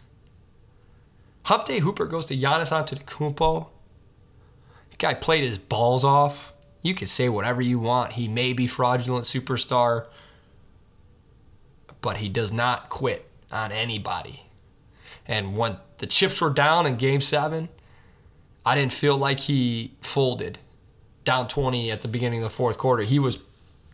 Hump 1.44 1.66
Day 1.66 1.80
Hooper 1.80 2.06
goes 2.06 2.26
to 2.26 2.38
Giannis 2.38 2.72
Antetokounmpo. 2.72 3.68
The 4.92 4.98
guy 4.98 5.14
played 5.14 5.44
his 5.44 5.58
balls 5.58 6.04
off. 6.04 6.54
You 6.82 6.96
can 6.96 7.08
say 7.08 7.30
whatever 7.30 7.62
you 7.62 7.80
want. 7.80 8.14
He 8.14 8.28
may 8.28 8.54
be 8.54 8.66
fraudulent 8.66 9.26
superstar, 9.26 10.08
but 12.02 12.18
he 12.18 12.30
does 12.30 12.52
not 12.52 12.90
quit 12.90 13.30
on 13.52 13.72
anybody. 13.72 14.48
And 15.28 15.56
when 15.56 15.78
the 16.00 16.08
chips 16.08 16.42
were 16.42 16.50
down 16.50 16.86
in 16.86 16.98
game 16.98 17.22
seven, 17.22 17.70
I 18.66 18.76
didn't 18.76 18.94
feel 18.94 19.18
like 19.18 19.42
he 19.42 19.94
folded 20.02 20.60
down 21.26 21.48
20 21.48 21.92
at 21.92 22.02
the 22.02 22.08
beginning 22.08 22.40
of 22.40 22.44
the 22.44 22.56
fourth 22.56 22.78
quarter. 22.78 23.04
He 23.04 23.20
was 23.20 23.40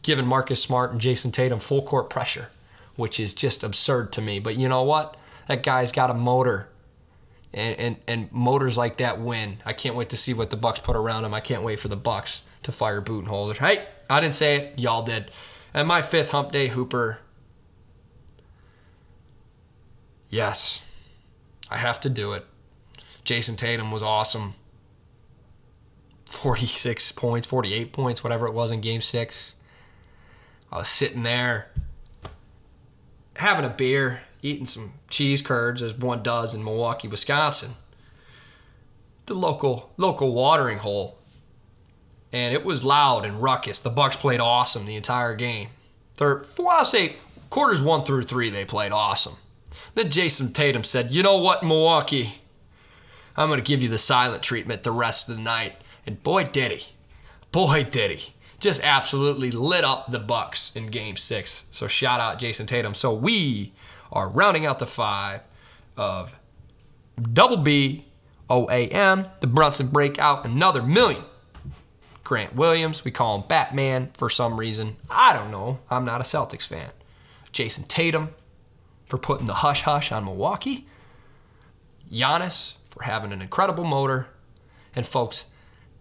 giving 0.01 0.25
Marcus 0.25 0.61
Smart 0.61 0.91
and 0.91 1.01
Jayson 1.01 1.31
Tatum 1.31 1.59
full 1.59 1.81
court 1.81 2.09
pressure, 2.09 2.49
which 2.95 3.19
is 3.19 3.33
just 3.33 3.63
absurd 3.63 4.11
to 4.13 4.21
me. 4.21 4.39
But 4.39 4.55
you 4.57 4.69
know 4.69 4.83
what? 4.83 5.17
That 5.47 5.63
guy's 5.63 5.91
got 5.91 6.09
a 6.09 6.13
motor. 6.13 6.69
And, 7.51 7.79
and, 7.79 7.97
and 8.07 8.31
motors 8.31 8.77
like 8.77 8.97
that 8.97 9.19
win. 9.19 9.57
I 9.65 9.73
can't 9.73 9.95
wait 9.95 10.09
to 10.09 10.17
see 10.17 10.33
what 10.33 10.51
the 10.51 10.55
Bucks 10.55 10.79
put 10.79 10.95
around 10.95 11.25
him. 11.25 11.33
I 11.33 11.39
can't 11.39 11.63
wait 11.63 11.79
for 11.79 11.87
the 11.87 11.95
Bucks 11.95 12.43
to 12.63 12.71
fire 12.71 13.01
Boot 13.01 13.25
and 13.25 13.27
Budenholzer. 13.27 13.57
Hey, 13.57 13.87
I 14.07 14.19
didn't 14.19 14.35
say 14.35 14.55
it. 14.57 14.79
Y'all 14.79 15.03
did. 15.03 15.31
And 15.73 15.87
my 15.87 16.03
fifth 16.03 16.29
hump 16.29 16.51
day 16.51 16.67
hooper. 16.67 17.19
Yes, 20.29 20.83
I 21.71 21.77
have 21.77 21.99
to 22.01 22.09
do 22.09 22.33
it. 22.33 22.45
Jayson 23.23 23.55
Tatum 23.55 23.91
was 23.91 24.03
awesome. 24.03 24.53
46 26.29 27.11
points, 27.13 27.47
48 27.47 27.91
points, 27.91 28.23
whatever 28.23 28.45
it 28.45 28.53
was 28.53 28.71
in 28.71 28.81
game 28.81 29.01
six. 29.01 29.55
I 30.71 30.77
was 30.77 30.87
sitting 30.87 31.23
there 31.23 31.71
having 33.35 33.65
a 33.65 33.69
beer, 33.69 34.21
eating 34.41 34.65
some 34.65 34.93
cheese 35.09 35.41
curds 35.41 35.81
as 35.81 35.97
one 35.97 36.21
does 36.21 36.53
in 36.53 36.63
Milwaukee, 36.63 37.07
Wisconsin. 37.07 37.71
The 39.25 39.33
local 39.33 39.91
local 39.97 40.33
watering 40.33 40.79
hole. 40.79 41.17
And 42.31 42.53
it 42.53 42.63
was 42.63 42.83
loud 42.83 43.25
and 43.25 43.41
ruckus. 43.41 43.79
The 43.79 43.89
Bucks 43.89 44.15
played 44.15 44.39
awesome 44.39 44.85
the 44.85 44.95
entire 44.95 45.35
game. 45.35 45.69
Third, 46.13 46.45
well, 46.57 46.69
I'll 46.69 46.85
say 46.85 47.15
quarters 47.49 47.81
one 47.81 48.03
through 48.03 48.23
three, 48.23 48.51
they 48.51 48.65
played 48.65 48.91
awesome. 48.91 49.37
Then 49.95 50.11
Jayson 50.11 50.53
Tatum 50.53 50.83
said, 50.83 51.09
You 51.11 51.23
know 51.23 51.37
what, 51.37 51.63
Milwaukee? 51.63 52.41
I'm 53.35 53.47
going 53.47 53.59
to 53.59 53.65
give 53.65 53.81
you 53.81 53.89
the 53.89 53.97
silent 53.97 54.43
treatment 54.43 54.83
the 54.83 54.91
rest 54.91 55.29
of 55.29 55.37
the 55.37 55.41
night. 55.41 55.78
And 56.09 56.23
boy, 56.23 56.45
did 56.45 56.71
he. 56.71 56.93
Boy, 57.51 57.83
did 57.83 58.09
he. 58.09 58.33
Just 58.59 58.81
absolutely 58.83 59.51
lit 59.51 59.83
up 59.83 60.09
the 60.09 60.17
Bucks 60.17 60.75
in 60.75 60.87
game 60.87 61.15
six. 61.15 61.65
So 61.69 61.85
shout 61.87 62.19
out 62.19 62.39
Jayson 62.39 62.65
Tatum. 62.65 62.95
So 62.95 63.13
we 63.13 63.73
are 64.11 64.27
rounding 64.27 64.65
out 64.65 64.79
the 64.79 64.87
five 64.87 65.41
of 65.95 66.39
double 67.31 67.57
B 67.57 68.05
O 68.49 68.67
A 68.71 68.87
M, 68.87 69.27
the 69.41 69.45
Brunson 69.45 69.89
breakout, 69.89 70.45
another 70.45 70.81
million. 70.81 71.21
Grant 72.23 72.55
Williams, 72.55 73.05
we 73.05 73.11
call 73.11 73.35
him 73.35 73.47
Batman 73.47 74.09
for 74.15 74.31
some 74.31 74.59
reason. 74.59 74.97
I 75.11 75.33
don't 75.33 75.51
know. 75.51 75.77
I'm 75.91 76.05
not 76.05 76.21
a 76.21 76.23
Celtics 76.23 76.65
fan. 76.65 76.89
Jayson 77.53 77.87
Tatum 77.87 78.29
for 79.05 79.19
putting 79.19 79.45
the 79.45 79.53
hush 79.53 79.83
hush 79.83 80.11
on 80.11 80.25
Milwaukee. 80.25 80.87
Giannis 82.11 82.77
for 82.89 83.03
having 83.03 83.31
an 83.31 83.43
incredible 83.43 83.83
motor. 83.83 84.29
And 84.95 85.05
folks, 85.05 85.45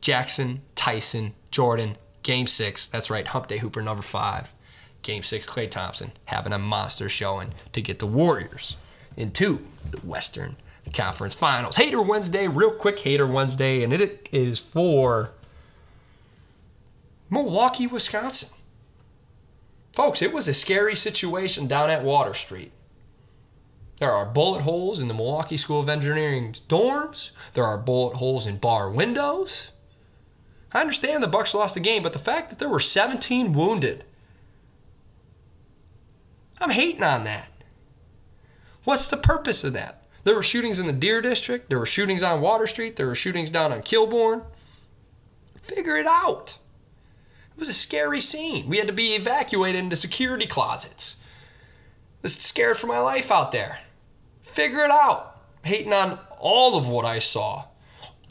Jackson, 0.00 0.62
Tyson, 0.74 1.34
Jordan, 1.50 1.96
game 2.22 2.46
six. 2.46 2.86
That's 2.86 3.10
right, 3.10 3.26
Hump 3.26 3.46
Day 3.46 3.58
Hooper 3.58 3.82
number 3.82 4.02
five. 4.02 4.52
Game 5.02 5.22
six, 5.22 5.46
Klay 5.46 5.70
Thompson 5.70 6.12
having 6.26 6.52
a 6.52 6.58
monster 6.58 7.08
showing 7.08 7.54
to 7.72 7.80
get 7.80 7.98
the 7.98 8.06
Warriors 8.06 8.76
into 9.16 9.64
the 9.90 9.98
Western 9.98 10.56
Conference 10.92 11.34
Finals. 11.34 11.76
Hater 11.76 12.02
Wednesday, 12.02 12.48
real 12.48 12.70
quick 12.70 12.98
Hater 13.00 13.26
Wednesday, 13.26 13.82
and 13.82 13.92
it 13.92 14.28
is 14.32 14.58
for 14.58 15.32
Milwaukee, 17.30 17.86
Wisconsin. 17.86 18.50
Folks, 19.92 20.22
it 20.22 20.32
was 20.32 20.48
a 20.48 20.54
scary 20.54 20.94
situation 20.94 21.66
down 21.66 21.90
at 21.90 22.04
Water 22.04 22.34
Street. 22.34 22.72
There 23.98 24.12
are 24.12 24.26
bullet 24.26 24.62
holes 24.62 25.00
in 25.00 25.08
the 25.08 25.14
Milwaukee 25.14 25.56
School 25.56 25.80
of 25.80 25.88
Engineering 25.88 26.52
dorms. 26.68 27.32
There 27.54 27.64
are 27.64 27.76
bullet 27.76 28.16
holes 28.16 28.46
in 28.46 28.58
bar 28.58 28.88
windows. 28.90 29.72
I 30.72 30.80
understand 30.80 31.22
the 31.22 31.28
Bucks 31.28 31.54
lost 31.54 31.74
the 31.74 31.80
game, 31.80 32.02
but 32.02 32.12
the 32.12 32.18
fact 32.18 32.50
that 32.50 32.58
there 32.58 32.68
were 32.68 32.80
17 32.80 33.52
wounded, 33.52 34.04
I'm 36.60 36.70
hating 36.70 37.02
on 37.02 37.24
that. 37.24 37.50
What's 38.84 39.06
the 39.06 39.16
purpose 39.16 39.64
of 39.64 39.72
that? 39.74 40.04
There 40.24 40.34
were 40.34 40.42
shootings 40.42 40.78
in 40.78 40.86
the 40.86 40.92
Deer 40.92 41.22
District. 41.22 41.70
There 41.70 41.78
were 41.78 41.86
shootings 41.86 42.22
on 42.22 42.40
Water 42.40 42.66
Street. 42.66 42.96
There 42.96 43.06
were 43.06 43.14
shootings 43.14 43.50
down 43.50 43.72
on 43.72 43.80
Kilbourn. 43.80 44.44
Figure 45.62 45.96
it 45.96 46.06
out. 46.06 46.58
It 47.52 47.58
was 47.58 47.68
a 47.68 47.74
scary 47.74 48.20
scene. 48.20 48.68
We 48.68 48.78
had 48.78 48.86
to 48.88 48.92
be 48.92 49.14
evacuated 49.14 49.82
into 49.82 49.96
security 49.96 50.46
closets. 50.46 51.16
I 51.62 52.18
was 52.22 52.34
scared 52.34 52.76
for 52.76 52.88
my 52.88 52.98
life 52.98 53.30
out 53.30 53.52
there. 53.52 53.78
Figure 54.42 54.84
it 54.84 54.90
out. 54.90 55.40
Hating 55.62 55.92
on 55.92 56.18
all 56.38 56.76
of 56.76 56.88
what 56.88 57.04
I 57.04 57.20
saw. 57.20 57.64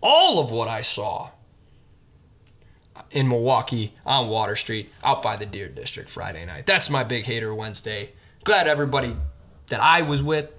All 0.01 0.39
of 0.39 0.51
what 0.51 0.67
I 0.67 0.81
saw 0.81 1.31
in 3.11 3.27
Milwaukee 3.27 3.93
on 4.05 4.29
Water 4.29 4.55
Street 4.55 4.91
out 5.03 5.21
by 5.21 5.37
the 5.37 5.45
Deer 5.45 5.67
District 5.67 6.09
Friday 6.09 6.45
night. 6.45 6.65
That's 6.65 6.89
my 6.89 7.03
big 7.03 7.25
hater 7.25 7.53
Wednesday. 7.53 8.11
Glad 8.43 8.67
everybody 8.67 9.15
that 9.67 9.81
I 9.81 10.01
was 10.01 10.23
with 10.23 10.49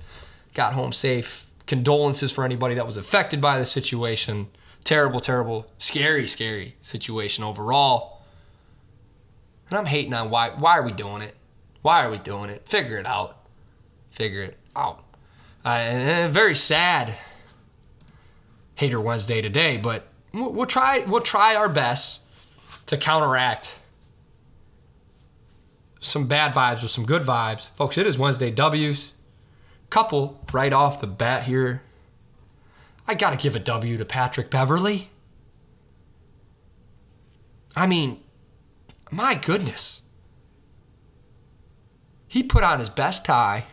got 0.54 0.72
home 0.72 0.92
safe. 0.92 1.46
Condolences 1.66 2.32
for 2.32 2.44
anybody 2.44 2.74
that 2.74 2.86
was 2.86 2.96
affected 2.96 3.40
by 3.40 3.58
the 3.58 3.66
situation. 3.66 4.48
Terrible, 4.84 5.20
terrible, 5.20 5.66
scary, 5.76 6.26
scary 6.26 6.76
situation 6.80 7.44
overall. 7.44 8.22
And 9.68 9.78
I'm 9.78 9.86
hating 9.86 10.14
on 10.14 10.30
why 10.30 10.50
why 10.50 10.78
are 10.78 10.82
we 10.82 10.92
doing 10.92 11.22
it? 11.22 11.34
Why 11.82 12.04
are 12.04 12.10
we 12.10 12.18
doing 12.18 12.50
it? 12.50 12.66
Figure 12.68 12.96
it 12.96 13.06
out. 13.06 13.36
Figure 14.10 14.42
it 14.42 14.56
out. 14.74 15.04
Uh, 15.64 15.68
and 15.68 16.32
very 16.32 16.54
sad 16.54 17.14
hater 18.76 19.00
Wednesday 19.00 19.42
today, 19.42 19.76
but 19.76 20.06
we'll, 20.32 20.52
we'll 20.52 20.66
try 20.66 21.00
we'll 21.00 21.20
try 21.20 21.54
our 21.54 21.68
best 21.68 22.20
to 22.88 22.96
counteract 22.96 23.74
some 26.00 26.26
bad 26.26 26.54
vibes 26.54 26.82
with 26.82 26.90
some 26.90 27.04
good 27.04 27.22
vibes. 27.22 27.70
Folks, 27.70 27.98
it 27.98 28.06
is 28.06 28.18
Wednesday 28.18 28.50
W's. 28.50 29.12
Couple 29.90 30.44
right 30.52 30.72
off 30.72 31.00
the 31.00 31.06
bat 31.06 31.44
here. 31.44 31.82
I 33.06 33.14
got 33.14 33.30
to 33.30 33.36
give 33.36 33.56
a 33.56 33.58
W 33.58 33.96
to 33.96 34.04
Patrick 34.04 34.50
Beverley. 34.50 35.10
I 37.74 37.86
mean, 37.86 38.20
my 39.10 39.34
goodness. 39.34 40.02
He 42.26 42.42
put 42.42 42.64
on 42.64 42.80
his 42.80 42.90
best 42.90 43.24
tie 43.24 43.66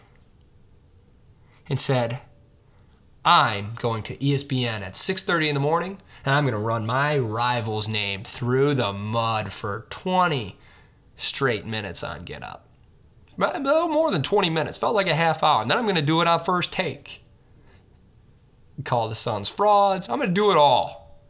and 1.67 1.79
said, 1.79 2.21
I'm 3.25 3.73
going 3.75 4.03
to 4.03 4.17
ESPN 4.17 4.81
at 4.81 4.93
6:30 4.93 5.49
in 5.49 5.53
the 5.53 5.59
morning 5.59 5.97
and 6.25 6.33
I'm 6.33 6.43
going 6.43 6.53
to 6.53 6.59
run 6.59 6.85
my 6.85 7.17
rival's 7.19 7.87
name 7.87 8.23
through 8.23 8.73
the 8.73 8.91
mud 8.91 9.53
for 9.53 9.85
20 9.91 10.57
straight 11.15 11.65
minutes 11.65 12.03
on 12.03 12.25
Get 12.25 12.43
Up. 12.43 12.67
No 13.37 13.87
more 13.87 14.11
than 14.11 14.23
20 14.23 14.49
minutes. 14.49 14.77
Felt 14.77 14.95
like 14.95 15.07
a 15.07 15.15
half 15.15 15.43
hour. 15.43 15.61
And 15.61 15.69
then 15.69 15.77
I'm 15.77 15.83
going 15.83 15.95
to 15.95 16.01
do 16.01 16.21
it 16.21 16.27
on 16.27 16.43
first 16.43 16.71
take. 16.71 17.21
Call 18.83 19.07
the 19.07 19.15
Suns 19.15 19.49
frauds. 19.49 20.09
I'm 20.09 20.17
going 20.17 20.29
to 20.29 20.33
do 20.33 20.51
it 20.51 20.57
all. 20.57 21.21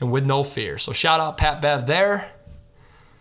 And 0.00 0.12
with 0.12 0.24
no 0.24 0.44
fear. 0.44 0.78
So 0.78 0.92
shout 0.92 1.20
out 1.20 1.36
Pat 1.36 1.60
Bev 1.60 1.86
there. 1.86 2.30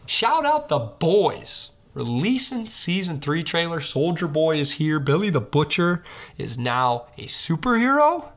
Shout 0.06 0.46
out 0.46 0.68
the 0.68 0.80
boys. 0.80 1.72
Releasing 1.94 2.68
season 2.68 3.20
three 3.20 3.44
trailer. 3.44 3.80
Soldier 3.80 4.28
Boy 4.28 4.60
is 4.60 4.74
here. 4.74 5.00
Billy 5.00 5.30
the 5.30 5.42
Butcher 5.42 6.04
is 6.38 6.58
now 6.58 7.08
a 7.18 7.24
superhero. 7.24 8.32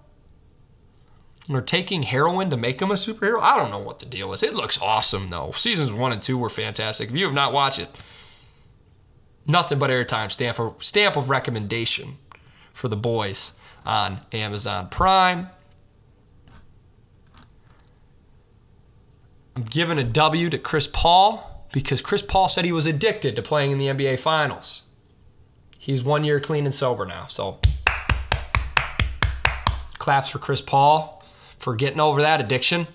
Or 1.51 1.61
taking 1.61 2.05
heroin 2.05 2.49
to 2.51 2.57
make 2.57 2.80
him 2.80 2.90
a 2.90 2.95
superhero. 2.95 3.40
I 3.40 3.57
don't 3.57 3.70
know 3.70 3.78
what 3.78 3.99
the 3.99 4.07
deal 4.07 4.32
is. 4.32 4.42
It 4.42 4.55
looks 4.55 4.80
awesome 4.80 5.28
though. 5.28 5.53
Seasons 5.53 5.92
one 5.92 6.12
and 6.12 6.22
two 6.22 6.38
were 6.38 6.49
fantastic. 6.49 7.11
If 7.11 7.16
you 7.16 7.26
have 7.26 7.34
not 7.34 7.53
watched 7.53 7.78
it, 7.78 7.90
nothing 9.47 9.78
but 9.78 9.90
airtime. 9.90 10.32
Stamp 10.32 10.59
of, 10.59 10.82
stamp 10.82 11.16
of 11.16 11.28
recommendation 11.28 12.16
for 12.72 12.88
the 12.88 12.97
boys 12.97 13.53
on 13.84 14.20
Amazon 14.32 14.88
Prime. 14.88 15.51
I'm 19.57 19.64
giving 19.64 19.99
a 19.99 20.05
W 20.05 20.51
to 20.51 20.59
Chris 20.59 20.88
Paul 20.90 21.66
because 21.72 22.01
Chris 22.01 22.22
Paul 22.22 22.49
said 22.49 22.64
he 22.64 22.72
was 22.72 22.86
addicted 22.86 23.36
to 23.36 23.42
playing 23.42 23.70
in 23.70 23.78
the 23.78 23.86
NBA 23.86 24.18
Finals. 24.18 24.84
He's 25.78 26.03
one 26.03 26.24
year 26.24 26.40
clean 26.40 26.64
and 26.64 26.74
sober 26.74 27.05
now, 27.05 27.26
so 27.26 27.59
claps 29.99 30.30
for 30.30 30.38
Chris 30.38 30.61
Paul 30.61 31.24
for 31.64 31.74
getting 31.74 31.98
over 31.98 32.20
that 32.20 32.42
addiction. 32.42 32.86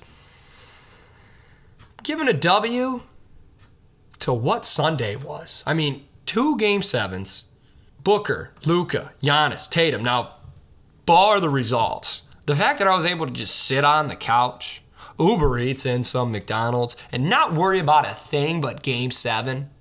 Giving 2.03 2.27
a 2.27 2.33
W 2.33 3.01
to 4.19 4.31
what 4.31 4.63
Sunday 4.63 5.15
was. 5.15 5.63
I 5.65 5.73
mean, 5.73 6.05
two 6.27 6.55
game 6.57 6.83
sevens, 6.83 7.45
Booker, 8.03 8.51
Luka, 8.65 9.11
Giannis, 9.23 9.67
Tatum. 9.67 10.03
Now, 10.03 10.35
bar 11.07 11.39
the 11.39 11.49
results. 11.49 12.21
The 12.45 12.55
fact 12.55 12.77
that 12.77 12.87
I 12.87 12.95
was 12.95 13.05
able 13.05 13.25
to 13.25 13.33
just 13.33 13.55
sit 13.55 13.83
on 13.83 14.07
the 14.07 14.15
couch, 14.15 14.83
Uber 15.19 15.57
Eats 15.57 15.87
in 15.87 16.03
some 16.03 16.31
McDonald's, 16.31 16.95
and 17.11 17.27
not 17.27 17.55
worry 17.55 17.79
about 17.79 18.07
a 18.07 18.13
thing 18.13 18.61
but 18.61 18.83
game 18.83 19.09
seven. 19.09 19.71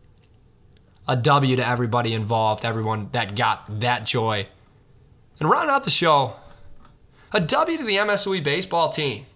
A 1.06 1.14
W 1.14 1.56
to 1.56 1.66
everybody 1.66 2.14
involved, 2.14 2.64
everyone 2.64 3.10
that 3.12 3.36
got 3.36 3.80
that 3.80 4.06
joy. 4.06 4.48
And 5.38 5.50
round 5.50 5.68
out 5.70 5.84
the 5.84 5.90
show, 5.90 6.36
a 7.32 7.40
W 7.40 7.78
to 7.78 7.84
the 7.84 7.96
MSOE 7.96 8.42
baseball 8.42 8.88
team, 8.88 9.26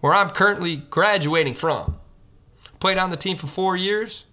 where 0.00 0.14
I'm 0.14 0.30
currently 0.30 0.76
graduating 0.76 1.54
from. 1.54 1.96
Played 2.78 2.98
on 2.98 3.10
the 3.10 3.16
team 3.16 3.36
for 3.36 3.46
four 3.46 3.76
years. 3.76 4.24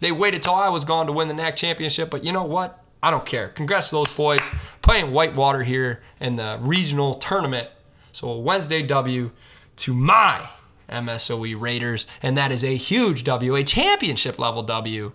They 0.00 0.12
waited 0.12 0.42
till 0.42 0.54
I 0.54 0.68
was 0.68 0.84
gone 0.84 1.06
to 1.06 1.12
win 1.12 1.28
the 1.28 1.34
NAC 1.34 1.56
championship, 1.56 2.10
but 2.10 2.24
you 2.24 2.32
know 2.32 2.44
what? 2.44 2.84
I 3.02 3.10
don't 3.10 3.26
care. 3.26 3.48
Congrats 3.48 3.90
to 3.90 3.96
those 3.96 4.16
boys 4.16 4.42
playing 4.82 5.12
Whitewater 5.12 5.62
here 5.62 6.02
in 6.20 6.36
the 6.36 6.58
regional 6.60 7.14
tournament. 7.14 7.68
So 8.12 8.28
a 8.28 8.38
Wednesday 8.38 8.82
W 8.82 9.30
to 9.76 9.94
my 9.94 10.48
MSOE 10.88 11.60
Raiders, 11.60 12.06
and 12.22 12.36
that 12.36 12.52
is 12.52 12.64
a 12.64 12.76
huge 12.76 13.24
W, 13.24 13.54
a 13.54 13.64
championship 13.64 14.38
level 14.38 14.62
W 14.62 15.12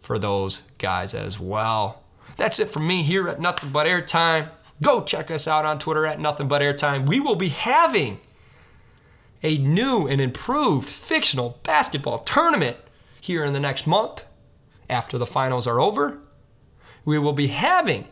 for 0.00 0.18
those 0.18 0.62
guys 0.78 1.14
as 1.14 1.38
well. 1.38 2.02
That's 2.36 2.58
it 2.58 2.70
from 2.70 2.86
me 2.86 3.02
here 3.02 3.28
at 3.28 3.40
Nothing 3.40 3.70
But 3.70 3.86
Airtime. 3.86 4.50
Go 4.82 5.02
check 5.02 5.30
us 5.30 5.48
out 5.48 5.64
on 5.64 5.78
Twitter 5.78 6.04
at 6.04 6.20
Nothing 6.20 6.48
But 6.48 6.60
Airtime. 6.60 7.06
We 7.06 7.20
will 7.20 7.36
be 7.36 7.48
having 7.48 8.20
a 9.42 9.56
new 9.56 10.06
and 10.06 10.20
improved 10.20 10.88
fictional 10.88 11.58
basketball 11.62 12.18
tournament 12.18 12.76
here 13.20 13.44
in 13.44 13.54
the 13.54 13.60
next 13.60 13.86
month 13.86 14.24
after 14.90 15.16
the 15.16 15.26
finals 15.26 15.66
are 15.66 15.80
over. 15.80 16.18
We 17.04 17.18
will 17.18 17.32
be 17.32 17.48
having 17.48 18.08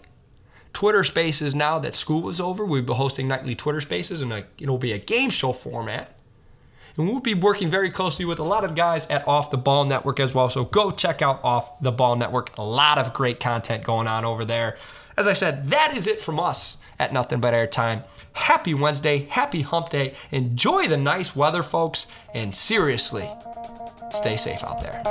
Twitter 0.72 1.04
Spaces 1.04 1.54
now 1.54 1.78
that 1.80 1.94
school 1.94 2.28
is 2.28 2.40
over. 2.40 2.64
We'll 2.64 2.82
be 2.82 2.94
hosting 2.94 3.28
nightly 3.28 3.54
Twitter 3.54 3.80
Spaces, 3.80 4.22
and 4.22 4.32
uh, 4.32 4.42
it'll 4.58 4.78
be 4.78 4.92
a 4.92 4.98
game 4.98 5.30
show 5.30 5.52
format. 5.52 6.16
And 6.96 7.08
we'll 7.08 7.20
be 7.20 7.34
working 7.34 7.70
very 7.70 7.90
closely 7.90 8.24
with 8.24 8.38
a 8.38 8.44
lot 8.44 8.64
of 8.64 8.74
guys 8.74 9.06
at 9.06 9.26
Off 9.26 9.50
the 9.50 9.56
Ball 9.56 9.84
Network 9.84 10.20
as 10.20 10.34
well. 10.34 10.48
So 10.48 10.64
go 10.64 10.90
check 10.90 11.22
out 11.22 11.42
Off 11.44 11.80
the 11.80 11.92
Ball 11.92 12.16
Network. 12.16 12.56
A 12.58 12.64
lot 12.64 12.98
of 12.98 13.12
great 13.12 13.40
content 13.40 13.84
going 13.84 14.06
on 14.06 14.24
over 14.24 14.44
there. 14.44 14.76
As 15.20 15.26
I 15.26 15.34
said, 15.34 15.68
that 15.68 15.94
is 15.94 16.06
it 16.06 16.18
from 16.18 16.40
us 16.40 16.78
at 16.98 17.12
Nothing 17.12 17.40
But 17.40 17.52
Airtime. 17.52 18.04
Happy 18.32 18.72
Wednesday, 18.72 19.26
happy 19.26 19.60
hump 19.60 19.90
day. 19.90 20.14
Enjoy 20.30 20.88
the 20.88 20.96
nice 20.96 21.36
weather, 21.36 21.62
folks, 21.62 22.06
and 22.32 22.56
seriously, 22.56 23.28
stay 24.10 24.38
safe 24.38 24.64
out 24.64 24.80
there. 24.80 25.02